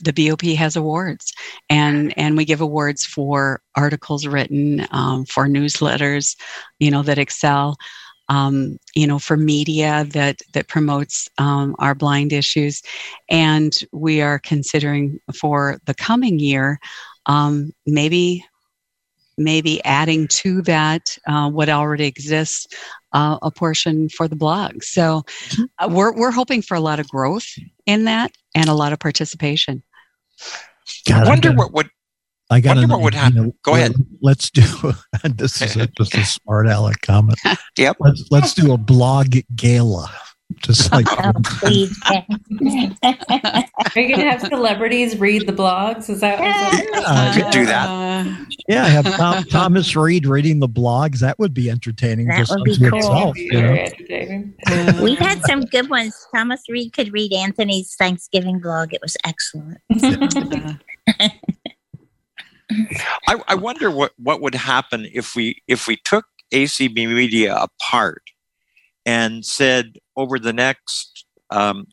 [0.00, 1.32] the BOP has awards,
[1.70, 6.36] and, and we give awards for articles written, um, for newsletters,
[6.78, 7.76] you know, that excel.
[8.30, 12.80] Um, you know, for media that that promotes um, our blind issues,
[13.28, 16.80] and we are considering for the coming year,
[17.26, 18.42] um, maybe
[19.36, 22.68] maybe adding to that uh, what already exists
[23.12, 25.22] uh, a portion for the blog so
[25.80, 27.46] uh, we're, we're hoping for a lot of growth
[27.86, 29.82] in that and a lot lot of participation
[31.08, 31.88] God, I wonder gotta- what would
[32.50, 33.54] I got wonder what would happen.
[33.62, 33.94] Go ahead.
[34.20, 34.60] Let's do.
[35.24, 37.38] this is a, just a smart aleck comment.
[37.78, 37.96] Yep.
[37.98, 40.12] Let's let's do a blog gala,
[40.56, 41.98] just like Oh, please.
[42.06, 42.24] Are
[44.00, 46.08] you going to have celebrities read the blogs?
[46.10, 47.88] Is that Uh, could do that.
[47.88, 48.24] Uh,
[48.68, 51.18] yeah, have Tom, Thomas Reed reading the blogs.
[51.20, 52.26] That would be entertaining.
[52.28, 52.98] That just would be cool.
[52.98, 55.02] itself, you know?
[55.02, 56.26] We've had some good ones.
[56.34, 58.92] Thomas Reed could read Anthony's Thanksgiving blog.
[58.92, 59.78] It was excellent.
[63.28, 68.22] I, I wonder what, what would happen if we if we took ACB Media apart
[69.04, 71.86] and said over the next um,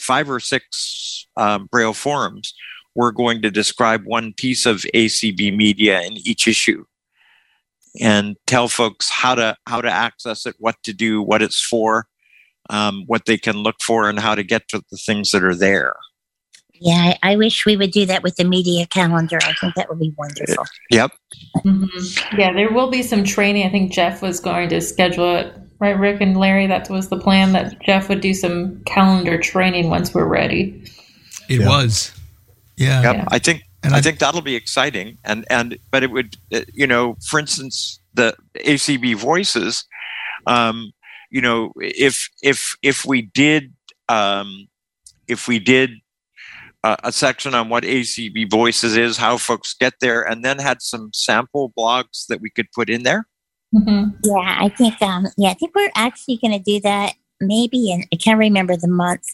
[0.00, 2.54] five or six um, Braille forums,
[2.94, 6.84] we're going to describe one piece of ACB Media in each issue
[8.00, 12.06] and tell folks how to how to access it, what to do, what it's for,
[12.70, 15.54] um, what they can look for, and how to get to the things that are
[15.54, 15.94] there.
[16.78, 19.38] Yeah, I, I wish we would do that with the media calendar.
[19.42, 20.64] I think that would be wonderful.
[20.90, 21.10] Yep.
[21.64, 22.38] Mhm.
[22.38, 23.66] Yeah, there will be some training.
[23.66, 26.66] I think Jeff was going to schedule it, right, Rick and Larry?
[26.66, 30.82] That was the plan that Jeff would do some calendar training once we're ready.
[31.48, 31.68] It Yeah.
[31.68, 32.12] was.
[32.76, 33.02] Yeah.
[33.02, 33.16] Yep.
[33.16, 33.24] Yeah.
[33.28, 35.18] I think And I I, think that'll be exciting.
[35.24, 39.84] And and but it would uh, you know, for instance, the ACB voices,
[40.46, 40.92] um,
[41.30, 43.72] you know, if if if we did
[44.08, 44.68] um,
[45.28, 45.90] if we did
[46.84, 50.80] uh, a section on what ACB voices is, how folks get there, and then had
[50.82, 53.26] some sample blogs that we could put in there.
[53.72, 58.04] Hmm Yeah, I think um yeah, I think we're actually gonna do that maybe in
[58.12, 59.24] I can't remember the month,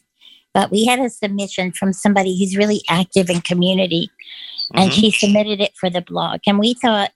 [0.55, 4.11] but we had a submission from somebody who's really active in community
[4.75, 4.95] and Mhm.
[4.95, 6.41] she submitted it for the blog.
[6.47, 7.13] And we thought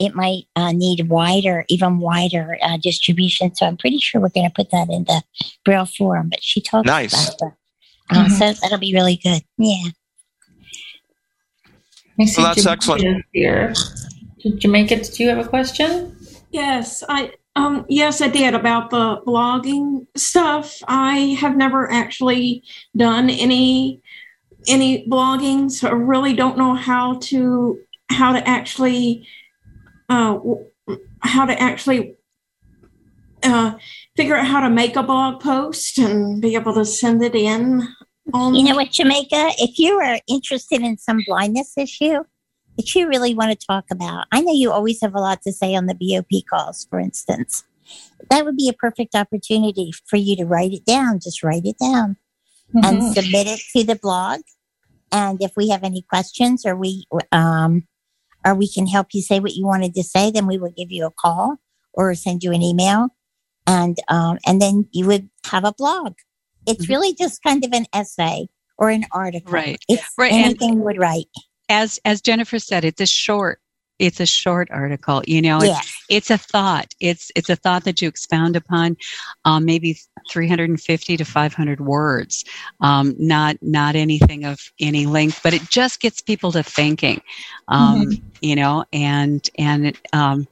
[0.00, 3.54] it might uh, need wider, even wider uh, distribution.
[3.54, 5.22] So I'm pretty sure we're going to put that in the
[5.64, 6.28] Braille forum.
[6.28, 7.12] But she talked Nice.
[7.12, 8.16] about that.
[8.16, 8.30] Uh, Mhm.
[8.30, 9.42] So that'll be really good.
[9.58, 9.90] Yeah.
[12.20, 13.04] I see Well, that's Jamaica excellent.
[13.18, 13.74] is Here.
[14.58, 16.16] Jamaica, did you have a question?
[16.50, 20.82] Yes, I um yes I did about the blogging stuff.
[20.86, 22.62] I have never actually
[22.96, 24.02] done any
[24.66, 27.80] any blogging, so I really don't know how to
[28.10, 29.26] how to actually
[30.08, 30.38] uh
[31.20, 32.16] how to actually
[33.42, 33.74] uh
[34.16, 37.86] figure out how to make a blog post and be able to send it in
[38.32, 39.50] on You know what, Jamaica?
[39.58, 42.24] If you are interested in some blindness issue
[42.78, 45.52] that you really want to talk about, I know you always have a lot to
[45.52, 47.64] say on the BOP calls, for instance.
[48.30, 51.20] That would be a perfect opportunity for you to write it down.
[51.20, 52.16] Just write it down
[52.74, 53.14] and Mhm.
[53.14, 54.40] submit it to the blog.
[55.10, 57.86] And if we have any questions or we um,
[58.46, 60.92] or we can help you say what you wanted to say, then we will give
[60.92, 61.56] you a call
[61.94, 63.08] or send you an email,
[63.66, 66.14] and um, and then you would have a blog.
[66.66, 66.88] It's Mhm.
[66.90, 69.50] really just kind of an essay or an article.
[69.52, 69.80] Right.
[69.88, 71.26] It's Right, and- anything you would write.
[71.68, 73.60] As as Jennifer said, it's a short
[73.98, 75.22] it's a short article.
[75.26, 75.92] You know, it's, Yes.
[76.08, 76.94] it's a thought.
[77.00, 78.96] It's it's a thought that you expound upon,
[79.44, 79.98] um, maybe
[80.30, 82.44] 350 to 500 words.
[82.80, 87.20] Um, not not anything of any length, but it just gets people to thinking.
[87.66, 90.46] Um, You know, and and it, um,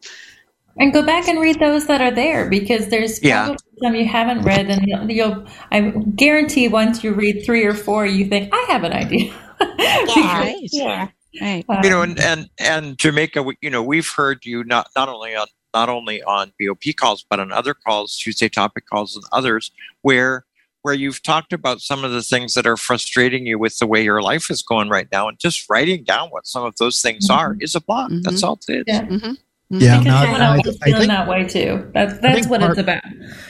[0.76, 3.44] And go back and read those that are there because there's Yeah.
[3.44, 5.46] probably some you haven't read, and you'll, you'll.
[5.70, 9.32] I guarantee once you read three or four, you think I have an idea.
[10.16, 10.38] Yeah.
[10.38, 10.56] Right.
[10.72, 11.08] Yeah.
[11.40, 11.64] right.
[11.84, 15.34] you know Um, and and and jamaica you know we've heard you not not only
[15.34, 19.70] on not only on bop calls but on other calls tuesday topic calls and others
[20.02, 20.44] where
[20.82, 24.02] where you've talked about some of the things that are frustrating you with the way
[24.02, 27.28] your life is going right now and just writing down what some of those things
[27.28, 29.02] are is a blog that's all it is Yeah.
[29.02, 29.36] Mhm.
[29.68, 31.90] Yeah, because no, someone I, else is feeling think that way too.
[31.92, 33.02] That's that's what part- it's about.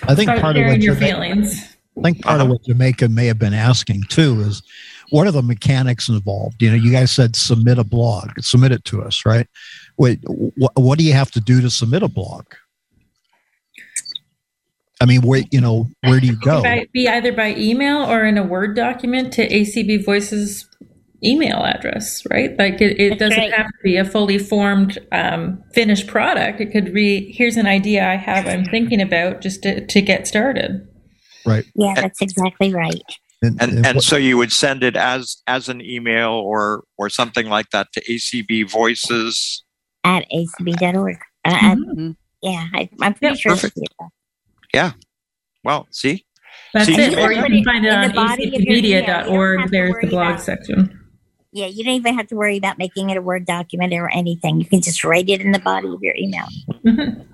[0.04, 1.76] I think Start part of what your Jamaica, feelings.
[1.98, 4.62] I think part of what Jamaica may have been asking too is
[5.10, 6.62] what are the mechanics involved?
[6.62, 9.46] You know, you guys said submit a blog, submit it to us, right?
[9.96, 12.44] Wait, wh- what do you have to do to submit a blog?
[15.00, 16.62] I mean, where you know, where do you go?
[16.62, 20.68] By, be either by email or in a Word document to ACB Voices
[21.24, 22.56] email address, right?
[22.58, 23.52] Like it, it doesn't right.
[23.52, 26.60] have to be a fully formed um, finished product.
[26.60, 30.26] It could be here's an idea I have I'm thinking about just to, to get
[30.26, 30.86] started.
[31.44, 31.64] Right.
[31.74, 33.02] Yeah, that's exactly right.
[33.42, 36.84] And, and and and what- so you would send it as as an email or
[36.96, 39.62] or something like that to acb voices
[40.04, 41.18] At acb.org.
[41.44, 42.10] Uh, Mm-hmm.
[42.42, 43.52] yeah, I, I'm pretty Yeah, sure.
[43.52, 43.78] perfect.
[43.78, 43.94] it's
[44.72, 44.94] that.
[45.64, 46.24] well see
[46.72, 47.18] That's See, it.
[47.18, 49.02] Or you can find it in the on body of your email.
[49.04, 49.70] Acbmedia.org.
[49.70, 51.00] There's the blog about- section.
[51.52, 54.60] Yeah, you don't even have to worry about making it a Word document or anything.
[54.60, 56.46] You can just write it in the body of your email.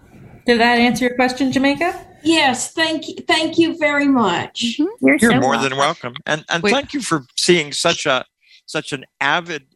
[0.47, 2.07] Did that answer your question, Jamaica?
[2.25, 4.77] Yes, thank you thank you very much.
[4.79, 5.63] You're, you're so more welcome.
[5.71, 6.71] than welcome and and Wait.
[6.73, 8.25] thank you for seeing such a
[8.67, 9.67] such an avid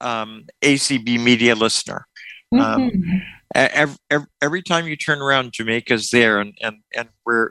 [0.00, 2.06] um, acb media listener
[2.52, 3.22] Um, Mhm.
[3.54, 3.96] every,
[4.40, 7.50] every time you turn around jamaica's there and and and we're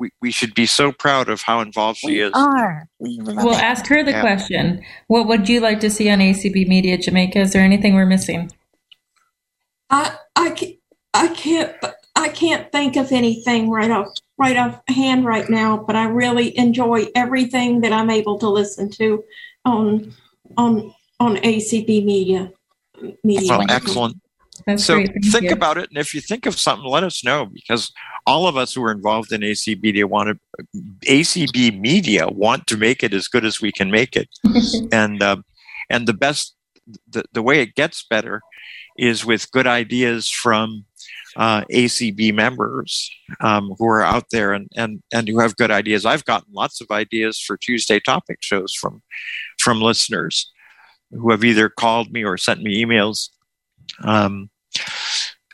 [0.00, 2.88] we, we should be so proud of how involved she is are.
[2.98, 4.22] We love We'll ask her the Yeah.
[4.22, 4.82] question.
[5.06, 7.38] What would you like to see on ACB Media, Jamaica?
[7.38, 8.50] Is there anything we're missing?
[9.90, 10.74] I I can't
[11.14, 11.74] I can't
[12.16, 16.56] I can't think of anything right off right off hand right now, but I really
[16.58, 19.24] enjoy everything that I'm able to listen to
[19.64, 20.12] on
[20.56, 22.50] on on ACB media
[23.22, 23.48] media.
[23.48, 24.16] well excellent
[24.66, 25.12] That's so great.
[25.12, 25.52] Thank think you.
[25.52, 27.92] about it and if you think of something let us know because
[28.26, 32.76] all of us who are involved in acb media want to acb media want to
[32.76, 34.28] make it as good as we can make it
[34.92, 35.44] and um,
[35.90, 36.54] and the best
[37.08, 38.40] the, the way it gets better
[38.96, 40.84] is with good ideas from
[41.36, 43.10] uh, acb members
[43.40, 46.04] um, who are out there and, and and who have good ideas.
[46.04, 49.02] I've gotten lots of ideas for tuesday topic shows from
[49.58, 50.50] from listeners
[51.10, 53.28] who have either called me or sent me emails.
[54.02, 54.50] Um,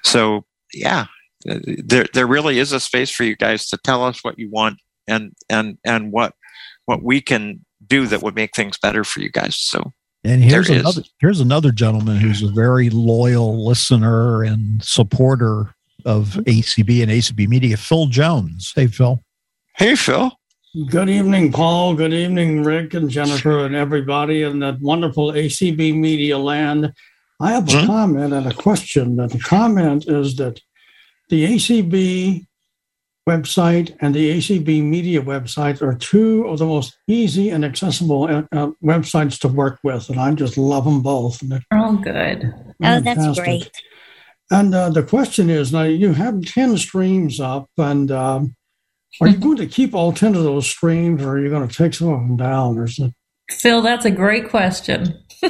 [0.05, 1.07] so yeah
[1.45, 4.79] there there really is a space for you guys to tell us what you want
[5.09, 6.35] and and and what
[6.85, 9.57] what we can do that would make things better for you guys.
[9.57, 9.93] So
[10.25, 10.83] And here's There is.
[10.83, 17.49] another here's another gentleman who's a very loyal listener and supporter of ACB and ACB
[17.49, 18.73] Media, Phil Jones.
[18.75, 19.21] Hey Phil.
[19.77, 20.33] hey phil
[20.89, 21.95] Good evening, Paul.
[21.97, 26.93] Good evening, Rick and Jennifer and everybody in that wonderful ACB media land.
[27.41, 27.87] I have a Mhm.
[27.87, 29.19] comment and a question.
[29.19, 30.61] And the comment is that
[31.29, 32.47] the ACB
[33.29, 38.43] website and the ACB media website are two of the most easy and accessible uh,
[38.53, 40.09] uh, websites to work with.
[40.09, 41.41] And I just love them both.
[41.43, 42.53] And they're Oh, good.
[42.83, 43.71] Oh, that's great.
[44.51, 48.57] And uh, the question is now you have 10 streams up, and um,
[49.21, 51.75] are you going to keep all 10 of those streams or are you going to
[51.75, 52.79] take some of them down?
[52.79, 53.13] Or is it...
[53.51, 55.23] Phil, that's a great question.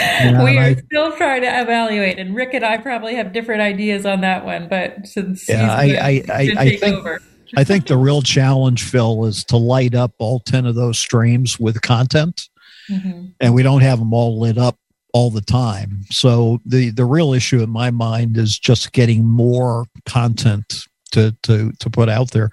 [0.00, 4.06] yeah, we are still trying to evaluate, and Rick and I probably have different ideas
[4.06, 4.68] on that one.
[4.68, 7.20] But since yeah, I, I, I, I think over.
[7.56, 11.58] I think the real challenge, Phil, is to light up all ten of those streams
[11.58, 12.48] with content,
[12.88, 13.26] mm-hmm.
[13.40, 14.78] and we don't have them all lit up
[15.12, 16.02] all the time.
[16.10, 21.72] So the the real issue in my mind is just getting more content to to
[21.72, 22.50] to put out there.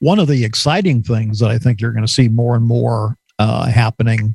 [0.00, 3.16] One of the exciting things that I think you're going to see more and more
[3.38, 4.34] uh, happening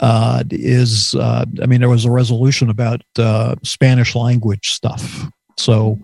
[0.00, 5.26] uh, is, uh, I mean, there was a resolution about uh, Spanish language stuff.
[5.58, 5.98] So,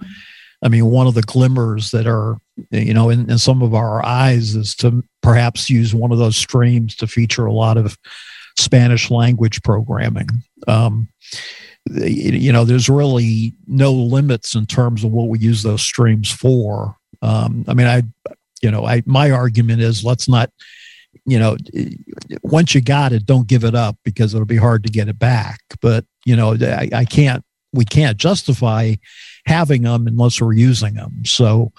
[0.63, 2.37] I mean, one of the glimmers that are,
[2.71, 6.37] you know, in, in some of our eyes is to perhaps use one of those
[6.37, 7.97] streams to feature a lot of
[8.59, 10.29] Spanish language programming.
[10.67, 11.09] Um,
[11.91, 16.97] you know, there's really no limits in terms of what we use those streams for.
[17.23, 18.03] Um, I mean, I,
[18.61, 20.51] you know, I my argument is let's not,
[21.25, 21.57] you know,
[22.43, 25.19] once you got it, don't give it up because it'll be hard to get it
[25.19, 25.61] back.
[25.81, 28.95] But you know, I, I can't, we can't justify
[29.47, 31.25] having them unless we're using them.
[31.25, 31.73] So,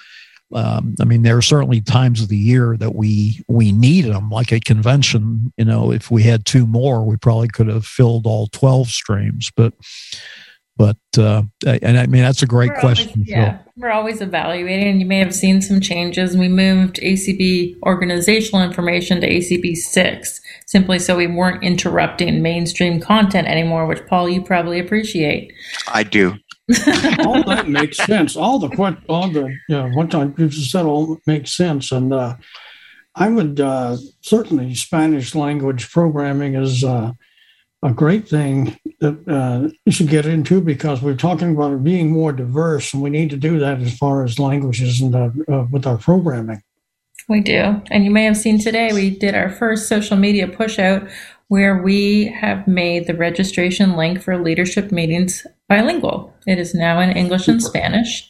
[0.53, 4.30] um, I mean, there are certainly times of the year that we we need them,
[4.30, 5.53] like a convention.
[5.57, 9.51] You know, if we had two more, we probably could have filled all twelve streams.
[9.55, 9.73] But
[10.80, 13.09] but uh, and I mean that's a great we're question.
[13.09, 13.73] Always, yeah, Phil.
[13.75, 14.88] we're always evaluating.
[14.88, 16.38] And you may have seen some changes.
[16.38, 23.49] We moved ACB organizational information to ACB six simply so we weren't interrupting mainstream content
[23.49, 25.51] anymore, which Paul you probably appreciate.
[25.89, 26.36] I do
[27.25, 28.38] all that makes sense.
[28.38, 32.38] All the what all the you know, what you said all makes sense, and uh,
[33.15, 37.11] I would uh, certainly Spanish language programming is uh,
[37.82, 42.34] a great thing that uh, you should get into because we're talking about being more
[42.34, 45.88] diverse, and we need to do that as far as languages and uh, uh, with
[45.88, 46.61] our programming.
[47.30, 50.80] We do, and you may have seen today we did our first social media push
[50.80, 51.07] out
[51.47, 56.34] where we have made the registration link for leadership meetings bilingual.
[56.47, 58.30] It is now in English and Spanish.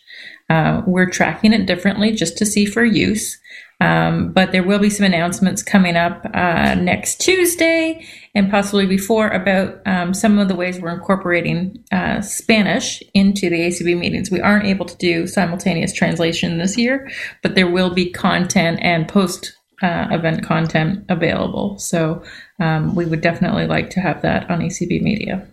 [0.50, 3.39] Uh, we're tracking it differently just to see for use.
[3.82, 8.06] Um, but there will be some announcements coming up uh, next Tuesday
[8.36, 13.60] and possibly before about um, some of the ways we're incorporating uh, Spanish into the
[13.60, 14.32] ACB meetings.
[14.32, 17.10] We aren't able to do simultaneous translation this year,
[17.42, 21.78] but there will be content and post uh, event content available.
[21.80, 22.24] So
[22.60, 25.48] um, we would definitely like to have that on ACB Media.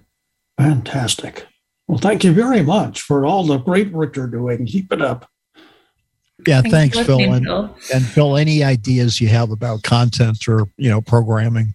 [0.58, 1.46] Fantastic.
[1.86, 4.66] Well, thank you very much for all the great work you're doing.
[4.66, 5.30] Keep it up.
[6.46, 7.20] Yeah, thanks, thanks Phil.
[7.20, 7.76] And, Phil.
[7.94, 11.74] and Phil, any ideas you have about content or you know programming,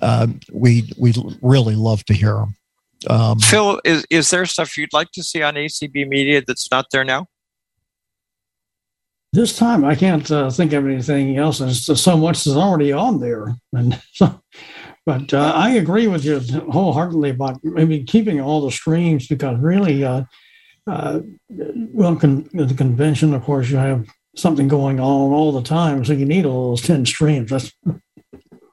[0.00, 2.56] uh, we we really love to hear them.
[3.08, 6.86] Um, Phil, is is there stuff you'd like to see on ACB Media that's not
[6.92, 7.26] there now?
[9.32, 11.60] This time, I can't uh, think of anything else.
[11.60, 14.40] And so much is already on there, and so
[15.04, 20.04] but uh, I agree with you wholeheartedly about maybe keeping all the streams because really,
[20.04, 20.24] uh,
[20.86, 26.04] uh, well, con- the convention, of course, you have something going on all the time,
[26.04, 27.50] so you need all those ten streams.
[27.50, 27.72] That's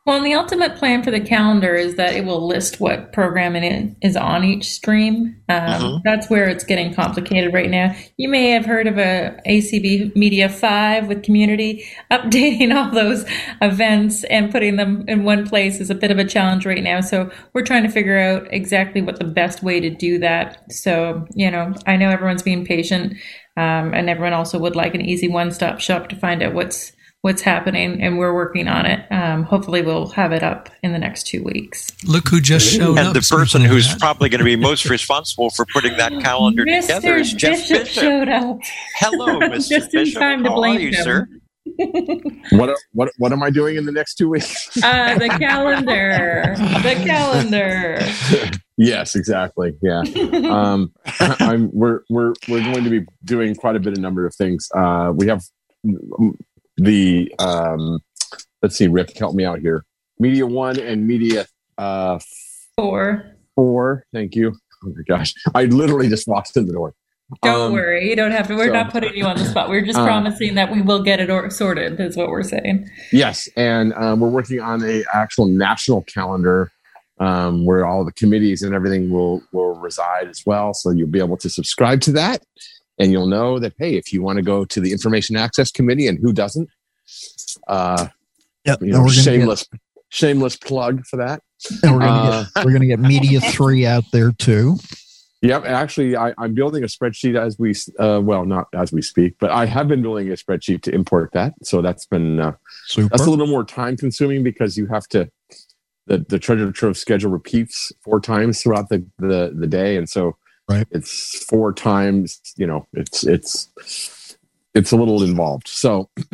[0.06, 3.98] well, and the ultimate plan for the calendar is that it will list what programming
[4.02, 5.36] is on each stream.
[5.50, 6.00] Um, uh-huh.
[6.04, 7.96] That's where it's getting complicated right now.
[8.18, 11.86] You may have heard of a ACB Media 5 with community.
[12.12, 13.26] Updating all those
[13.62, 17.02] events and putting them in one place is a bit of a challenge right now.
[17.02, 20.72] So we're trying to figure out exactly what the best way to do that.
[20.72, 23.14] So, you know, I know everyone's being patient
[23.58, 26.94] um, and everyone also would like an easy one stop shop to find out what's
[27.22, 29.06] what's happening, and we're working on it.
[29.12, 31.92] Um, hopefully, we'll have it up in the next two weeks.
[32.06, 33.06] Look who just showed and up.
[33.08, 36.82] And the person who's probably going to be most responsible for putting that calendar Mr.
[36.82, 37.88] together is Jeff Bishop.
[37.88, 38.60] showed up.
[38.96, 39.70] Hello, Mr.
[39.70, 40.20] just in Bishop.
[40.20, 41.04] time to blame you, him.
[41.04, 41.28] sir?
[42.52, 44.76] what what what am I doing in the next two weeks?
[44.84, 46.56] uh, the calendar.
[46.58, 48.00] the calendar.
[48.78, 49.74] yes, exactly.
[49.82, 50.04] Yeah.
[50.50, 54.34] Um, I'm we're we're we're going to be doing quite a bit of number of
[54.34, 54.68] things.
[54.76, 55.44] Uh, we have
[56.80, 58.00] the um,
[58.62, 59.86] let's see, Rick, help me out here.
[60.20, 61.46] Media one and media
[61.78, 62.20] uh,
[62.76, 63.36] four.
[63.56, 64.06] Four.
[64.14, 64.54] Thank you.
[64.84, 66.94] Oh my gosh, I literally just walked in the door.
[67.44, 68.56] Don't um, worry, you don't have to.
[68.56, 69.70] We're so, not putting you on the spot.
[69.70, 72.00] We're just uh, promising that we will get it or- sorted.
[72.00, 72.90] Is what we're saying.
[73.12, 76.72] Yes, and um, we're working on a actual national calendar
[77.20, 80.74] um, where all the committees and everything will will reside as well.
[80.74, 82.44] So you'll be able to subscribe to that
[83.00, 86.08] and you'll know that hey, if you want to go to the Information Access Committee,
[86.08, 86.70] and who doesn't,
[87.68, 88.08] uh,
[88.66, 91.42] yep, you know, shameless, get, shameless plug for that.
[91.84, 94.78] And we're gonna uh, get we're gonna get Media Three out there too.
[95.42, 95.66] Yep.
[95.66, 99.52] Actually, I, I'm building a spreadsheet as we, uh, well, not as we speak, but
[99.52, 101.54] I have been building a spreadsheet to import that.
[101.64, 102.54] So that's been, uh,
[102.96, 105.30] that's a little more time consuming because you have to,
[106.08, 109.96] the, the treasure trove schedule repeats four times throughout the, the, the day.
[109.96, 110.36] And so
[110.70, 110.88] Right.
[110.92, 114.38] it's four times, you know, it's, it's,
[114.76, 115.68] it's a little involved.
[115.68, 116.10] So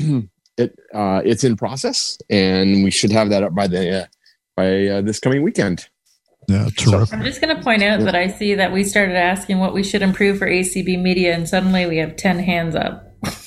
[0.57, 4.05] it, uh, it's in process and we should have that up by the, uh,
[4.55, 5.87] by uh, this coming weekend.
[6.47, 7.13] Yeah, terrific.
[7.13, 9.83] I'm just going to point out that I see that we started asking what we
[9.83, 13.04] should improve for ACB media, and suddenly we have 10 hands up.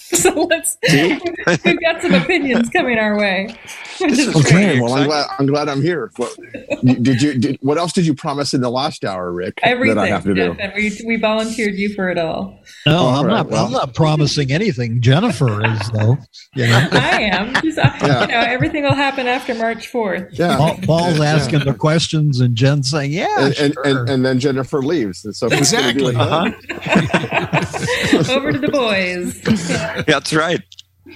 [0.14, 0.76] so let's,
[1.64, 3.54] we've got some opinions coming our way.
[4.00, 6.12] Okay, well, I'm glad I'm glad I'm here.
[6.18, 6.32] What,
[6.84, 7.34] did you?
[7.36, 9.58] Did, what else did you promise in the last hour, Rick?
[9.64, 9.96] Everything.
[9.96, 10.54] that I have to do.
[10.54, 12.62] Jeff, and we, we volunteered you for it all.
[12.86, 13.48] No, All I'm right, not.
[13.48, 13.66] well.
[13.66, 15.00] I'm not promising anything.
[15.00, 16.16] Jennifer is though.
[16.54, 17.54] You know, I am.
[17.60, 18.20] Just, uh, Yeah.
[18.20, 20.28] You know, everything will happen after March 4th.
[20.38, 21.34] Yeah, Paul, Paul's Yeah.
[21.34, 25.24] asking the questions and Jen saying, "Yeah, and, and, sure." and and then Jennifer leaves.
[25.24, 26.52] And so who's gonna do it Exactly.
[28.32, 29.40] Over to the boys.
[30.06, 30.62] That's right.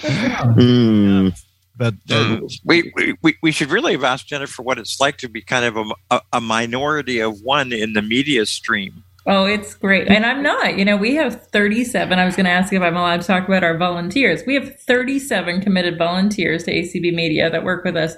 [0.01, 1.29] Hmm.
[1.77, 2.61] but uh, Mm.
[2.65, 2.93] We,
[3.23, 5.85] we we should really have asked Jennifer what it's like to be kind of a,
[6.11, 9.05] a, a minority of one in the media stream.
[9.27, 10.09] Oh, it's great.
[10.09, 10.79] And I'm not.
[10.79, 12.19] You know, we have 37.
[12.19, 14.43] I was going to ask if I'm allowed to talk about our volunteers.
[14.47, 18.15] We have 37 committed volunteers to ACB Media that work with us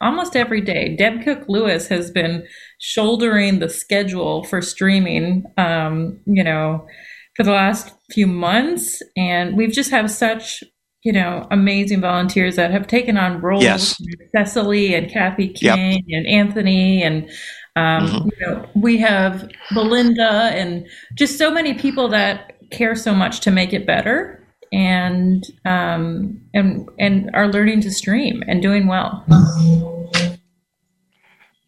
[0.00, 0.96] almost every day.
[0.96, 2.46] Deb Cook Lewis has been
[2.78, 6.86] shouldering the schedule for streaming, um, you know,
[7.34, 9.02] for the last few months.
[9.16, 10.62] And we've just have such,
[11.02, 13.62] you know, amazing volunteers that have taken on roles.
[13.62, 14.00] Yes.
[14.34, 15.74] Cecily and Kathy Yep.
[15.76, 17.28] King and Anthony and
[17.76, 18.24] um, Mhm.
[18.24, 23.50] you know, we have Belinda and just so many people that care so much to
[23.50, 24.42] make it better
[24.72, 29.24] and um, and and are learning to stream and doing well.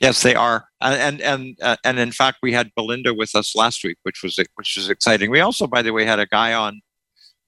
[0.01, 3.83] Yes, they are, and and uh, and in fact, we had Belinda with us last
[3.83, 5.31] week, which was which was exciting.
[5.31, 6.81] We also, by the way, had a guy on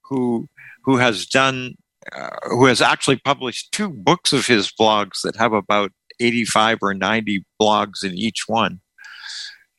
[0.05, 0.49] who
[0.85, 1.75] who has done
[2.13, 6.79] uh, who has actually published two books of his blogs that have about eighty five
[6.83, 8.81] or ninety blogs in each one.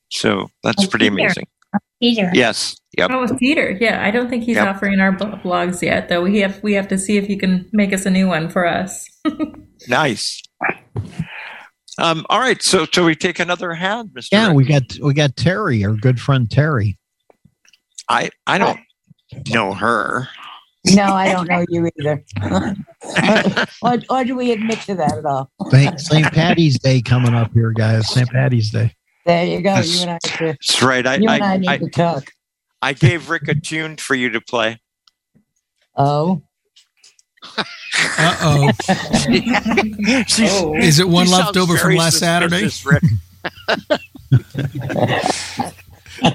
[0.09, 1.23] So that's Oh, pretty Peter.
[1.23, 1.47] amazing.
[2.01, 2.31] Peter.
[2.33, 2.75] Yes.
[2.97, 3.11] Yep.
[3.11, 4.67] Oh, Peter, yeah, I don't think he's Yep.
[4.75, 6.21] offering our blogs yet, though.
[6.23, 8.65] We have we have to see if he can make us a new one for
[8.65, 9.05] us.
[9.87, 10.39] Nice.
[11.97, 12.61] Um, all right.
[12.61, 14.29] So, shall we take another hand, Mr.
[14.31, 16.97] yeah, we got we got Terry, our good friend Terry.
[18.09, 18.79] I I don't
[19.49, 20.27] know her.
[20.95, 22.23] No, I don't know you either.
[23.83, 25.51] or, or do we admit to that at all?
[25.69, 25.99] St.
[25.99, 26.33] St.
[26.33, 28.11] Patty's Day coming up here, guys.
[28.11, 28.27] St.
[28.29, 28.95] Patty's Day.
[29.27, 29.75] There you go.
[29.75, 31.05] That's- You and I, have to- That's right.
[31.05, 32.31] I you and I I, need I, to talk.
[32.81, 34.79] I gave Rick a tune for you to play.
[35.95, 36.41] Oh,
[37.43, 37.63] Uh
[38.43, 38.71] oh.
[40.77, 42.69] Is it one left over from last Saturday?
[42.69, 43.11] suspicious,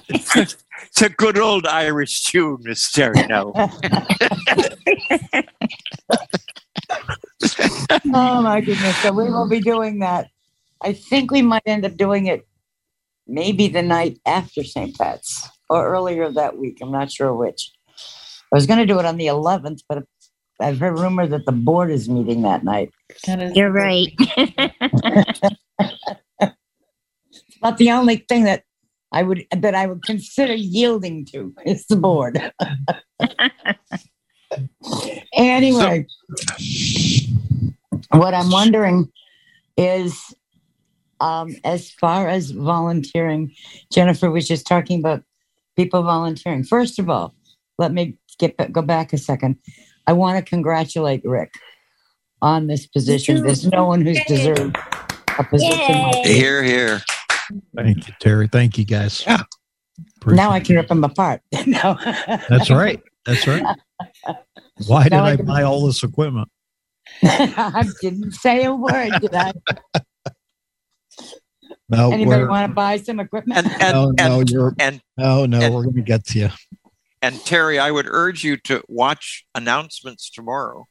[0.09, 3.27] it's a good old Irish tune, Miss Terry.
[3.27, 3.53] No.
[8.15, 8.97] oh my goodness.
[8.99, 10.29] So we will be doing that.
[10.83, 12.47] I think we might end up doing it
[13.27, 14.97] maybe the night after St.
[14.97, 16.79] Pat's or earlier that week.
[16.83, 17.73] I'm not sure which.
[18.53, 20.05] I was going to do it on the 11th, but
[20.61, 22.91] I've heard rumor that the board is meeting that night.
[23.27, 24.13] That is You're right.
[27.49, 28.63] It's about the only thing that
[29.13, 32.41] I would that I would consider yielding to is the board.
[35.33, 36.07] anyway,
[38.11, 39.11] what I'm wondering
[39.77, 40.35] is,
[41.21, 43.55] um, as far as volunteering,
[43.93, 45.23] Jennifer was just talking about
[45.77, 46.65] people volunteering.
[46.65, 47.35] First of all,
[47.79, 49.57] let me get go back a second.
[50.07, 51.55] I want to congratulate Rick
[52.43, 53.43] on this position.
[53.43, 54.77] There's no one who's deserved
[55.39, 56.37] a position like this.
[56.37, 57.01] Hear, hear.
[57.75, 58.49] Thank you, Terry.
[58.49, 59.23] Thank you, guys.
[59.27, 59.43] Yeah.
[60.27, 61.41] Now I can rip them apart.
[61.67, 61.97] no.
[62.49, 63.03] That's right.
[63.25, 63.65] That's right.
[64.87, 66.49] Why did Now I I buy all this equipment?
[67.23, 69.53] I didn't say a word, did I?
[71.89, 73.59] No, Anybody want to buy some equipment?
[73.59, 75.61] And and no, no, and, you're and no, no.
[75.61, 76.49] and- we're going to get to you.
[77.23, 80.87] And Terry, I would urge you to watch announcements tomorrow.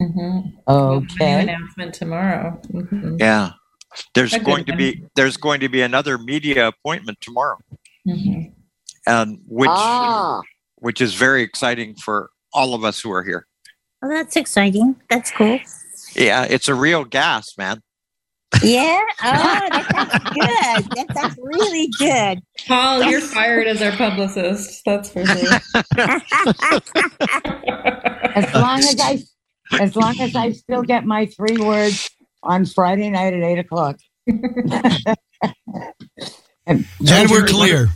[0.00, 0.52] Mhm.
[0.68, 1.42] Okay.
[1.42, 2.60] announcement tomorrow.
[2.72, 3.18] Mhm.
[3.18, 3.52] Yeah.
[4.14, 7.58] There's A going to be there's going to be another media appointment tomorrow,
[8.06, 8.52] Mhm.
[9.06, 10.40] and which ah,
[10.76, 13.46] which is very exciting for all of us who are here.
[14.00, 15.00] Well, that's exciting.
[15.10, 15.58] That's cool.
[16.14, 17.82] Yeah, it's a real gas, man.
[18.62, 19.04] Yeah.
[19.22, 20.84] Oh, that sounds good.
[20.96, 22.40] That sounds really good.
[22.66, 24.82] Paul, you're fired as our publicist.
[24.84, 25.60] That's for sure.
[28.34, 29.22] as long as I,
[29.78, 32.10] as long as I still get my three words
[32.42, 33.98] on Friday night at eight o'clock.
[36.66, 37.88] And we're clear.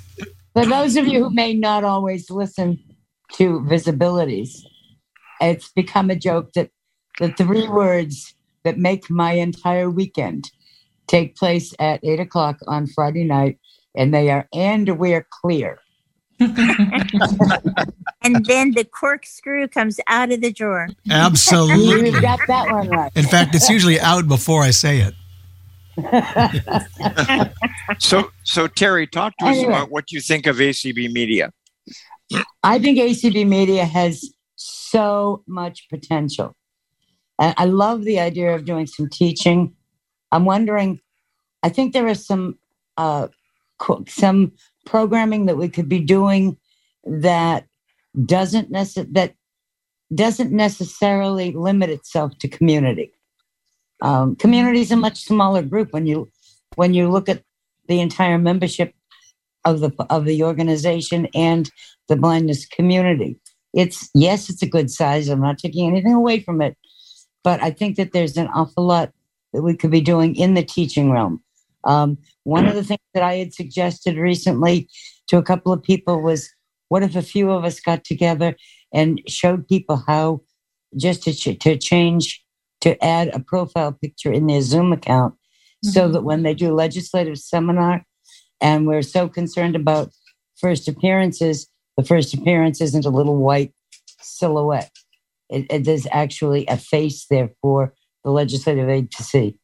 [0.54, 2.78] For those of you who may not always listen
[3.34, 4.60] to visibilities,
[5.40, 6.70] it's become a joke that
[7.18, 8.34] the three words
[8.64, 10.50] that make my entire weekend
[11.06, 13.58] take place at eight o'clock on Friday night,
[13.96, 15.78] and they are and we're clear.
[16.40, 16.50] and
[18.46, 20.88] then the corkscrew comes out of the drawer.
[21.08, 22.10] Absolutely.
[22.10, 23.12] You got that one right.
[23.14, 25.14] In fact, it's usually out before I say it.
[27.98, 29.72] So, so Terry, talk to us Anyway.
[29.72, 31.52] about what you think of ACB Media.
[32.62, 36.54] I think ACB Media has so much potential.
[37.42, 39.74] And I love the idea of doing some teaching.
[40.30, 41.00] I'm wondering,
[41.64, 42.56] I think there is some
[42.96, 43.28] uh,
[44.06, 44.52] some
[44.86, 46.56] programming that we could be doing
[47.04, 47.66] that
[48.24, 49.34] doesn't necess- that
[50.14, 53.10] doesn't necessarily limit itself to community.
[54.02, 56.30] Um, community is a much smaller group when you
[56.76, 57.42] when you look at
[57.88, 58.94] the entire membership
[59.64, 61.68] of the of the organization and
[62.08, 63.36] the blindness community.
[63.74, 65.28] It's yes, it's a good size.
[65.28, 66.76] I'm not taking anything away from it,
[67.44, 69.12] but I think that there's an awful lot
[69.52, 71.42] that we could be doing in the teaching realm.
[71.84, 74.88] Um, one of the things that I had suggested recently
[75.28, 76.48] to a couple of people was,
[76.88, 78.56] what if a few of us got together
[78.92, 80.42] and showed people how
[80.96, 82.44] just to ch- to change
[82.82, 85.34] to add a profile picture in their Zoom account,
[85.82, 88.04] so that when they do legislative seminar,
[88.60, 90.12] and we're so concerned about
[90.56, 93.72] first appearances, the first appearance isn't a little white
[94.20, 94.90] silhouette.
[95.52, 97.92] It, it is actually a face there for
[98.24, 99.58] the legislative aide to see.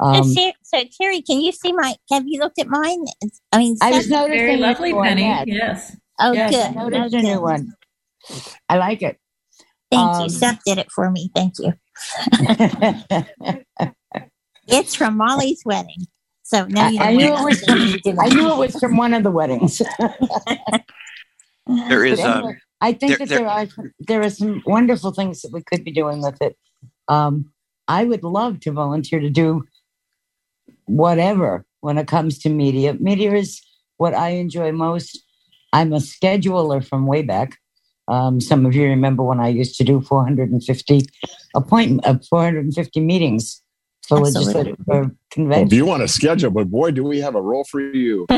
[0.00, 1.94] Um, Ter- so Terry, can you see my?
[2.10, 3.02] Have you looked at mine?
[3.22, 5.22] It's- I mean, I was Seth- noticing Very lovely, Penny.
[5.24, 5.48] had.
[5.48, 5.96] Yes.
[6.20, 6.76] Oh, Yes, I good.
[6.76, 7.72] noticed Oh, a new one.
[8.68, 9.18] I like it.
[9.90, 10.28] Thank Um, you.
[10.28, 11.30] Seth did it for me.
[11.34, 11.72] Thank you.
[14.70, 16.06] It's from Molly's wedding.
[16.42, 17.78] So now you know I, I knew it was from,
[18.20, 19.80] I knew it was from one of the weddings.
[21.88, 22.28] There is, a.
[22.30, 23.66] um, anyway, I think there- that there, there- are
[23.98, 26.56] there are some wonderful things that we could be doing with it.
[27.08, 27.52] Um,
[27.88, 29.64] I would love to volunteer to do
[30.86, 32.94] whatever when it comes to media.
[32.94, 33.60] Media is
[33.96, 35.18] what I enjoy most.
[35.72, 37.56] I'm a scheduler from way back.
[38.08, 41.06] Um, some of you remember when I used to do 450
[41.54, 43.62] appointment, uh, 450 meetings
[44.06, 44.40] for Absolutely.
[44.54, 45.76] legislative for Well, if convention.
[45.76, 48.26] you want to schedule, but boy, do we have a role for you.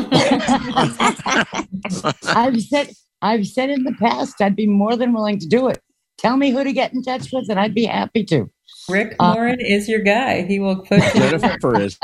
[2.35, 2.91] I've said
[3.23, 5.81] I've said in the past I'd be more than willing to do it.
[6.19, 8.51] Tell me who to get in touch with, and I'd be happy to.
[8.89, 10.43] Rick Uh, is your guy.
[10.43, 11.01] He will put.
[11.15, 11.99] Jennifer is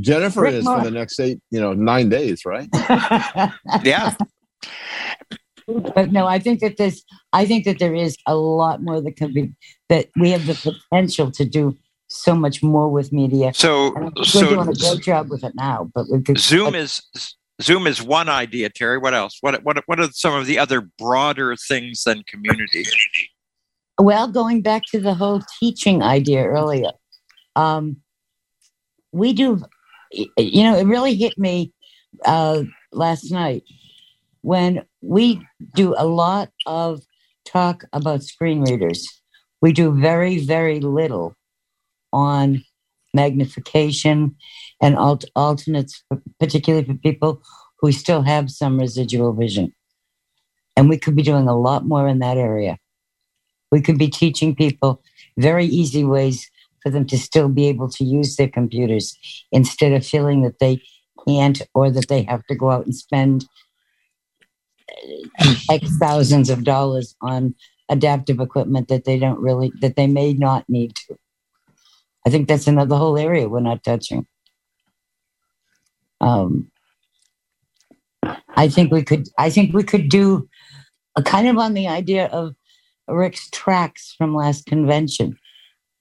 [0.00, 2.68] Jennifer Rick is for the next eight, you know, nine days, right?
[3.84, 4.14] Yeah.
[5.94, 9.16] but no, I think that this I think that there is a lot more that
[9.16, 9.52] can be
[9.88, 10.54] that we have the
[10.90, 11.76] potential to do
[12.08, 13.52] so much more with media.
[13.54, 16.74] So, And we're so doing a great job with it now, but we could Zoom
[16.74, 17.02] is
[17.60, 18.98] Zoom is one idea, Terry.
[18.98, 19.38] What else?
[19.40, 22.84] What what what are some of the other broader things than community?
[23.98, 26.92] Well, going back to the whole teaching idea earlier,
[27.56, 27.96] um,
[29.10, 29.60] we do,
[30.12, 31.72] you know, it really hit me
[32.24, 32.62] uh,
[32.92, 33.64] last night
[34.42, 35.44] when we
[35.74, 37.02] do a lot of
[37.44, 39.06] talk about screen readers.
[39.60, 41.34] We do very, very little
[42.12, 42.62] on
[43.14, 44.36] magnification
[44.80, 46.02] and alt- alternates,
[46.38, 47.42] particularly for people
[47.80, 49.72] who still have some residual vision.
[50.76, 52.78] And we could be doing a lot more in that area
[53.70, 55.02] we could be teaching people
[55.36, 56.50] very easy ways
[56.82, 59.16] for them to still be able to use their computers
[59.52, 60.80] instead of feeling that they
[61.26, 63.44] can't or that they have to go out and spend
[65.70, 67.54] X thousands of dollars on
[67.88, 71.16] adaptive equipment that they don't really, that they may not need to.
[72.28, 74.26] I think that's another whole area we're not touching.
[76.20, 76.70] Um,
[78.54, 80.46] I think we could, I think we could do
[81.16, 82.54] a kind of on the idea of
[83.08, 85.38] Rick's tracks from last convention.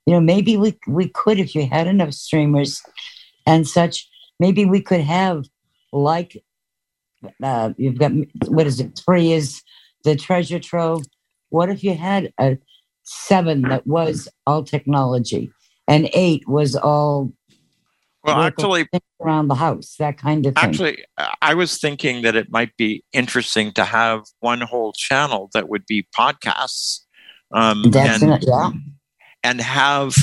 [0.05, 2.81] You know, maybe we we could, if you had enough streamers
[3.45, 4.05] and such,
[4.37, 5.45] maybe we could have
[5.93, 6.43] like
[7.41, 8.11] uh, you've got
[8.49, 8.99] what is it?
[9.05, 9.63] Three is
[10.03, 11.05] the treasure trove.
[11.51, 12.57] What if you had a
[13.03, 15.53] seven that was all technology
[15.87, 17.31] and eight was all
[18.23, 18.87] Well, actually,
[19.21, 20.63] around the house, that kind of thing.
[20.63, 21.05] actually,
[21.41, 25.85] I was thinking that it might be interesting to have one whole channel that would
[25.85, 27.01] be podcasts,
[27.53, 28.71] um, That's and an- yeah.
[29.43, 30.15] and have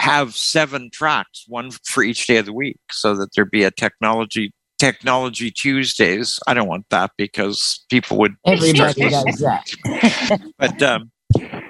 [0.00, 3.70] have seven tracks, one for each day of the week, so that there'd be a
[3.70, 6.38] technology technology Tuesdays.
[6.46, 10.50] I don't want that because people would Everybody does that.
[10.58, 11.10] But um,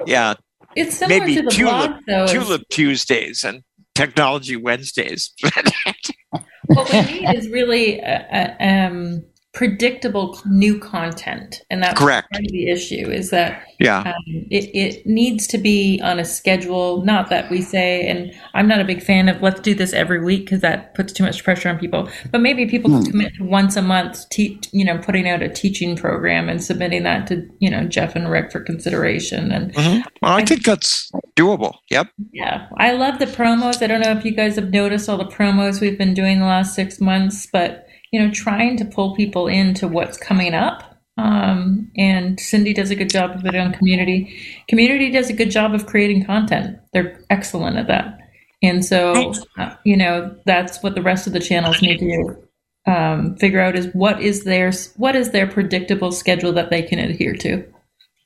[0.06, 0.34] yeah,
[0.76, 2.24] It's similar maybe to the tulip blog, though.
[2.24, 3.62] is- tulip Tuesdays and
[3.94, 5.32] technology Wednesdays.
[6.66, 9.24] what we need is really uh, uh, um,
[9.56, 12.30] predictable new content, and that's Correct.
[12.30, 13.10] part of the issue.
[13.10, 14.00] Is that Yeah.
[14.00, 14.14] um,
[14.50, 17.02] it, it needs to be on a schedule.
[17.04, 20.22] Not that we say, and I'm not a big fan of let's do this every
[20.22, 22.06] week because that puts too much pressure on people.
[22.30, 23.02] But maybe people Hmm.
[23.02, 26.62] can commit to once a month, te- you know, putting out a teaching program and
[26.62, 29.50] submitting that to you know Jeff and Rick for consideration.
[29.50, 30.04] And Mhm.
[30.20, 31.76] Well, I think that's doable.
[31.90, 32.08] Yep.
[32.32, 33.82] yeah, I love the promos.
[33.82, 36.46] I don't know if you guys have noticed all the promos we've been doing the
[36.46, 40.96] last six months, but you know, trying to pull people into what's coming up.
[41.18, 44.38] Um, and Cindy does a good job of it on community.
[44.68, 46.78] Community does a good job of creating content.
[46.92, 48.18] They're excellent at that.
[48.62, 52.46] And so, uh, you know, that's what the rest of the channels need to
[52.86, 56.98] um, figure out is what is their what is their predictable schedule that they can
[56.98, 57.64] adhere to.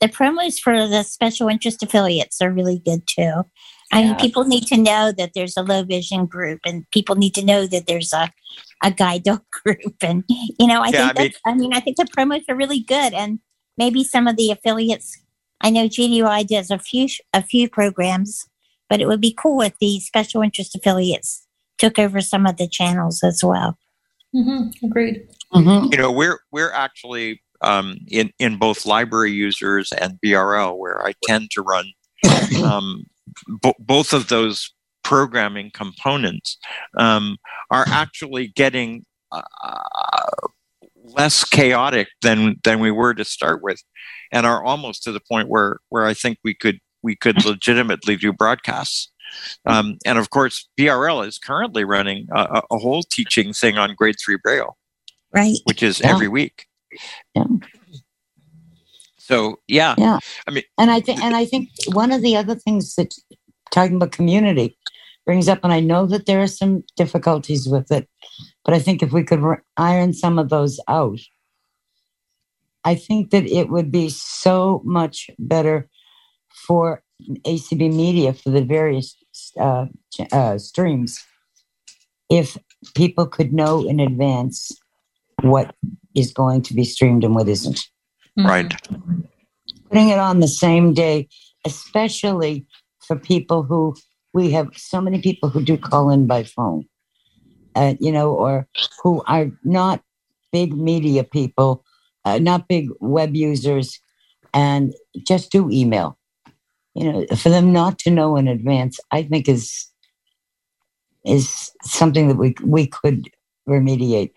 [0.00, 3.44] The promos for the special interest affiliates are really good too.
[3.92, 7.34] I mean, people need to know that there's a low vision group, and people need
[7.34, 8.30] to know that there's a
[8.82, 11.80] a guide dog group, and you know, I Yeah, think I mean- I mean, I
[11.80, 13.40] think the promos are really good, and
[13.76, 15.18] maybe some of the affiliates.
[15.60, 18.46] I know GDI does a few a few programs,
[18.88, 21.46] but it would be cool if the special interest affiliates
[21.78, 23.76] took over some of the channels as well.
[24.34, 24.86] Mm-hmm.
[24.86, 25.26] Agreed.
[25.54, 31.12] You know, we're we're actually um, in in both library users and BRL, where I
[31.24, 31.86] tend to run
[32.64, 33.04] um,
[33.62, 36.58] bo- both of those programming components
[36.98, 37.36] um,
[37.70, 39.40] are actually getting uh,
[41.02, 43.82] less chaotic than than we were to start with,
[44.32, 48.16] and are almost to the point where where I think we could we could legitimately
[48.16, 49.10] do broadcasts.
[49.64, 53.94] Um, and of course, BRL is currently running a, a- a whole teaching thing on
[53.94, 54.76] grade three Braille,
[55.32, 55.56] Right.
[55.64, 56.10] which is Yeah.
[56.10, 56.66] every week.
[57.36, 57.44] Yeah.
[59.30, 60.18] So yeah, Yeah.
[60.48, 63.14] I mean, And I think, and I think one of the other things that
[63.70, 64.76] talking about community
[65.24, 68.08] brings up, and I know that there are some difficulties with it,
[68.64, 69.40] but I think if we could
[69.76, 71.20] iron some of those out,
[72.84, 75.88] I think that it would be so much better
[76.66, 77.02] for
[77.46, 79.14] ACB Media for the various
[79.60, 79.86] uh,
[80.32, 81.22] uh, streams
[82.30, 82.56] if
[82.96, 84.72] people could know in advance
[85.42, 85.74] what
[86.16, 87.86] is going to be streamed and what isn't
[88.46, 88.74] right.
[89.88, 91.28] putting it on the same day,
[91.64, 92.66] especially
[93.00, 93.94] for people who
[94.32, 96.84] we have so many people who do call in by phone,
[97.74, 98.68] uh, you know, or
[99.02, 100.02] who are not
[100.52, 101.84] big media people,
[102.24, 104.00] uh, not big web users,
[104.54, 104.94] and
[105.26, 106.16] just do email.
[106.94, 109.88] You know, for them not to know in advance, I think is
[111.24, 113.28] is something that we we could
[113.68, 114.32] remediate.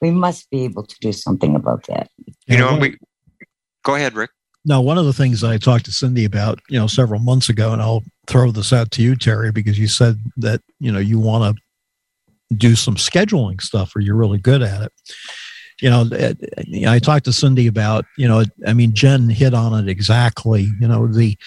[0.00, 2.10] We must be able to do something about that.
[2.46, 2.96] You know, we
[3.82, 4.30] go ahead, Rick.
[4.64, 7.72] Now, one of the things I talked to Cindy about, you know, several months ago,
[7.72, 11.18] and I'll throw this out to you, Terry, because you said that, you know, you
[11.18, 11.62] want to
[12.54, 14.92] do some scheduling stuff or you're really good at it.
[15.80, 19.54] You know, eh, eh, I talked to Cindy about, you know, I mean, Jen hit
[19.54, 20.68] on it exactly.
[20.78, 21.38] You know, the,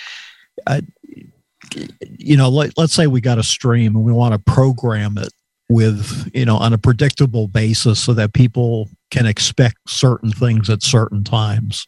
[2.02, 5.30] you know, let, let's say we got a stream and we want to program it
[5.70, 10.82] with, you know, on a predictable basis so that people can expect certain things at
[10.82, 11.86] certain times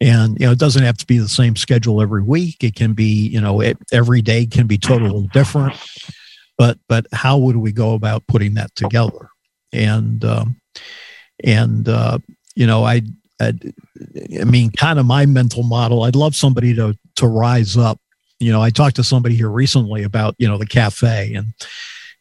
[0.00, 2.62] and you know it doesn't have to be the same schedule every week.
[2.62, 5.76] It can be you know it, every day can be totally different.
[6.56, 9.30] But but how would we go about putting that together?
[9.72, 10.56] And um
[11.44, 12.18] and uh
[12.56, 13.02] you know i
[13.40, 13.52] i,
[14.40, 18.00] I mean kind of my mental model i'd love somebody to to rise up.
[18.40, 21.48] You know i talked to somebody here recently about you know the cafe and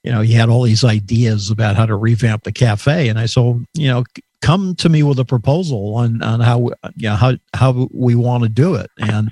[0.04, 3.08] you know he had all these ideas about how to revamp the cafe.
[3.10, 4.04] And i said you know
[4.41, 8.43] come to me with a proposal on on how you know how how we want
[8.43, 8.89] to do it.
[8.99, 9.31] And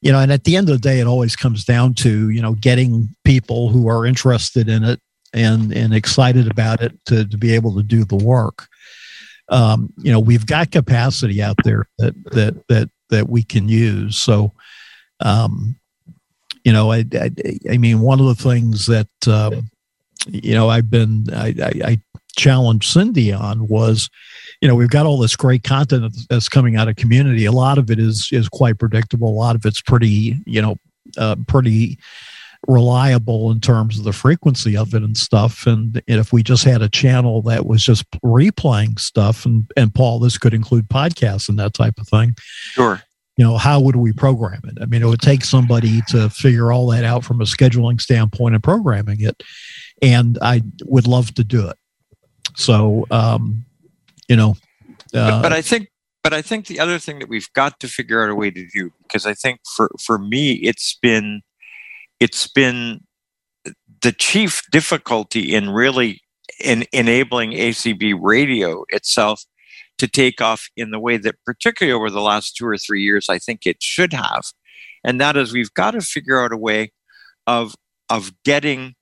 [0.00, 2.42] you know and at the end of the day it always comes down to you
[2.42, 5.00] know getting people who are interested in it
[5.32, 8.68] and and excited about it to, to be able to do the work.
[9.50, 14.16] Um, you know we've got capacity out there that that that that we can use.
[14.16, 14.52] So
[15.20, 15.76] um,
[16.64, 17.30] you know I, I
[17.70, 19.68] i mean one of the things that um,
[20.28, 22.00] you know i've been i i, I
[22.36, 24.10] challenged cindy on was
[24.60, 27.44] you know we've got all this great content that's coming out of community.
[27.44, 29.28] A lot of it is is quite predictable.
[29.28, 30.76] A lot of it's pretty you know
[31.18, 31.98] uh, pretty
[32.66, 35.66] reliable in terms of the frequency of it and stuff.
[35.66, 39.94] And, and if we just had a channel that was just replaying stuff and and
[39.94, 42.34] paul this could include podcasts and that type of thing
[42.72, 43.02] Sure.
[43.36, 44.78] you know how would we program it?
[44.80, 48.54] I mean it would take somebody to figure all that out from a scheduling standpoint
[48.54, 49.42] and programming it
[50.04, 51.76] and i would love to do it
[52.54, 53.64] so um
[54.28, 54.56] you know
[55.14, 55.88] uh, but, but I think
[56.22, 58.66] but I think the other thing that we've got to figure out a way to
[58.66, 61.42] do because I think for for me it's been
[62.18, 63.00] it's been
[64.02, 66.22] the chief difficulty in really
[66.62, 69.44] in enabling ACB radio itself
[69.98, 73.28] to take off in the way that, particularly over the last two or three years,
[73.28, 74.44] I think it should have.
[75.04, 76.92] And that is, we've got to figure out a way
[77.46, 77.74] of
[78.10, 78.94] of getting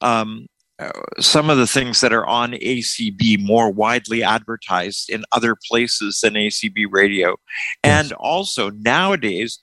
[0.00, 0.46] um,
[0.78, 6.20] uh, some of the things that are on ACB more widely advertised in other places
[6.20, 7.36] than ACB radio.
[7.82, 9.58] And also nowadays,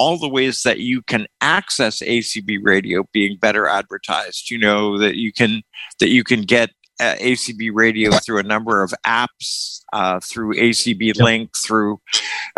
[0.00, 4.50] all the ways that you can access ACB radio being better advertised.
[4.50, 5.62] You know that you can
[5.98, 11.16] that you can get uh, ACB radio through a number of apps, uh, through ACB
[11.16, 12.00] Link, through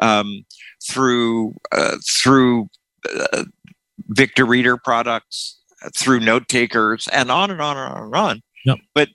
[0.00, 0.44] um,
[0.88, 2.68] through uh, through
[3.12, 3.44] uh,
[4.08, 5.61] Victor Reader products,
[5.96, 8.40] through note takers, and on and on and on and on.
[8.64, 8.78] Yep.
[8.94, 9.08] But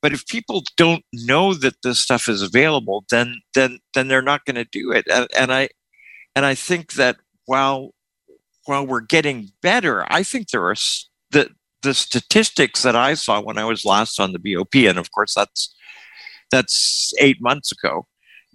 [0.00, 4.44] but if people don't know that this stuff is available, then then then they're not
[4.44, 5.06] going to do it.
[5.10, 5.68] And, and I
[6.34, 7.16] and I think that
[7.46, 7.90] while
[8.66, 10.76] while we're getting better, I think there are
[11.30, 11.50] the
[11.82, 15.34] the statistics that I saw when I was last on the BOP, and of course
[15.34, 15.74] that's
[16.50, 18.06] that's eight months ago.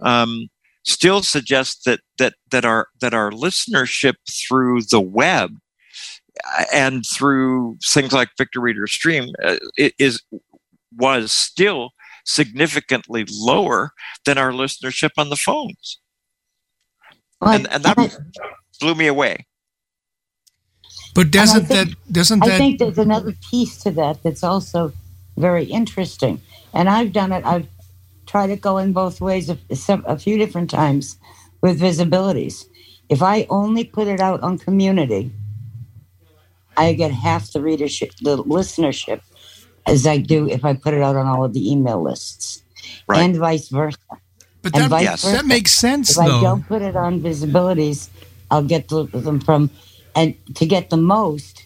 [0.02, 0.48] Um,
[0.86, 5.58] still suggest that that that our that our listenership through the web
[6.74, 10.22] and through things like Victor Reader Stream uh, i- is
[10.98, 11.92] was still
[12.26, 13.92] significantly lower
[14.26, 16.00] than our listenership on the phones,
[17.42, 17.96] Well, and and that
[18.80, 19.46] blew me away.
[21.16, 24.94] But doesn't think- that doesn't I that think there's another piece to that that's also
[25.38, 26.42] very interesting.
[26.74, 27.46] And I've done it.
[27.46, 27.68] I've
[28.26, 29.58] tried it going both ways a,
[30.06, 31.18] a few different times
[31.62, 32.66] with visibilities.
[33.10, 35.32] If I only put it out on community,
[36.78, 39.22] I get half the readership, the listenership,
[39.88, 42.64] as I do if I put it out on all of the email lists,
[43.08, 43.22] Right.
[43.22, 43.98] and vice versa.
[44.62, 45.24] but and that, vice yes.
[45.24, 45.36] versa.
[45.38, 48.10] that makes sense If I don't put it on visibilities,
[48.52, 49.70] I'll get them from,
[50.16, 51.66] and to get the most,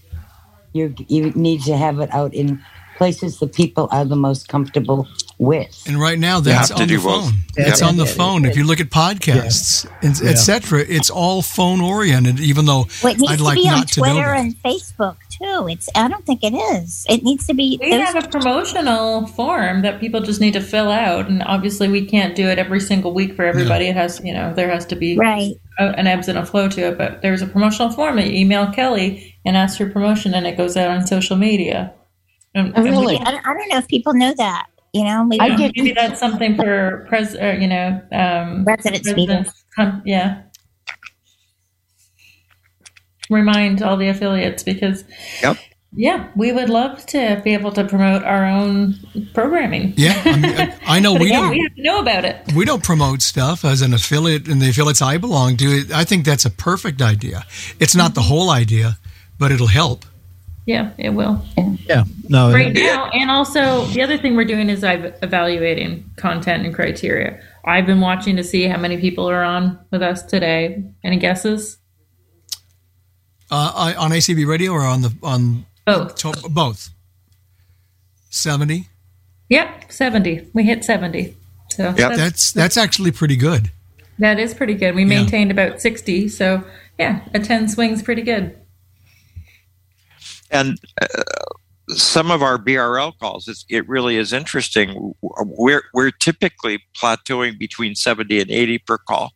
[0.74, 2.62] you you need to have it out in
[2.98, 5.08] places the people are the most comfortable
[5.42, 5.84] with.
[5.88, 7.26] And right now, that's on do the both.
[7.26, 7.34] phone.
[7.58, 8.46] It's on the phone.
[8.46, 10.30] If you look at podcasts, and Yeah.
[10.30, 12.40] etc., it's all phone oriented.
[12.40, 14.40] Even though Well, it needs I'd to like be on not to know Twitter that.
[14.40, 15.68] and Facebook too.
[15.68, 17.06] It's I don't think it is.
[17.10, 17.80] It needs to be.
[17.82, 21.88] We those- have a promotional form that people just need to fill out, and obviously
[21.88, 23.86] we can't do it every single week for everybody.
[23.88, 25.56] It has, you know, there has to be right.
[25.80, 26.98] a, an ebbs and a flow to it.
[27.00, 30.56] But there's a promotional form that you email Kelly and ask for promotion, and it
[30.56, 31.94] goes out on social media.
[32.54, 33.18] And, Oh, and we really?
[33.18, 34.68] I don't, I don't know if people know that.
[34.94, 39.08] You know, we I get- maybe that's something for pres, or, you know, um, residents
[39.08, 39.30] meeting.
[39.30, 39.64] residents.
[39.76, 40.42] Con- yeah.
[43.30, 45.04] Remind all the affiliates because.
[45.42, 45.58] Yep.
[45.94, 48.96] Yeah, we would love to be able to promote our own
[49.34, 49.94] programming.
[49.98, 51.52] Yeah, I, mean, I- I know we again, don't.
[51.52, 52.54] we have to know about it.
[52.56, 55.86] we don't promote stuff as an affiliate in the affiliates I belong to.
[55.94, 57.46] I think that's a perfect idea.
[57.82, 59.00] It's not the whole idea,
[59.38, 60.06] but it'll help.
[60.72, 61.44] Yeah, it will.
[61.92, 62.04] Yeah.
[62.30, 62.54] No.
[62.54, 67.30] right now and also the other thing we're doing is i'm evaluating content and criteria
[67.66, 71.78] i've been watching to see how many people are on with us today any guesses
[73.52, 76.90] Uh, on ACB radio or on the on both to- both.
[78.30, 78.88] Seventy.
[79.50, 81.36] yep 70 we hit 70
[81.70, 83.72] so that's, That's that's actually pretty good.
[84.20, 85.10] that is pretty good we Yeah.
[85.20, 86.64] maintained about 60 so
[86.98, 88.56] yeah a 10 swings pretty good
[90.52, 91.24] and uh,
[91.90, 95.14] some of our BRL calls, it's, it really is interesting.
[95.22, 99.32] We're we're typically plateauing between seventy and eighty per call,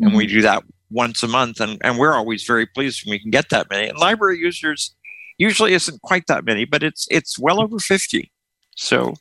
[0.00, 3.18] and we do that once a month, and, and we're always very pleased when we
[3.18, 3.88] can get that many.
[3.88, 4.94] And library users
[5.38, 8.30] usually isn't quite that many, but it's it's well over fifty.
[8.76, 9.14] So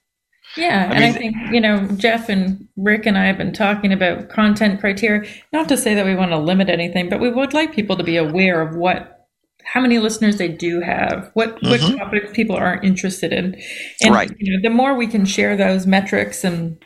[0.56, 3.92] Yeah, I and I think you know Jeff and Rick and I have been talking
[3.92, 5.30] about content criteria.
[5.52, 8.04] Not to say that we want to limit anything, but we would like people to
[8.04, 9.23] be aware of what,
[9.66, 11.98] how many listeners they do have, what what Mhm.
[11.98, 13.56] topics people aren't interested in,
[14.04, 14.32] and Right.
[14.38, 16.78] you know, the more we can share those metrics and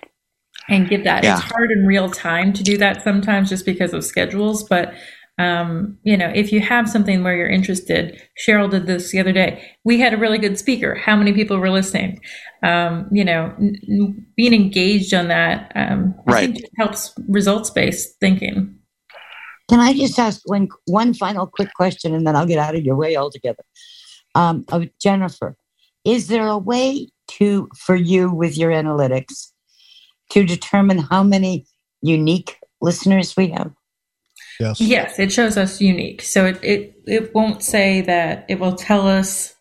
[0.70, 1.24] and give that.
[1.24, 1.38] Yeah.
[1.38, 4.94] It's hard in real time to do that sometimes, just because of schedules, but.
[5.40, 9.32] Um, you know, if you have something where you're interested, Cheryl did this the other
[9.32, 9.62] day.
[9.86, 10.96] We had a really good speaker.
[10.96, 12.20] How many people were listening?
[12.64, 16.60] um, you know, n- n- being engaged on that, um, Right.
[16.80, 18.74] helps results based thinking.
[19.70, 22.84] Can I just ask one one final quick question, and then I'll get out of
[22.84, 23.64] your way altogether?
[24.36, 25.56] Um, of Jennifer,
[26.06, 29.52] is there a way to for you with your analytics
[30.32, 31.66] to determine how many
[32.02, 33.72] unique listeners we have?
[34.60, 34.82] Yes.
[34.82, 36.22] Yes, it shows us unique.
[36.22, 39.54] So it, it, it won't say that, it will tell us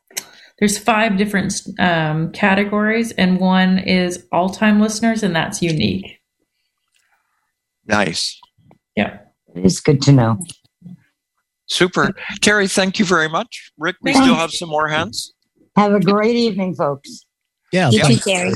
[0.59, 6.19] there's five different um, categories, and one is all time listeners, and that's unique.
[7.87, 8.41] nice,
[8.97, 9.19] Yeah.
[9.57, 10.39] It's good to know.
[11.67, 12.69] super, Terry.
[12.69, 13.97] Thank you very much, Rick.
[14.03, 15.33] We still have some more hands.
[15.77, 17.25] Have a great evening, folks.
[17.73, 17.91] Yeah.
[17.91, 18.25] You too, thanks.
[18.25, 18.55] Terry.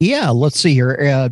[0.00, 0.98] Yeah, let's see here.
[1.00, 1.28] Uh,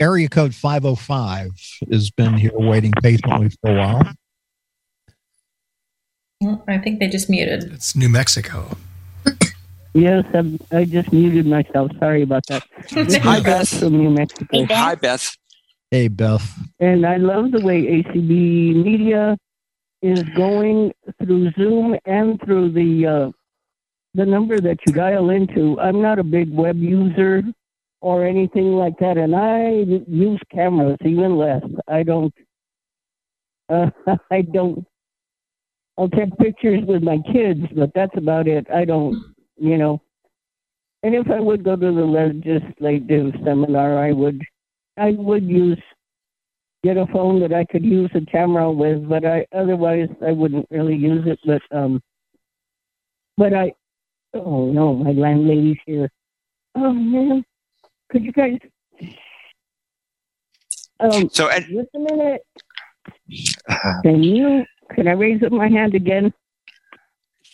[0.00, 1.50] area code 505
[1.90, 4.02] has been here waiting patiently for a while.
[6.40, 7.64] Well, I think they just muted.
[7.72, 8.76] It's New Mexico.
[9.94, 11.92] Yes, I'm, I just muted myself.
[12.00, 12.64] Sorry about that.
[12.90, 13.68] Hi, Beth.
[13.68, 14.66] from New Mexico.
[14.70, 15.36] Hi, Beth.
[15.94, 16.42] Hey, Beth.
[16.80, 19.38] And I love the way ACB Media
[20.02, 20.92] is going
[21.22, 23.30] through Zoom and through the uh,
[24.14, 25.78] the number that you dial into.
[25.78, 27.44] I'm not a big web user
[28.00, 31.62] or anything like that, and I use cameras even less.
[31.86, 32.34] I don't.
[33.68, 33.90] Uh,
[34.32, 34.84] I don't.
[35.96, 38.66] I'll take pictures with my kids, but that's about it.
[38.68, 40.02] I don't, you know.
[41.04, 44.42] And if I would go to the legislative seminar, I would,
[44.96, 45.82] I would use
[46.84, 50.66] get a phone that I could use a camera with, but I otherwise I wouldn't
[50.70, 51.38] really use it.
[51.44, 52.02] But um,
[53.36, 53.72] but I,
[54.34, 56.10] oh no, my landlady's here.
[56.74, 57.44] Oh man,
[58.10, 58.58] could you guys?
[61.00, 62.42] Um, So, and, just a minute.
[64.02, 64.64] Can you?
[64.94, 66.32] Can I raise up my hand again?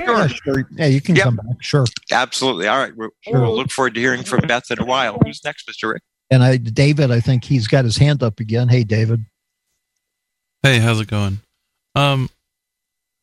[0.01, 0.67] Yeah, sure.
[0.73, 1.25] Yeah, you can Yep.
[1.25, 1.57] come back.
[1.61, 1.85] Sure.
[2.11, 2.67] Absolutely.
[2.67, 2.93] All right.
[2.97, 5.19] We'll, we'll look forward to hearing from Beth in a while.
[5.23, 5.93] Who's next, Mr.
[5.93, 6.03] Rick?
[6.31, 8.69] And I, David, I think he's got his hand up again.
[8.69, 9.24] Hey, David.
[10.62, 11.40] Hey, how's it going?
[11.94, 12.31] Um,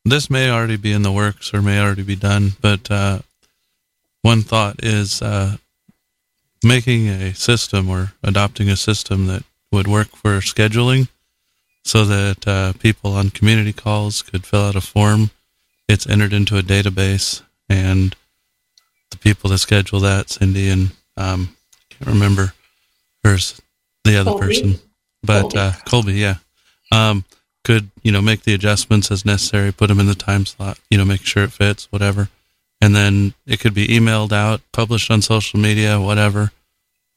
[0.04, 3.20] this may already be in the works or may already be done, but uh,
[4.22, 5.56] one thought is uh,
[6.62, 11.08] making a system or adopting a system that would work for scheduling
[11.84, 15.30] so that uh, people on community calls could fill out a form.
[15.88, 18.14] It's entered into a database, and
[19.10, 21.56] the people that schedule that, Cindy and um,
[21.90, 22.52] I can't remember
[23.22, 23.60] who's
[24.04, 24.46] the other Colby?
[24.46, 24.78] person,
[25.22, 25.58] but Colby.
[25.58, 26.34] Uh, Colby, yeah,
[26.92, 27.24] um,
[27.64, 30.98] could you know make the adjustments as necessary, put them in the time slot, you
[30.98, 32.28] know, make sure it fits, whatever,
[32.80, 36.52] and then it could be emailed out, published on social media, whatever,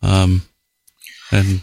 [0.02, 0.44] um,
[1.32, 1.62] and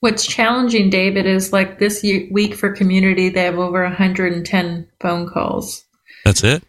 [0.00, 5.84] What's challenging, David, is like this week for community, they have over 110 phone calls.
[6.24, 6.62] that's it.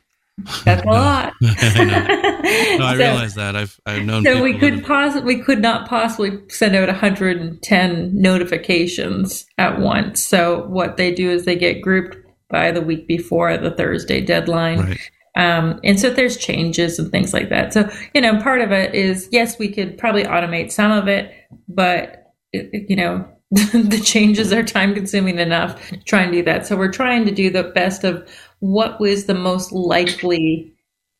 [0.65, 1.33] That's a lot.
[1.43, 2.77] I.
[2.77, 3.55] No, I So- realize that.
[3.55, 4.23] I've I've known.
[4.23, 10.23] So we could possibly we could not possibly send out 110 notifications at once.
[10.25, 12.17] So what they do is they get grouped
[12.49, 14.79] by the week before the Thursday deadline.
[14.79, 15.11] Right.
[15.35, 17.71] Um, and so there's changes and things like that.
[17.71, 21.31] So, you know, part of it is, yes, we could probably automate some of it,
[21.67, 26.65] but, you know, the changes are time consuming enough to try and do that.
[26.65, 28.27] So we're trying to do the best of
[28.59, 30.73] what was the most likely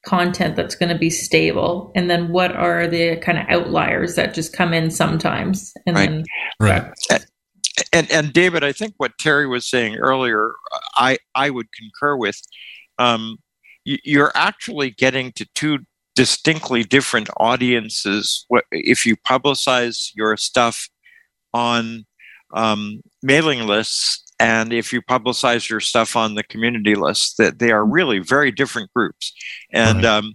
[0.06, 1.92] content that's going to be stable.
[1.96, 5.74] And then what are the kind of outliers that just come in sometimes.
[5.86, 6.10] And Right.
[6.10, 6.24] then,
[6.60, 6.94] right.
[7.94, 10.54] and and David, I think what Terry was saying earlier,
[10.96, 12.42] I I would concur with.
[13.00, 13.38] Um,
[13.86, 15.80] you're actually getting to two
[16.16, 20.90] distinctly different audiences if you publicize your stuff
[21.54, 22.06] on
[22.54, 27.72] um, mailing lists and if you publicize your stuff on the community list that they
[27.72, 29.34] are really very different groups
[29.74, 30.06] and Right.
[30.06, 30.34] um,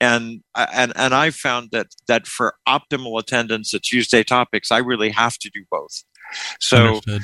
[0.00, 5.10] and and and I found that that for optimal attendance at Tuesday topics I really
[5.10, 6.04] have to do both
[6.60, 7.22] so Understood.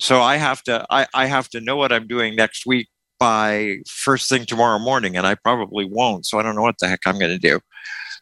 [0.00, 3.76] so I have to I, I have to know what I'm doing next week by
[3.88, 6.26] first thing tomorrow morning, and I probably won't.
[6.26, 7.60] So I don't know what the heck I'm going to do.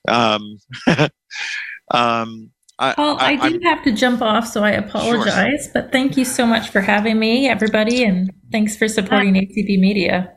[0.06, 0.59] Um,
[1.90, 2.50] um,
[2.82, 5.68] I, Paul, I, I'm- do have to jump off, so I apologize.
[5.72, 10.32] But thank you so much for having me, everybody, and thanks for supporting ACB Media.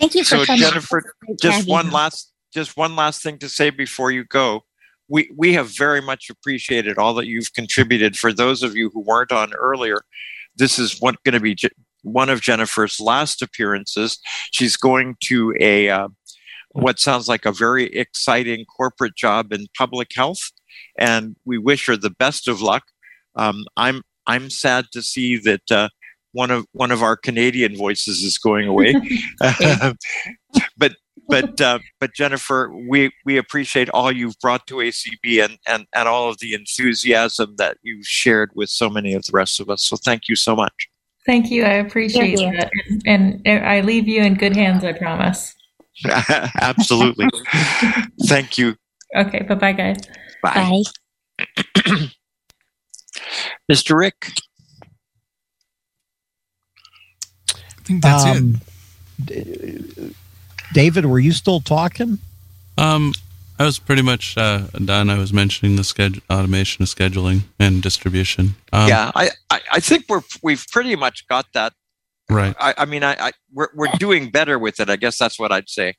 [0.00, 0.60] Thank you for so coming.
[0.62, 1.72] Jennifer, Great to just you.
[1.72, 4.62] one last just one last thing to say before you go.
[5.08, 8.16] We we have very much appreciated all that you've contributed.
[8.16, 10.00] For those of you who weren't on earlier,
[10.56, 11.68] this is what going to be Je-
[12.02, 14.18] one of Jennifer's last appearances.
[14.50, 16.08] She's going to a uh,
[16.70, 20.50] what sounds like a very exciting corporate job in public health,
[20.98, 22.84] and we wish her the best of luck.
[23.36, 25.88] Um, I'm I'm sad to see that uh,
[26.32, 28.94] one of one of our Canadian voices is going away,
[30.76, 30.92] but
[31.28, 36.08] but uh, but Jennifer, we we appreciate all you've brought to ACB and and and
[36.08, 39.84] all of the enthusiasm that you've shared with so many of the rest of us.
[39.84, 40.88] So thank you so much.
[41.26, 41.64] Thank you.
[41.64, 42.50] I appreciate Yeah.
[42.52, 42.70] that.
[43.06, 45.54] And, and I leave you in good hands, I promise.
[46.60, 47.28] Absolutely.
[48.26, 48.76] thank you.
[49.16, 49.42] Okay.
[49.42, 49.96] Bye bye, guys.
[50.44, 50.82] Bye.
[51.38, 51.44] Bye.
[53.70, 53.96] Mr.
[53.98, 54.32] Rick.
[57.50, 58.36] I think that's it.
[58.36, 58.60] Um,
[59.24, 60.14] D-
[60.72, 62.18] David, were you still talking?
[62.76, 63.12] Um,
[63.58, 65.08] I was pretty much uh, done.
[65.08, 68.56] I was mentioning the sched- automation of scheduling and distribution.
[68.72, 71.72] Um, yeah, I, I I think we're we've pretty much got that
[72.30, 72.54] Right.
[72.58, 74.88] I, I mean, I, I we're we're doing better with it.
[74.88, 75.94] I guess that's what I'd say.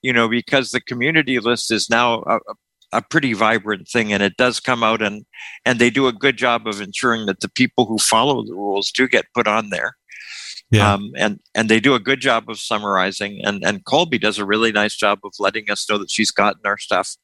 [0.00, 2.54] You know, because the community list is now a, a
[3.02, 5.24] pretty vibrant thing, and it does come out and
[5.64, 8.90] and they do a good job of ensuring that the people who follow the rules
[8.90, 9.96] do get put on there.
[10.70, 10.94] Yeah.
[10.94, 14.44] Um, and and they do a good job of summarizing, and and Colby does a
[14.44, 17.16] really nice job of letting us know that she's gotten our stuff.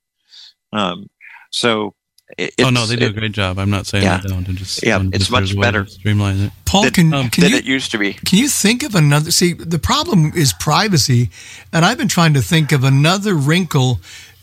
[0.73, 1.09] Um,
[1.51, 1.95] so
[2.39, 3.59] it, oh no, they do a great job.
[3.59, 4.19] I'm not saying Yeah.
[4.19, 4.49] they don't.
[4.49, 5.87] I'm just Yeah, it's just much there's a way to better.
[5.87, 6.53] Streamline it.
[6.65, 8.15] Paul, than- can, um, can than you it used to be.
[8.15, 9.31] Can you think of another?
[9.31, 11.29] See, the problem is privacy,
[11.73, 14.01] and I've been trying to think of another wrinkle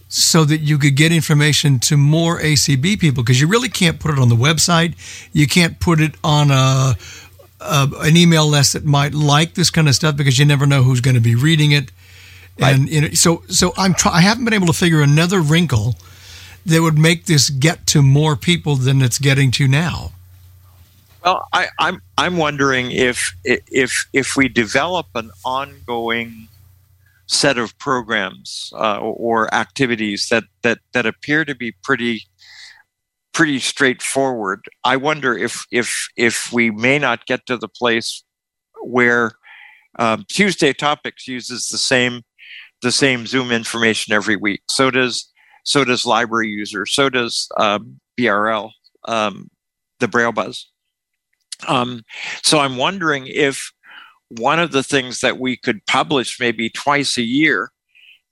[0.10, 4.12] so that you could get information to more ACB people because you really can't put
[4.12, 4.96] it on the website.
[5.32, 6.96] You can't put it on a,
[7.62, 10.82] a an email list that might like this kind of stuff because you never know
[10.82, 11.92] who's going to be reading it.
[12.58, 15.96] And you know, so so I'm try- I haven't been able to figure another wrinkle
[16.66, 20.12] that would make this get to more people than it's getting to now.
[21.24, 26.49] Well, I, I'm I'm wondering if if if we develop an ongoing
[27.30, 32.24] set of programs uh, or activities that, that that appear to be pretty
[33.34, 34.66] pretty straightforward.
[34.84, 38.24] I wonder if if if we may not get to the place
[38.82, 39.34] where
[40.00, 42.24] um, Tuesday Topics uses the same
[42.82, 44.62] the same Zoom information every week.
[44.68, 45.32] So does
[45.64, 46.88] so does Library User.
[46.88, 48.72] So does um, BRL,
[49.08, 49.50] um,
[50.00, 50.68] the Braille Buzz.
[51.68, 52.02] Um,
[52.42, 53.72] so I'm wondering if
[54.30, 57.72] one of the things that we could publish maybe twice a year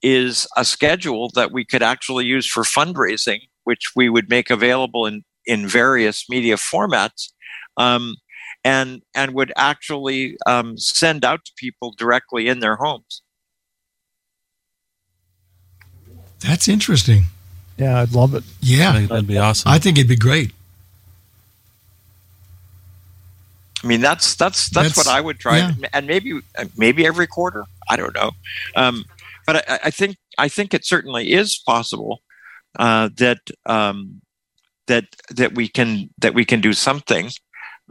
[0.02, 5.06] is a schedule that we could actually use for fundraising, which we would make available
[5.06, 7.32] in, in various media formats.
[7.76, 8.16] Um,
[8.64, 13.22] and and would actually um, send out to people directly in their homes.
[16.40, 17.24] That's interesting.
[17.76, 18.44] Yeah, I'd love it.
[18.60, 19.70] Yeah, that'd be awesome.
[19.70, 20.52] I think it'd be great.
[23.82, 25.72] I mean, that's that's that's, what I would try, yeah.
[25.92, 26.40] and maybe
[26.76, 27.64] maybe every quarter.
[27.88, 28.32] I don't know,
[28.74, 29.04] um,
[29.46, 32.22] but I, I think I think it certainly is possible
[32.78, 34.20] uh, that um,
[34.88, 37.30] that that we can that we can do something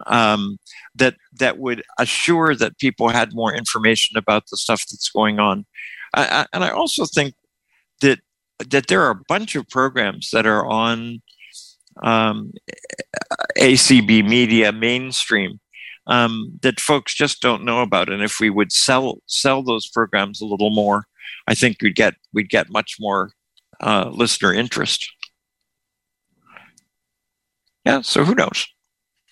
[0.06, 0.58] um,
[0.96, 5.66] that that would assure that people had more information about the stuff that's going on,
[6.14, 7.34] I, I, and I also think
[8.02, 8.20] that
[8.70, 11.22] that there are a bunch of programs that are on
[12.04, 12.52] um,
[13.58, 15.60] ACB Media mainstream
[16.08, 18.10] um, that folks just don't know about.
[18.10, 21.06] And if we would sell sell those programs a little more,
[21.48, 23.32] I think we'd get we'd get much more
[23.82, 25.08] uh, listener interest.
[27.86, 28.02] Yeah.
[28.02, 28.68] So who knows?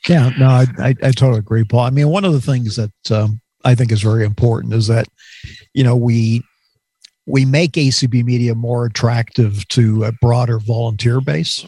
[0.08, 1.80] Yeah, no, I, I, I totally agree, Paul.
[1.82, 5.08] I mean, one of the things that um, I think is very important is that,
[5.74, 6.44] you know, we
[7.26, 11.66] we make ACB media more attractive to a broader volunteer base,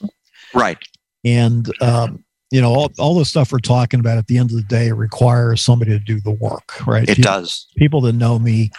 [0.54, 0.78] Right.
[1.26, 4.58] and um, you know, all, all the stuff we're talking about at the end of
[4.58, 7.08] the day requires somebody to do the work, right?
[7.08, 7.68] It does.
[7.76, 8.72] People that know me,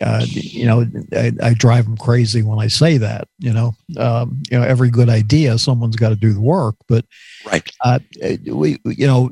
[0.00, 3.26] uh, you know, I, I drive them crazy when I say that.
[3.38, 7.04] You know, um, you know, every good idea, someone's got to do the work, but
[7.44, 7.68] right.
[7.84, 7.98] Uh,
[8.46, 9.30] we, you know,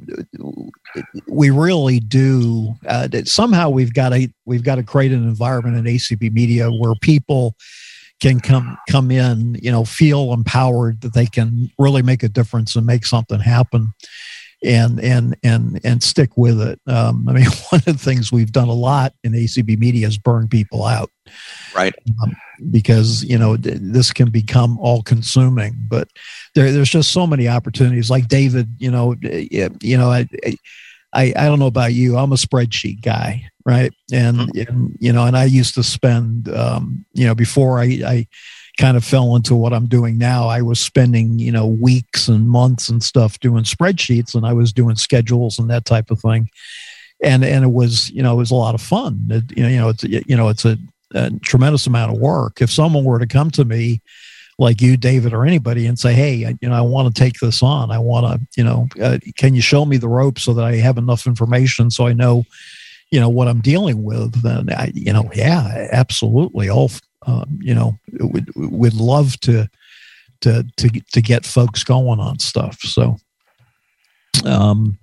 [1.28, 2.74] we really do.
[2.86, 6.68] Uh, that somehow we've got to we've got to create an environment in ACB media
[6.68, 7.54] where people
[8.20, 12.74] can come come in, you know, feel empowered that they can really make a difference
[12.76, 13.92] and make something happen
[14.64, 16.80] and and and and stick with it.
[16.86, 20.18] Um, I mean, one of the things we've done a lot in ACB media is
[20.18, 21.10] burn people out,
[21.74, 21.94] Right.
[22.22, 22.34] um,
[22.70, 25.76] because you know th- this can become all consuming.
[25.88, 26.08] But
[26.54, 28.10] there, there's just so many opportunities.
[28.10, 30.56] Like David, you know, you know, I, I
[31.12, 32.16] I I don't know about you.
[32.16, 33.92] I'm a spreadsheet guy, right?
[34.12, 38.26] And, and you know, and I used to spend, um, you know, before I I
[38.78, 40.46] kind of fell into what I'm doing now.
[40.46, 44.72] I was spending, you know, weeks and months and stuff doing spreadsheets and I was
[44.72, 46.48] doing schedules and that type of thing.
[47.22, 49.26] And and it was, you know, it was a lot of fun.
[49.30, 50.78] It, you know, you know, it's you know, it's a,
[51.14, 52.60] a tremendous amount of work.
[52.60, 54.00] If someone were to come to me
[54.58, 57.38] like you, David, or anybody, and say, "Hey, I- you know, I want to take
[57.38, 57.90] this on.
[57.90, 60.76] I want to, you know, uh, can you show me the ropes so that I
[60.76, 62.44] have enough information so I know,
[63.10, 66.68] you know, what I'm dealing with?" Then I, you know, yeah, absolutely.
[66.68, 66.90] All,
[67.26, 69.68] um, you know, would would love to
[70.40, 72.80] to to to get folks going on stuff.
[72.80, 73.16] So,
[74.44, 74.98] um,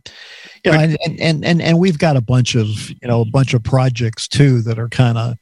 [0.63, 3.53] you know, and and and and we've got a bunch of you know a bunch
[3.53, 5.37] of projects too that are kind of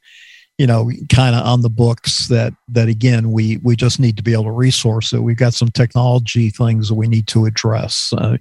[0.64, 4.24] you know kind of on the books that that again we we just need to
[4.24, 5.20] be able to resource it.
[5.20, 8.14] We've got some technology things that we need to address.
[8.18, 8.38] Uh,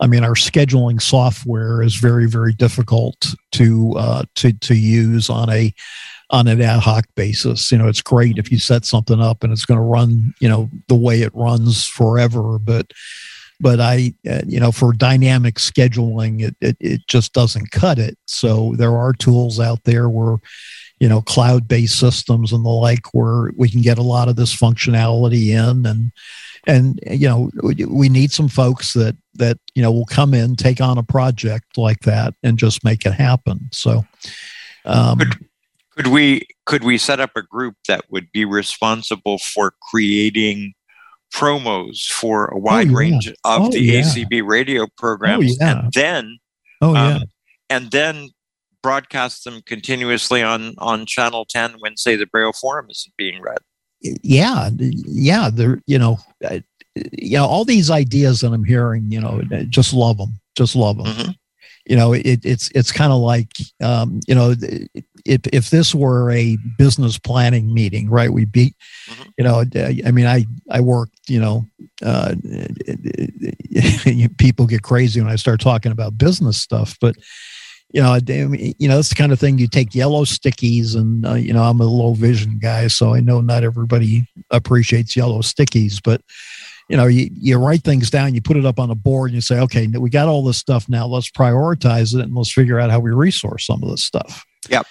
[0.00, 5.50] i mean our scheduling software is very very difficult to uh, to to use on
[5.50, 5.74] a
[6.30, 7.70] on an ad hoc basis.
[7.70, 10.48] You know it's great if you set something up and it's going to run you
[10.48, 12.92] know the way it runs forever but
[13.60, 18.16] but I, uh, you know, for dynamic scheduling, it, it, it just doesn't cut it.
[18.26, 20.36] So there are tools out there where,
[21.00, 24.36] you know, cloud based systems and the like where we can get a lot of
[24.36, 26.12] this functionality in and,
[26.66, 27.50] and you know
[27.88, 31.78] we need some folks that that you know will come in take on a project
[31.78, 34.04] like that and just make it happen so
[34.84, 35.48] um, could,
[35.96, 40.74] could we could we set up a group that would be responsible for creating
[41.32, 42.96] promos for a wide Oh, yeah.
[42.98, 44.00] range of Oh, the yeah.
[44.00, 45.80] ACB radio programs yeah.
[45.84, 46.38] and then
[46.80, 47.22] oh yeah um,
[47.70, 48.30] and then
[48.82, 53.58] broadcast them continuously on on channel 10 when say the braille forum isn't being read
[54.00, 56.18] yeah yeah they're you know
[56.48, 56.60] uh,
[57.12, 60.96] you know all these ideas that i'm hearing you know just love them just love
[60.96, 61.34] them Mhm.
[61.88, 63.50] You know it, it's it's kind of like
[63.82, 64.54] um, you know
[65.24, 68.74] if if this were a business planning meeting right We'd be
[69.36, 71.66] you know i mean i i work you know
[72.04, 72.34] uh,
[74.38, 77.16] people get crazy when i start talking about business stuff but
[77.90, 81.34] you know, you know, it's the kind of thing you take yellow stickies, and uh,
[81.34, 85.98] you know, I'm a low vision guy, so I know not everybody appreciates yellow stickies,
[86.02, 86.20] but
[86.88, 89.34] you know, you, you write things down, you put it up on a board, and
[89.34, 91.06] you say, okay, we got all this stuff now.
[91.06, 94.44] Let's prioritize it, and let's figure out how we resource some of this stuff.
[94.68, 94.86] Yep.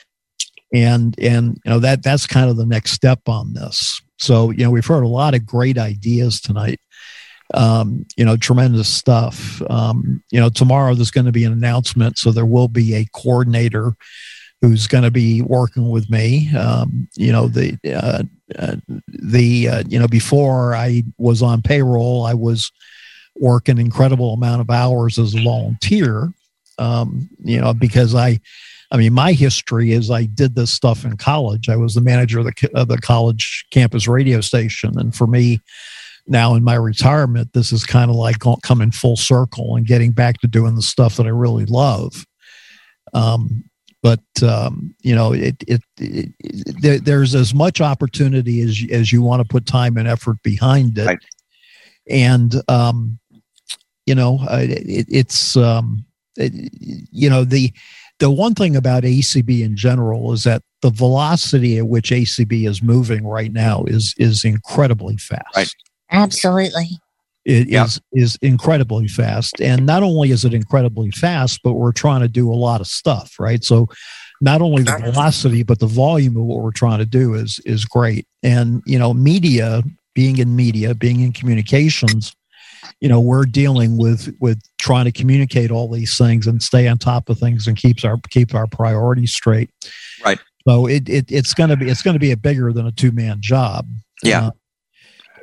[0.73, 4.01] And and you know that that's kind of the next step on this.
[4.17, 6.79] So you know, we've heard a lot of great ideas tonight
[7.53, 9.61] um, you know, tremendous stuff.
[9.69, 13.05] Um, you know, tomorrow there's going to be an announcement, so there will be a
[13.13, 13.95] coordinator
[14.61, 16.53] who's going to be working with me.
[16.55, 18.23] Um, you know, the uh,
[18.57, 18.75] uh,
[19.07, 22.71] the uh, you know before I was on payroll, I was
[23.35, 26.31] working incredible amount of hours as a volunteer.
[26.77, 28.39] Um, you know, because I.
[28.89, 31.67] I mean, my history is I did this stuff in college.
[31.67, 34.97] I was the manager of the, of the college campus radio station.
[34.97, 35.59] And for me,
[36.25, 40.39] now in my retirement, this is kind of like coming full circle and getting back
[40.39, 42.25] to doing the stuff that I really love.
[43.13, 43.65] Um,
[44.03, 49.11] but um, you know, it, it, it, it- there, there's as much opportunity as as
[49.11, 51.05] you want to put time and effort behind it,
[52.09, 53.19] and um,
[54.05, 56.05] you know, uh, it, it's um,
[56.37, 56.51] it,
[57.11, 57.73] you know the
[58.19, 62.81] the one thing about ACB in general is that the velocity at which ACB is
[62.81, 65.55] moving right now is is incredibly fast.
[65.55, 65.73] Right.
[66.11, 66.89] Absolutely.
[67.47, 72.19] It is is incredibly fast, and not only is it incredibly fast, but we're trying
[72.19, 73.63] to do a lot of stuff, right?
[73.63, 73.87] So,
[74.41, 77.85] not only the velocity, but the volume of what we're trying to do is is
[77.85, 78.27] great.
[78.43, 79.81] And you know, media,
[80.13, 82.35] being in media, being in communications,
[82.99, 86.97] you know, we're dealing with with trying to communicate all these things and stay on
[86.97, 89.69] top of things and keeps our keep our priorities straight.
[90.25, 90.39] Right.
[90.67, 92.91] So it, it it's going to be it's going to be a bigger than a
[92.91, 93.87] two man job.
[94.21, 94.47] Yeah.
[94.47, 94.51] Uh,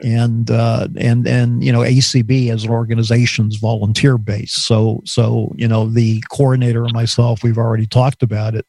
[0.03, 4.53] and uh, and and you know ACB as an organization's volunteer base.
[4.53, 8.67] So so you know the coordinator and myself, we've already talked about it.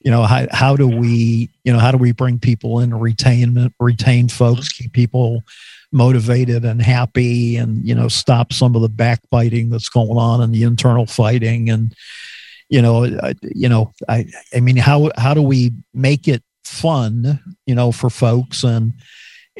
[0.00, 3.72] You know how how do we you know how do we bring people in, retain
[3.78, 5.42] retain folks, keep people
[5.92, 10.54] motivated and happy, and you know stop some of the backbiting that's going on and
[10.54, 11.94] the internal fighting and
[12.68, 17.38] you know I, you know I I mean how how do we make it fun
[17.66, 18.94] you know for folks and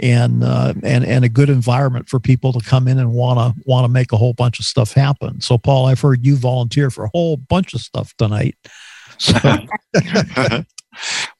[0.01, 3.62] and uh, and and a good environment for people to come in and want to
[3.66, 5.40] want to make a whole bunch of stuff happen.
[5.40, 8.56] So, Paul, I've heard you volunteer for a whole bunch of stuff tonight.
[9.19, 9.35] So,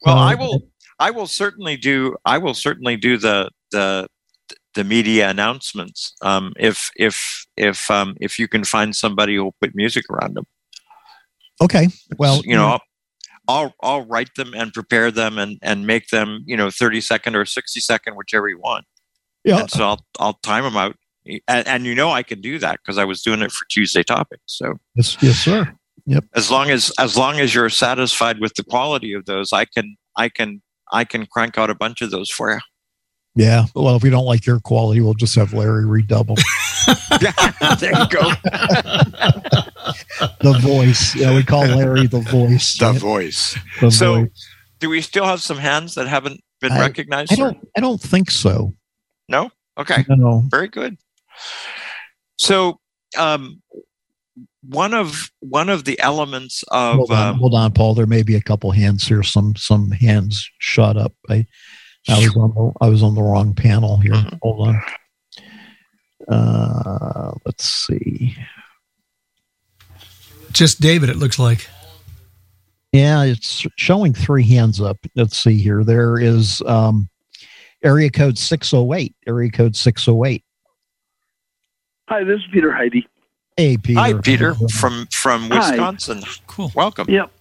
[0.05, 0.61] well, I Uh, will.
[0.99, 2.15] I will certainly do.
[2.23, 4.07] I will certainly do the the
[4.75, 6.13] the media announcements.
[6.21, 10.45] Um, if if if um, if you can find somebody who'll put music around them,
[11.61, 12.79] okay, well, you know,
[13.47, 17.35] I'll, I'll write them and prepare them and and make them you know thirty second
[17.35, 18.85] or sixty second, whichever you want.
[19.43, 19.61] Yeah.
[19.61, 20.95] And so I'll I'll time them out,
[21.25, 24.03] and, and you know I can do that because I was doing it for Tuesday
[24.03, 24.43] topics.
[24.47, 25.73] So yes, yes, sir.
[26.05, 26.25] Yep.
[26.35, 29.95] as long as as long as you're satisfied with the quality of those, I can
[30.17, 30.61] I can
[30.91, 32.59] I can crank out a bunch of those for you.
[33.35, 33.65] Yeah.
[33.73, 36.35] Well, if we don't like your quality, we'll just have Larry redouble
[37.79, 38.31] there you go.
[40.41, 41.15] the voice.
[41.15, 42.77] Yeah, we call Larry the voice.
[42.77, 43.57] The voice.
[43.81, 44.47] The so, voice.
[44.79, 47.33] do we still have some hands that haven't been I- recognized?
[47.33, 47.57] I don't.
[47.77, 48.73] I don't think so.
[49.29, 49.51] No.
[49.77, 50.05] Okay.
[50.09, 50.43] No.
[50.49, 50.97] Very good.
[52.37, 52.79] So,
[53.17, 53.61] um,
[54.67, 57.95] one of one of the elements of Hold on, um, hold on, Paul.
[57.95, 59.23] There may be a couple hands here.
[59.23, 61.13] Some some hands shot up.
[61.29, 61.45] I
[62.09, 64.13] I was on the I was on the wrong panel here.
[64.13, 64.35] Mm-hmm.
[64.41, 64.81] Hold on.
[66.29, 68.35] Uh, let's see.
[70.53, 71.67] Just David, it looks like.
[72.91, 74.97] Yeah, it's showing three hands up.
[75.15, 75.83] Let's see here.
[75.83, 77.09] There is um,
[77.83, 79.15] area code six oh eight.
[79.25, 80.43] Area code six oh eight.
[82.07, 83.07] Hi, this is Peter Heidi.
[83.57, 83.99] Hey, Peter.
[83.99, 85.71] Hi, Peter from from Hi.
[85.71, 86.21] Wisconsin.
[86.45, 86.71] Cool.
[86.75, 87.09] Welcome.
[87.09, 87.31] Yep.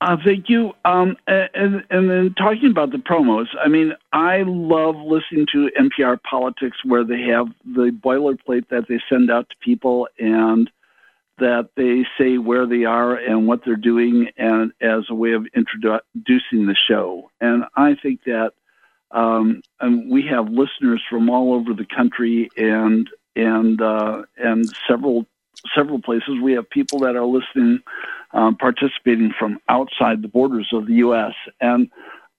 [0.00, 0.72] Uh, thank you.
[0.84, 6.22] Um, and and then talking about the promos, I mean, I love listening to NPR
[6.22, 10.70] Politics where they have the boilerplate that they send out to people and
[11.38, 15.46] that they say where they are and what they're doing, and as a way of
[15.54, 17.30] introducing the show.
[17.40, 18.52] And I think that
[19.10, 25.26] um, and we have listeners from all over the country and and uh, and several
[25.74, 26.40] several places.
[26.42, 27.80] We have people that are listening,
[28.32, 31.32] um, participating from outside the borders of the U.S.
[31.60, 31.90] And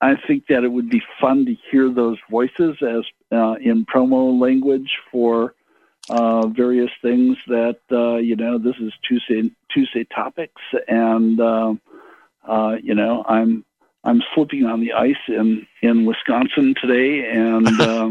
[0.02, 4.40] I think that it would be fun to hear those voices as uh, in promo
[4.40, 5.56] language for
[6.10, 8.58] uh, various things that uh, you know.
[8.58, 11.74] This is Tuesday Tuesday topics, and uh,
[12.48, 13.64] uh, you know I'm
[14.04, 18.10] I'm slipping on the ice in in Wisconsin today, and uh,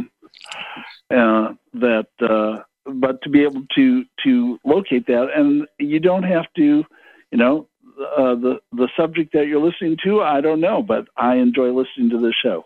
[1.10, 2.08] uh, that.
[2.20, 6.84] Uh, but to be able to to locate that, and you don't have to,
[7.30, 7.68] you know,
[8.16, 10.22] uh, the the subject that you're listening to.
[10.22, 12.64] I don't know, but I enjoy listening to this show,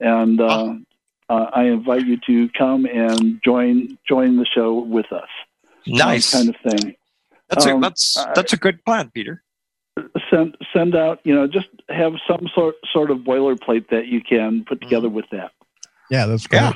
[0.00, 0.74] and uh,
[1.30, 5.28] uh, I invite you to come and join join the show with us.
[5.86, 6.32] Nice.
[6.32, 6.96] kind of thing.
[7.48, 9.42] That's a Um, that's that's a good plan, Peter.
[10.30, 14.64] send send out you know just have some sort sort of boilerplate that you can
[14.64, 15.52] put together with that
[16.10, 16.60] Yeah, that's great.
[16.62, 16.72] Yeah,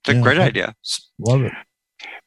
[0.00, 0.74] it's a Yeah, great idea.
[1.18, 1.52] Love it.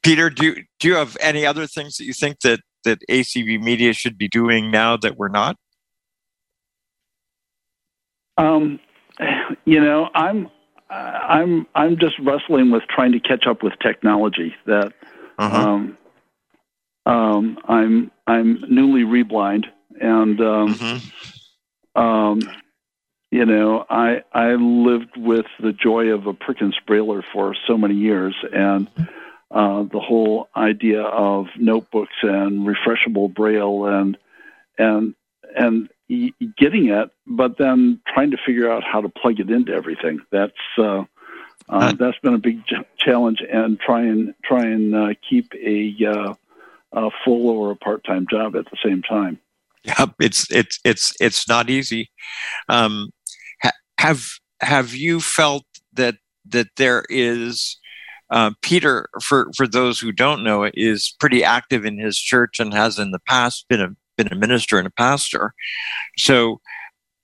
[0.03, 3.61] Peter, do you, do you have any other things that you think that that ACB
[3.61, 5.55] Media should be doing now that we're not?
[8.38, 8.79] um
[9.65, 10.49] you know i'm
[10.91, 14.93] i'm i'm just wrestling with trying to catch up with technology that
[15.38, 15.97] um
[17.05, 19.65] um i'm i'm newly reblind
[19.99, 21.01] and um
[21.95, 22.39] um
[23.31, 27.95] you know i i lived with the joy of a Perkins Brailler for so many
[27.95, 28.89] years and
[29.51, 34.18] uh, the whole idea of notebooks and refreshable braille and
[34.77, 35.13] and
[35.57, 35.89] and
[36.57, 40.19] getting it, but then trying to figure out how to plug it into everything.
[40.31, 41.03] That's uh,
[41.69, 42.61] uh, that's been a big
[42.97, 46.33] challenge, and try and try and uh, keep a, uh,
[46.93, 49.39] a full or a part time job at the same time.
[49.83, 52.11] Yeah, it's it's it's it's not easy.
[52.69, 53.11] Um,
[53.61, 54.25] ha- have
[54.61, 56.15] have you felt that
[56.49, 57.77] that there is
[58.31, 62.73] uh, Peter for for those who don't know is pretty active in his church and
[62.73, 65.53] has in the past been a been a minister and a pastor.
[66.18, 66.61] So,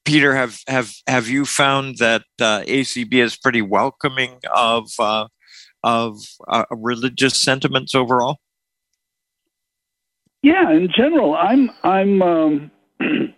[0.06, 5.28] Peter, have have have you found that uh, ACB is pretty welcoming of uh,
[5.84, 8.38] of uh, religious sentiments overall?
[10.42, 12.72] Yeah, in general, I'm I'm um,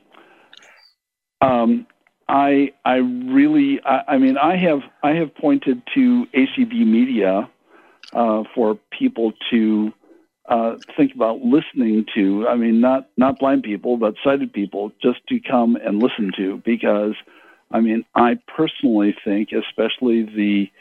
[1.41, 1.87] um,
[2.27, 7.49] I I really I, I mean I have I have pointed to ACB Media
[8.13, 9.91] uh, for people to
[10.49, 12.47] uh, think about listening to.
[12.47, 16.61] I mean, not not blind people, but sighted people, just to come and listen to
[16.65, 17.15] because.
[17.71, 20.71] I mean, I personally think, especially the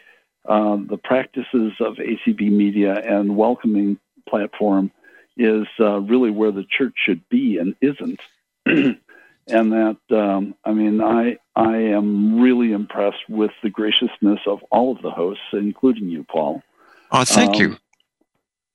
[0.48, 4.90] uh, the practices of ACB Media and welcoming platform
[5.36, 8.20] is uh, really where the church should be and isn't.
[8.66, 14.92] and that um, I mean, I I am really impressed with the graciousness of all
[14.96, 16.62] of the hosts, including you, Paul.
[17.10, 17.76] Oh, thank Um, you.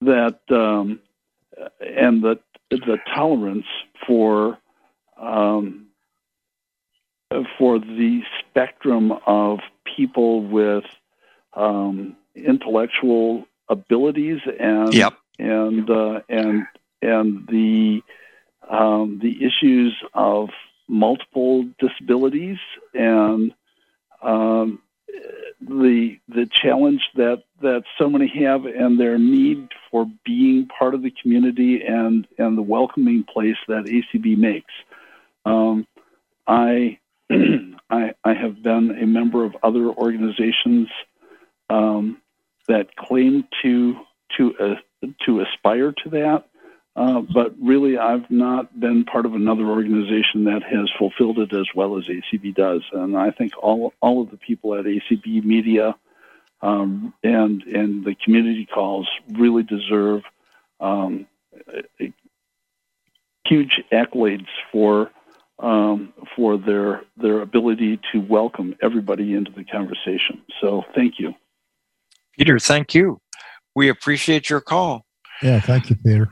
[0.06, 1.00] That um,
[1.80, 2.40] and the
[2.70, 3.66] the tolerance
[4.08, 4.58] for
[5.18, 5.88] um,
[7.58, 9.60] for the spectrum of
[9.96, 10.86] people with
[11.54, 15.14] um, intellectual abilities and Yep.
[15.40, 16.66] and uh, and
[17.02, 18.02] and the
[18.70, 20.50] um, the issues of
[20.88, 22.58] multiple disabilities
[22.94, 23.54] and
[24.22, 24.80] um,
[25.62, 31.02] the the challenge that that so many have and their need for being part of
[31.02, 34.74] the community and and the welcoming place that ACB makes.
[35.46, 35.88] Um,
[36.48, 37.00] I
[37.90, 40.90] I I have been a member of other organizations
[41.70, 42.22] um,
[42.68, 43.96] that claim to
[44.38, 46.46] to uh, to aspire to that.
[46.96, 51.68] Uh, but really, I've not been part of another organization that has fulfilled it as
[51.74, 52.84] well as ACB does.
[52.92, 55.96] And I think all all of the people at ACB Media
[56.62, 60.22] um, and and the community calls really deserve
[60.80, 61.26] um,
[61.68, 62.14] a- a-
[63.46, 65.10] huge accolades for
[65.60, 70.42] um, for their their ability to welcome everybody into the conversation.
[70.62, 71.34] So thank you.
[72.38, 73.20] Peter, thank you.
[73.76, 75.06] We appreciate your call.
[75.42, 76.30] Yeah, thank you, Peter.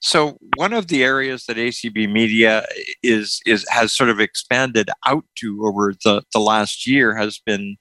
[0.00, 2.64] So one of the areas that ACB Media
[3.02, 7.76] is is has sort of expanded out to over the, the last year has been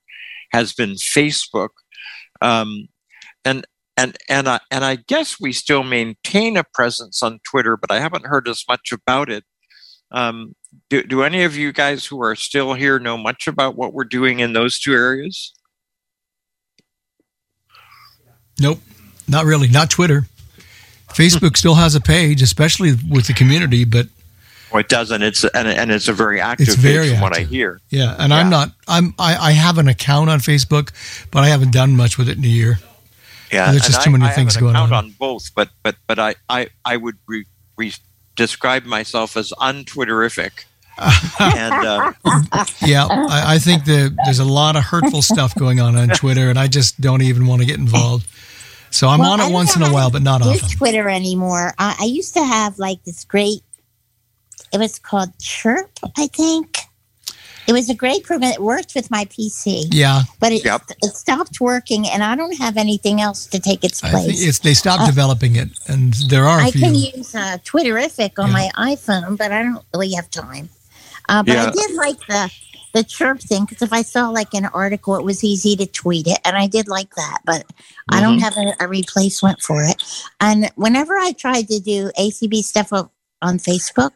[0.52, 1.70] has been Facebook,
[2.42, 2.88] um,
[3.46, 3.66] and
[3.98, 8.00] and and I and I guess we still maintain a presence on Twitter, but I
[8.00, 9.44] haven't heard as much about it.
[10.12, 10.56] Um,
[10.90, 14.06] do, do any of you guys who are still here know much about what we're
[14.06, 15.54] doing in those two areas?
[18.60, 18.80] Nope,
[19.28, 19.68] not really.
[19.68, 20.26] Not Twitter.
[21.14, 24.08] Facebook still has a page, especially with the community, but
[24.72, 25.22] well, it doesn't.
[25.24, 27.82] It's and, and it's a very active It's very page from what I hear.
[27.90, 28.16] yeah.
[28.20, 28.70] And I'm not.
[28.88, 29.14] I'm.
[29.18, 30.92] I, I have an account on Facebook,
[31.32, 32.80] but I haven't done much with it in a year.
[33.52, 34.94] Yeah, There's and just too I- many I have things an going on.
[34.94, 37.46] on both, but but but I I I would re,
[37.78, 37.92] re,
[38.36, 40.66] describe myself as untwitterific.
[41.40, 42.12] and uh,
[42.86, 46.50] Yeah, I, I think that there's a lot of hurtful stuff going on on Twitter,
[46.50, 48.28] and I just don't even want to get involved.
[48.92, 50.70] So I'm Well, on it once in a while, but not do often.
[50.70, 51.74] Twitter anymore.
[51.78, 53.62] I, I used to have like this great.
[54.74, 56.78] It was called Chirp, I think.
[57.68, 58.52] It was a great program.
[58.52, 59.86] It worked with my PC.
[59.92, 60.24] Yeah.
[60.40, 64.10] But it, it stopped working, and I don't have anything else to take its I
[64.10, 64.48] think place.
[64.48, 66.82] it's they stopped Uh, developing it, and there are a I few.
[66.82, 70.70] can use uh, Twitterrific on my iPhone, but I don't really have time.
[71.28, 72.52] Uh, but I did like the
[72.94, 76.28] the chirp thing because if I saw like an article, it was easy to tweet
[76.28, 77.40] it, and I did like that.
[77.46, 77.66] But
[78.12, 78.42] I don't Mhm.
[78.42, 80.02] have a, a replacement for it.
[80.40, 83.10] And whenever I tried to do ACB stuff on,
[83.42, 84.12] on Facebook,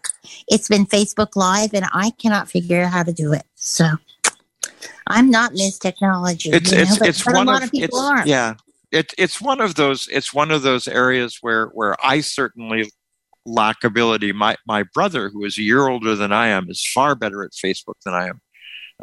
[0.48, 3.44] it's been Facebook Live, and I cannot figure out how to do it.
[3.56, 3.86] So
[5.08, 5.80] I'm not Ms.
[5.80, 6.50] Technology.
[6.52, 8.28] it's you know, it's but, it's but one a lot of, of people it's, are.
[8.28, 8.54] yeah
[8.92, 12.90] it, it's one of those it's one of those areas where where I certainly
[13.46, 14.32] lack ability.
[14.32, 17.52] My my brother, who is a year older than I am, is far better at
[17.52, 18.40] Facebook than I am.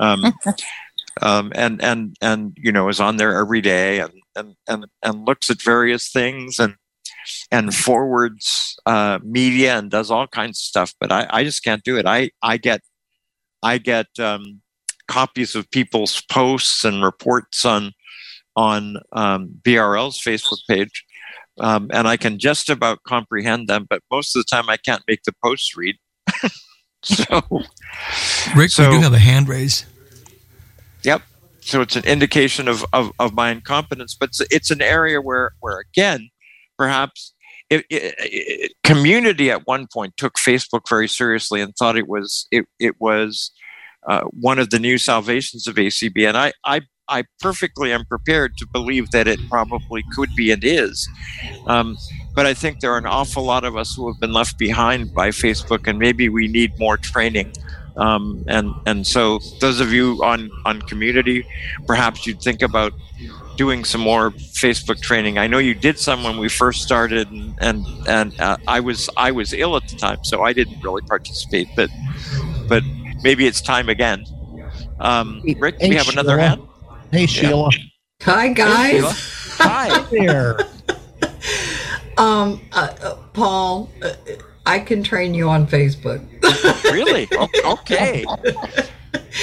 [0.01, 0.25] Um,
[1.23, 5.27] um, and and and you know is on there every day and and and, and
[5.27, 6.75] looks at various things and
[7.51, 10.95] and forwards uh, media and does all kinds of stuff.
[11.01, 12.07] But I, I just can't do it.
[12.07, 12.81] I I get
[13.63, 14.63] I get um,
[15.09, 17.93] copies of people's posts and reports on
[18.57, 21.05] on um, BRL's Facebook page,
[21.61, 23.87] um, and I can just about comprehend them.
[23.89, 25.97] But most of the time, I can't make the posts read.
[27.03, 27.43] so,
[28.57, 29.85] Rick, so- we do have a hand raise.
[31.63, 35.53] So it's an indication of, of, of my incompetence, but it's, it's an area where,
[35.61, 36.31] where again,
[36.79, 37.35] perhaps
[37.69, 42.47] it, it, it- community at one point took Facebook very seriously and thought it was
[42.51, 43.53] it, it was
[44.09, 48.57] uh, one of the new salvations of ACB, and I, I I perfectly am prepared
[48.59, 51.09] to believe that it probably could be and is.
[51.67, 51.97] Um,
[52.35, 55.13] but I think there are an awful lot of us who have been left behind
[55.13, 57.53] by Facebook, and maybe we need more training.
[57.97, 61.47] Um, and and so those of you on on community,
[61.87, 62.93] perhaps you'd think about
[63.57, 65.37] doing some more Facebook training.
[65.39, 69.11] I know you did some when we first started, and and, and uh, I was
[69.17, 71.69] I was ill at the time, so I didn't really participate.
[71.77, 71.91] But
[72.69, 72.83] but
[73.23, 74.25] maybe it's time again.
[74.99, 76.49] Um, Rick, we Hey, have another Sheila.
[76.49, 76.63] hand.
[77.11, 77.71] Hey, Sheila.
[78.23, 78.91] Hi, guys.
[78.93, 79.15] Sheila.
[79.69, 80.03] Hi.
[80.11, 80.59] There.
[82.19, 84.13] Um, uh, uh, Paul, uh,
[84.71, 86.21] I can train you on Facebook.
[86.85, 87.29] really?
[87.65, 88.25] Okay.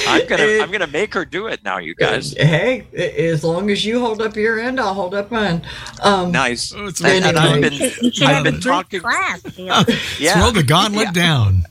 [0.06, 2.32] I'm gonna I'm gonna make her do it now, you guys.
[2.34, 2.86] Hey,
[3.30, 5.60] as long as you hold up your end, I'll hold up mine.
[6.02, 6.72] Um, Nice.
[6.74, 9.00] Oh, And, and I've been You should I've been talking.
[9.00, 9.42] class.
[10.18, 10.40] Yeah.
[10.40, 11.64] Throw the gauntlet down.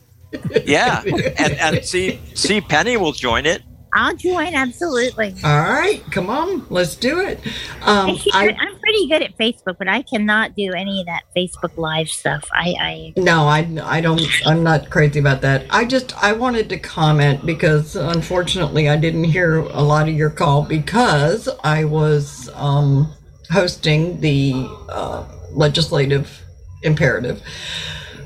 [0.64, 1.02] Yeah.
[1.04, 3.64] And and see see Penny will join it.
[3.94, 5.34] I'll join absolutely.
[5.44, 7.40] All right, come on, let's do it.
[7.82, 11.78] Um, I I'm pretty good at Facebook, but I cannot do any of that Facebook
[11.78, 12.48] Live stuff.
[12.52, 14.22] I, I no, I I don't.
[14.46, 15.66] I'm not crazy about that.
[15.70, 20.30] I just I wanted to comment because unfortunately I didn't hear a lot of your
[20.30, 23.14] call because I was um,
[23.52, 24.54] hosting the
[24.90, 26.42] uh, legislative
[26.84, 27.42] imperative,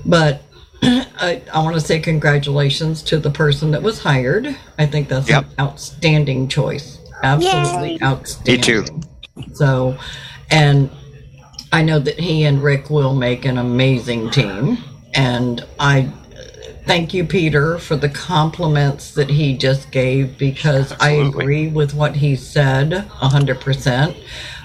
[0.06, 0.42] but.
[0.84, 4.58] I, I want to say congratulations to the person that was hired.
[4.80, 5.44] I think that's Yep.
[5.44, 6.98] an outstanding choice.
[7.22, 8.00] Absolutely Yay.
[8.02, 8.56] outstanding.
[8.56, 8.86] Me too.
[9.54, 9.96] So,
[10.52, 10.90] and
[11.72, 14.78] I know that he and Rick will make an amazing team.
[15.14, 16.12] And I
[16.86, 22.18] thank you, Peter, for the compliments that he just gave because I agree with what
[22.18, 24.18] he said 100%.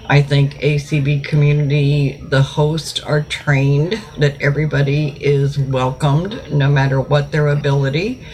[0.08, 7.32] I think ACB community, the hosts are trained that everybody is welcomed no matter what
[7.32, 8.24] their ability.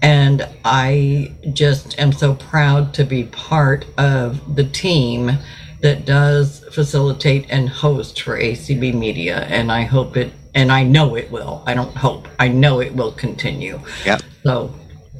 [0.00, 5.38] And I just am so proud to be part of the team
[5.82, 9.40] that does facilitate and host for ACB Media.
[9.48, 11.62] And I hope it, and I know it will.
[11.66, 13.80] I don't hope, I know it will continue.
[14.04, 14.22] Yep.
[14.44, 14.74] So,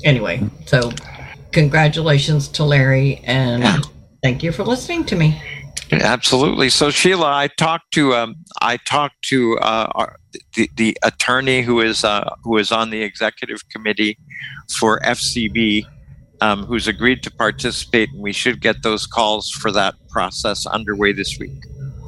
[0.05, 0.93] anyway, so
[1.53, 3.85] congratulations to Larry and
[4.23, 5.41] thank you for listening to me.
[5.93, 6.71] Absolutely.
[6.71, 10.17] So Sheila, I talked to um, I talked to uh, our,
[10.55, 14.19] the the attorney who is uh, who is on the executive committee
[14.79, 15.87] for FCB,
[16.43, 21.13] um, who's agreed to participate, and we should get those calls for that process underway
[21.13, 21.65] this week.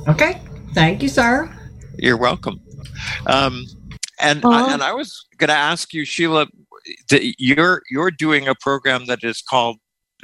[0.08, 0.40] Okay,
[0.74, 1.54] Thank you, sir.
[1.98, 2.60] You're welcome.
[3.26, 3.64] Um,
[4.20, 6.48] and I, and I was going to ask you, Sheila,
[7.10, 9.76] that you're you're doing a program that is called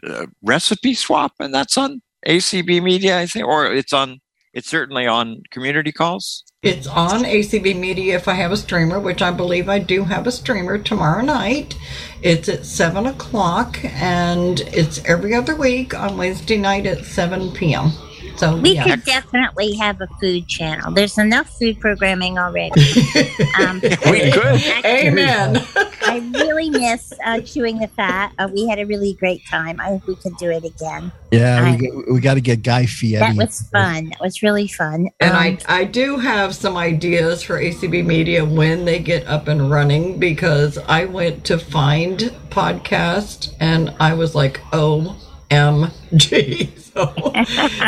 [0.05, 4.20] uh, Recipe Swap, and that's on ACB Media, I think, or it's on.
[4.53, 6.43] It's certainly on community calls.
[6.62, 10.27] It's on ACB Media if I have a streamer, which I believe I do have
[10.27, 11.74] a streamer tomorrow night.
[12.20, 17.93] It's at 7 o'clock and it's every other week on Wednesday night at 7 p.m.
[18.36, 18.85] So We yeah.
[18.85, 20.93] could definitely have a food channel.
[20.93, 22.70] There's enough food programming already.
[23.61, 24.62] Um, we could.
[24.85, 25.57] Amen.
[26.02, 28.32] I really miss uh, chewing the fat.
[28.39, 29.78] Uh, we had a really great time.
[29.81, 31.12] I hope we could do it again.
[31.31, 33.20] Yeah, I- we, we got to get Guy Fieri.
[33.20, 34.07] That was fun.
[34.11, 35.09] That was really fun.
[35.20, 39.48] And Um, I, I do have some ideas for ACB Media when they get up
[39.48, 42.19] and running because I went to find
[42.51, 46.70] podcast and I was like, OMG.
[46.93, 47.33] So,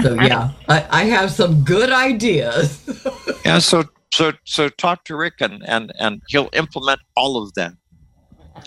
[0.03, 2.79] so yeah, I, I have some good ideas.
[3.45, 3.59] Yeah.
[3.59, 3.83] So
[4.15, 7.77] so so talk to Rick and and and he'll implement all of them.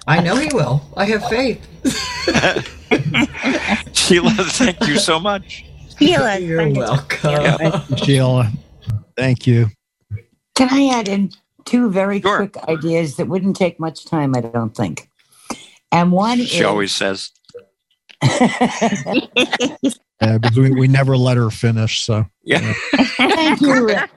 [0.06, 0.82] I know he will.
[0.98, 1.66] I have faith.
[3.96, 5.64] Sheila, thank you so much.
[5.98, 7.32] Sheila, You're welcome.
[7.32, 7.86] Yeah.
[7.96, 8.52] Sheila.
[9.16, 9.70] Thank you.
[10.56, 11.32] Can I add in
[11.66, 15.10] two very quick ideas that wouldn't take much time, I don't think.
[15.92, 17.32] And one She is always says.
[20.22, 22.02] Yeah, because we, we never let her finish.
[22.02, 22.74] So Yeah.
[23.18, 24.10] Thank you, Rick.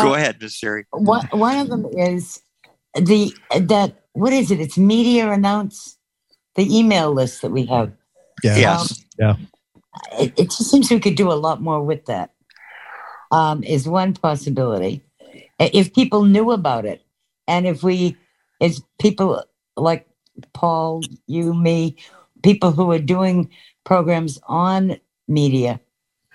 [0.00, 0.86] Go ahead, Miss Siri.
[0.90, 2.42] One, one of them is
[2.94, 4.60] the that what is it?
[4.60, 5.98] It's media announce
[6.56, 7.92] the email list that we have.
[8.42, 8.56] Yeah.
[8.56, 9.04] Yes.
[9.18, 9.36] Yeah.
[10.18, 12.30] It, it just seems we could do a lot more with that.
[13.30, 15.02] Um, is one possibility.
[15.58, 17.02] If people knew about it,
[17.46, 18.16] and if we,
[18.60, 19.42] as people
[19.76, 20.06] like
[20.52, 21.96] Paul, you, me,
[22.42, 23.50] people who are doing
[23.84, 24.98] programs on
[25.28, 25.80] media,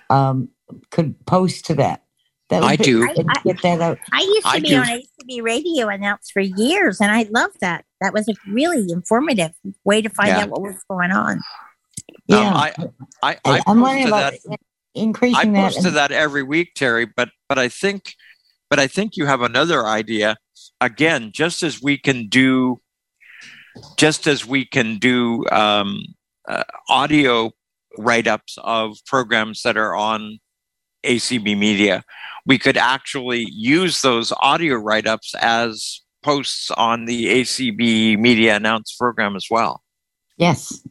[0.09, 0.49] um,
[0.91, 2.03] could post to that.
[2.49, 3.03] That I be- do.
[3.03, 3.97] and get that out.
[4.13, 4.77] I used to I be do.
[4.77, 7.84] on ACB radio announce for years, and I loved that.
[7.99, 9.51] That was a really informative
[9.84, 10.43] way to find Yeah.
[10.43, 11.41] out what was going on.
[12.27, 12.47] Yeah.
[12.47, 12.73] Um, I
[13.21, 14.59] I, I I'm post wondering to about that.
[14.95, 15.73] increasing I that.
[15.73, 17.05] post to that every week, Terry.
[17.05, 18.13] But but I think
[18.69, 20.38] but I think you have another idea.
[20.79, 22.79] Again, just as we can do,
[23.97, 26.03] just as we can do um,
[26.47, 27.51] uh, audio
[27.97, 30.39] write ups of programs that are on
[31.05, 32.03] ACB Media,
[32.45, 38.95] we could actually use those audio write ups as posts on the ACB Media Announce
[38.95, 39.81] program as well.
[40.37, 40.81] Yes,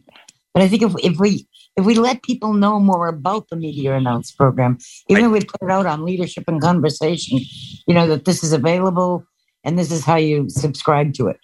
[0.54, 1.46] but I think if if we
[1.76, 5.62] if we let people know more about the media announce program, even if we put
[5.62, 7.38] it out on leadership and conversation,
[7.86, 9.24] you know that this is available
[9.64, 11.38] and this is how you subscribe to it,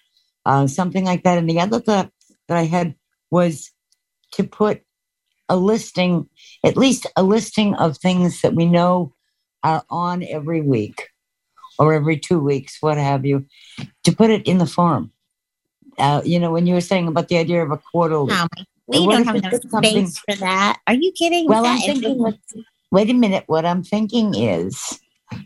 [0.45, 1.37] uh, something like that.
[1.37, 2.11] And the other thought
[2.47, 2.95] that I had
[3.31, 3.71] was
[4.33, 4.81] to put
[5.49, 6.27] a listing,
[6.63, 9.13] at least a listing of things that we know
[9.63, 11.09] are on every week
[11.79, 13.45] or every two weeks, what have you,
[14.03, 15.11] to put it in the forum.
[15.97, 18.33] Uh, you know, when you were saying about the idea of a quarterly.
[18.33, 18.47] No,
[18.87, 20.79] we don't have enough space for that.
[20.87, 21.47] Are you kidding?
[21.47, 22.37] Well, I'm thinking, what,
[22.91, 23.43] wait a minute.
[23.47, 24.99] What I'm thinking is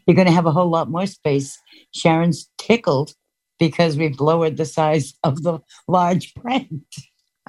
[0.06, 1.58] you're going to have a whole lot more space.
[1.94, 3.14] Sharon's tickled
[3.60, 6.84] because we've lowered the size of the large print.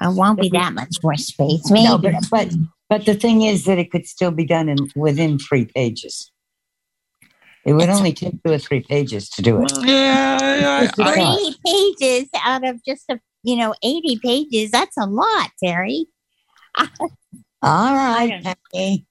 [0.00, 1.68] It won't be that much more space.
[1.70, 2.52] No, but, but
[2.88, 6.30] but the thing is that it could still be done in within three pages.
[7.64, 9.72] It would only take two or three pages to do it.
[9.84, 11.38] Yeah, Just a thought.
[11.38, 14.70] Three pages out of just a you know eighty pages.
[14.70, 16.06] That's a lot, Terry.
[17.60, 19.06] All right, Patty.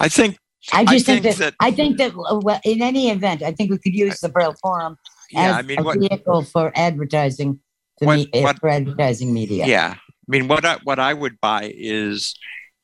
[0.00, 0.38] I think
[0.72, 3.52] I just think, think that, that- I think that uh, well, in any event, I
[3.52, 4.96] think we could use the Braille Forum
[5.30, 7.60] Yeah, as I mean, a what- vehicle for advertising
[8.00, 9.66] the What- me- uh, what- for advertising media.
[9.66, 9.94] Yeah.
[9.96, 12.34] I mean, what I, what I would buy is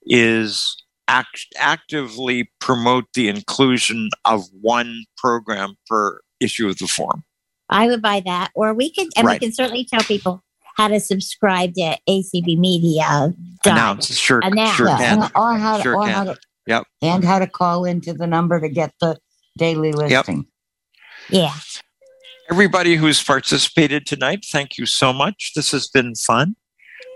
[0.07, 0.77] is
[1.09, 7.23] act, actively promote the inclusion of one program per issue of the form.
[7.71, 9.41] I would buy that, or we could, and Right.
[9.41, 10.43] we can certainly tell people
[10.77, 13.33] how to subscribe to ACB Media.
[13.63, 14.77] dot- Announce, sure, Announce.
[14.77, 15.31] sure Yeah, can.
[15.35, 16.13] or how to, Sure or can.
[16.15, 16.85] how to, Yep.
[17.03, 19.19] and how to call into the number to get the
[19.57, 20.47] daily listing.
[21.31, 21.43] Yep.
[21.43, 21.55] Yeah.
[22.51, 25.53] Everybody who's participated tonight, thank you so much.
[25.55, 26.57] This has been fun.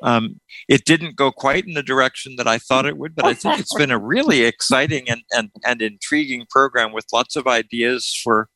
[0.03, 3.35] Um, it didn't go quite in the direction that I thought it would, but I
[3.35, 8.19] think it's been a really exciting and, and, and intriguing program with lots of ideas
[8.23, 8.49] for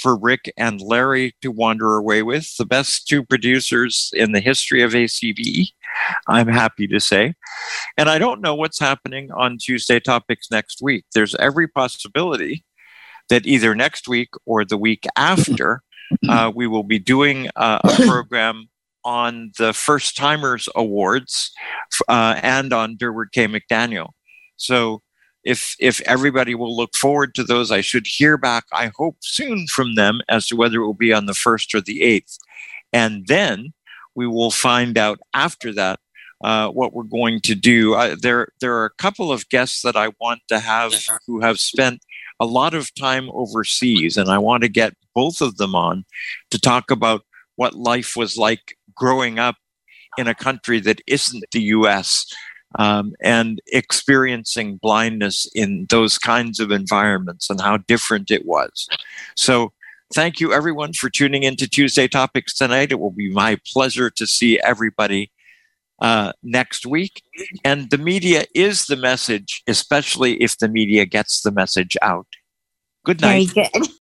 [0.00, 2.54] for Rick and Larry to wander away with.
[2.58, 5.68] The best two producers in the history of ACB,
[6.28, 7.34] I'm happy to say.
[7.96, 11.04] And I don't know what's happening on Tuesday Topics next week.
[11.14, 12.64] There's every possibility
[13.28, 15.82] that either next week or the week after,
[16.28, 18.68] uh, we will be doing uh, a program
[19.04, 21.52] on the First Timers Awards
[22.08, 23.46] uh, and on Durward K.
[23.46, 24.10] McDaniel.
[24.56, 25.02] So
[25.44, 28.64] if if everybody will look forward to those, I should hear back.
[28.72, 31.80] I hope soon from them as to whether it will be on the first or
[31.80, 32.36] the eighth,
[32.92, 33.72] and then
[34.16, 36.00] we will find out after that
[36.42, 37.94] uh, what we're going to do.
[37.94, 40.92] Uh, there there are a couple of guests that I want to have
[41.26, 42.02] who have spent
[42.40, 46.04] a lot of time overseas, and I want to get both of them on
[46.50, 47.22] to talk about
[47.54, 49.56] what life was like growing up
[50.18, 52.26] in a country that isn't the US
[52.78, 58.88] um, and experiencing blindness in those kinds of environments and how different it was.
[59.36, 59.72] So,
[60.14, 62.92] thank you everyone for tuning in to Tuesday Topics tonight.
[62.92, 65.30] It will be my pleasure to see everybody
[66.00, 67.22] uh, next week.
[67.64, 72.26] And the media is the message, especially if the media gets the message out.
[73.04, 73.50] Good night.
[73.50, 73.88] Very good.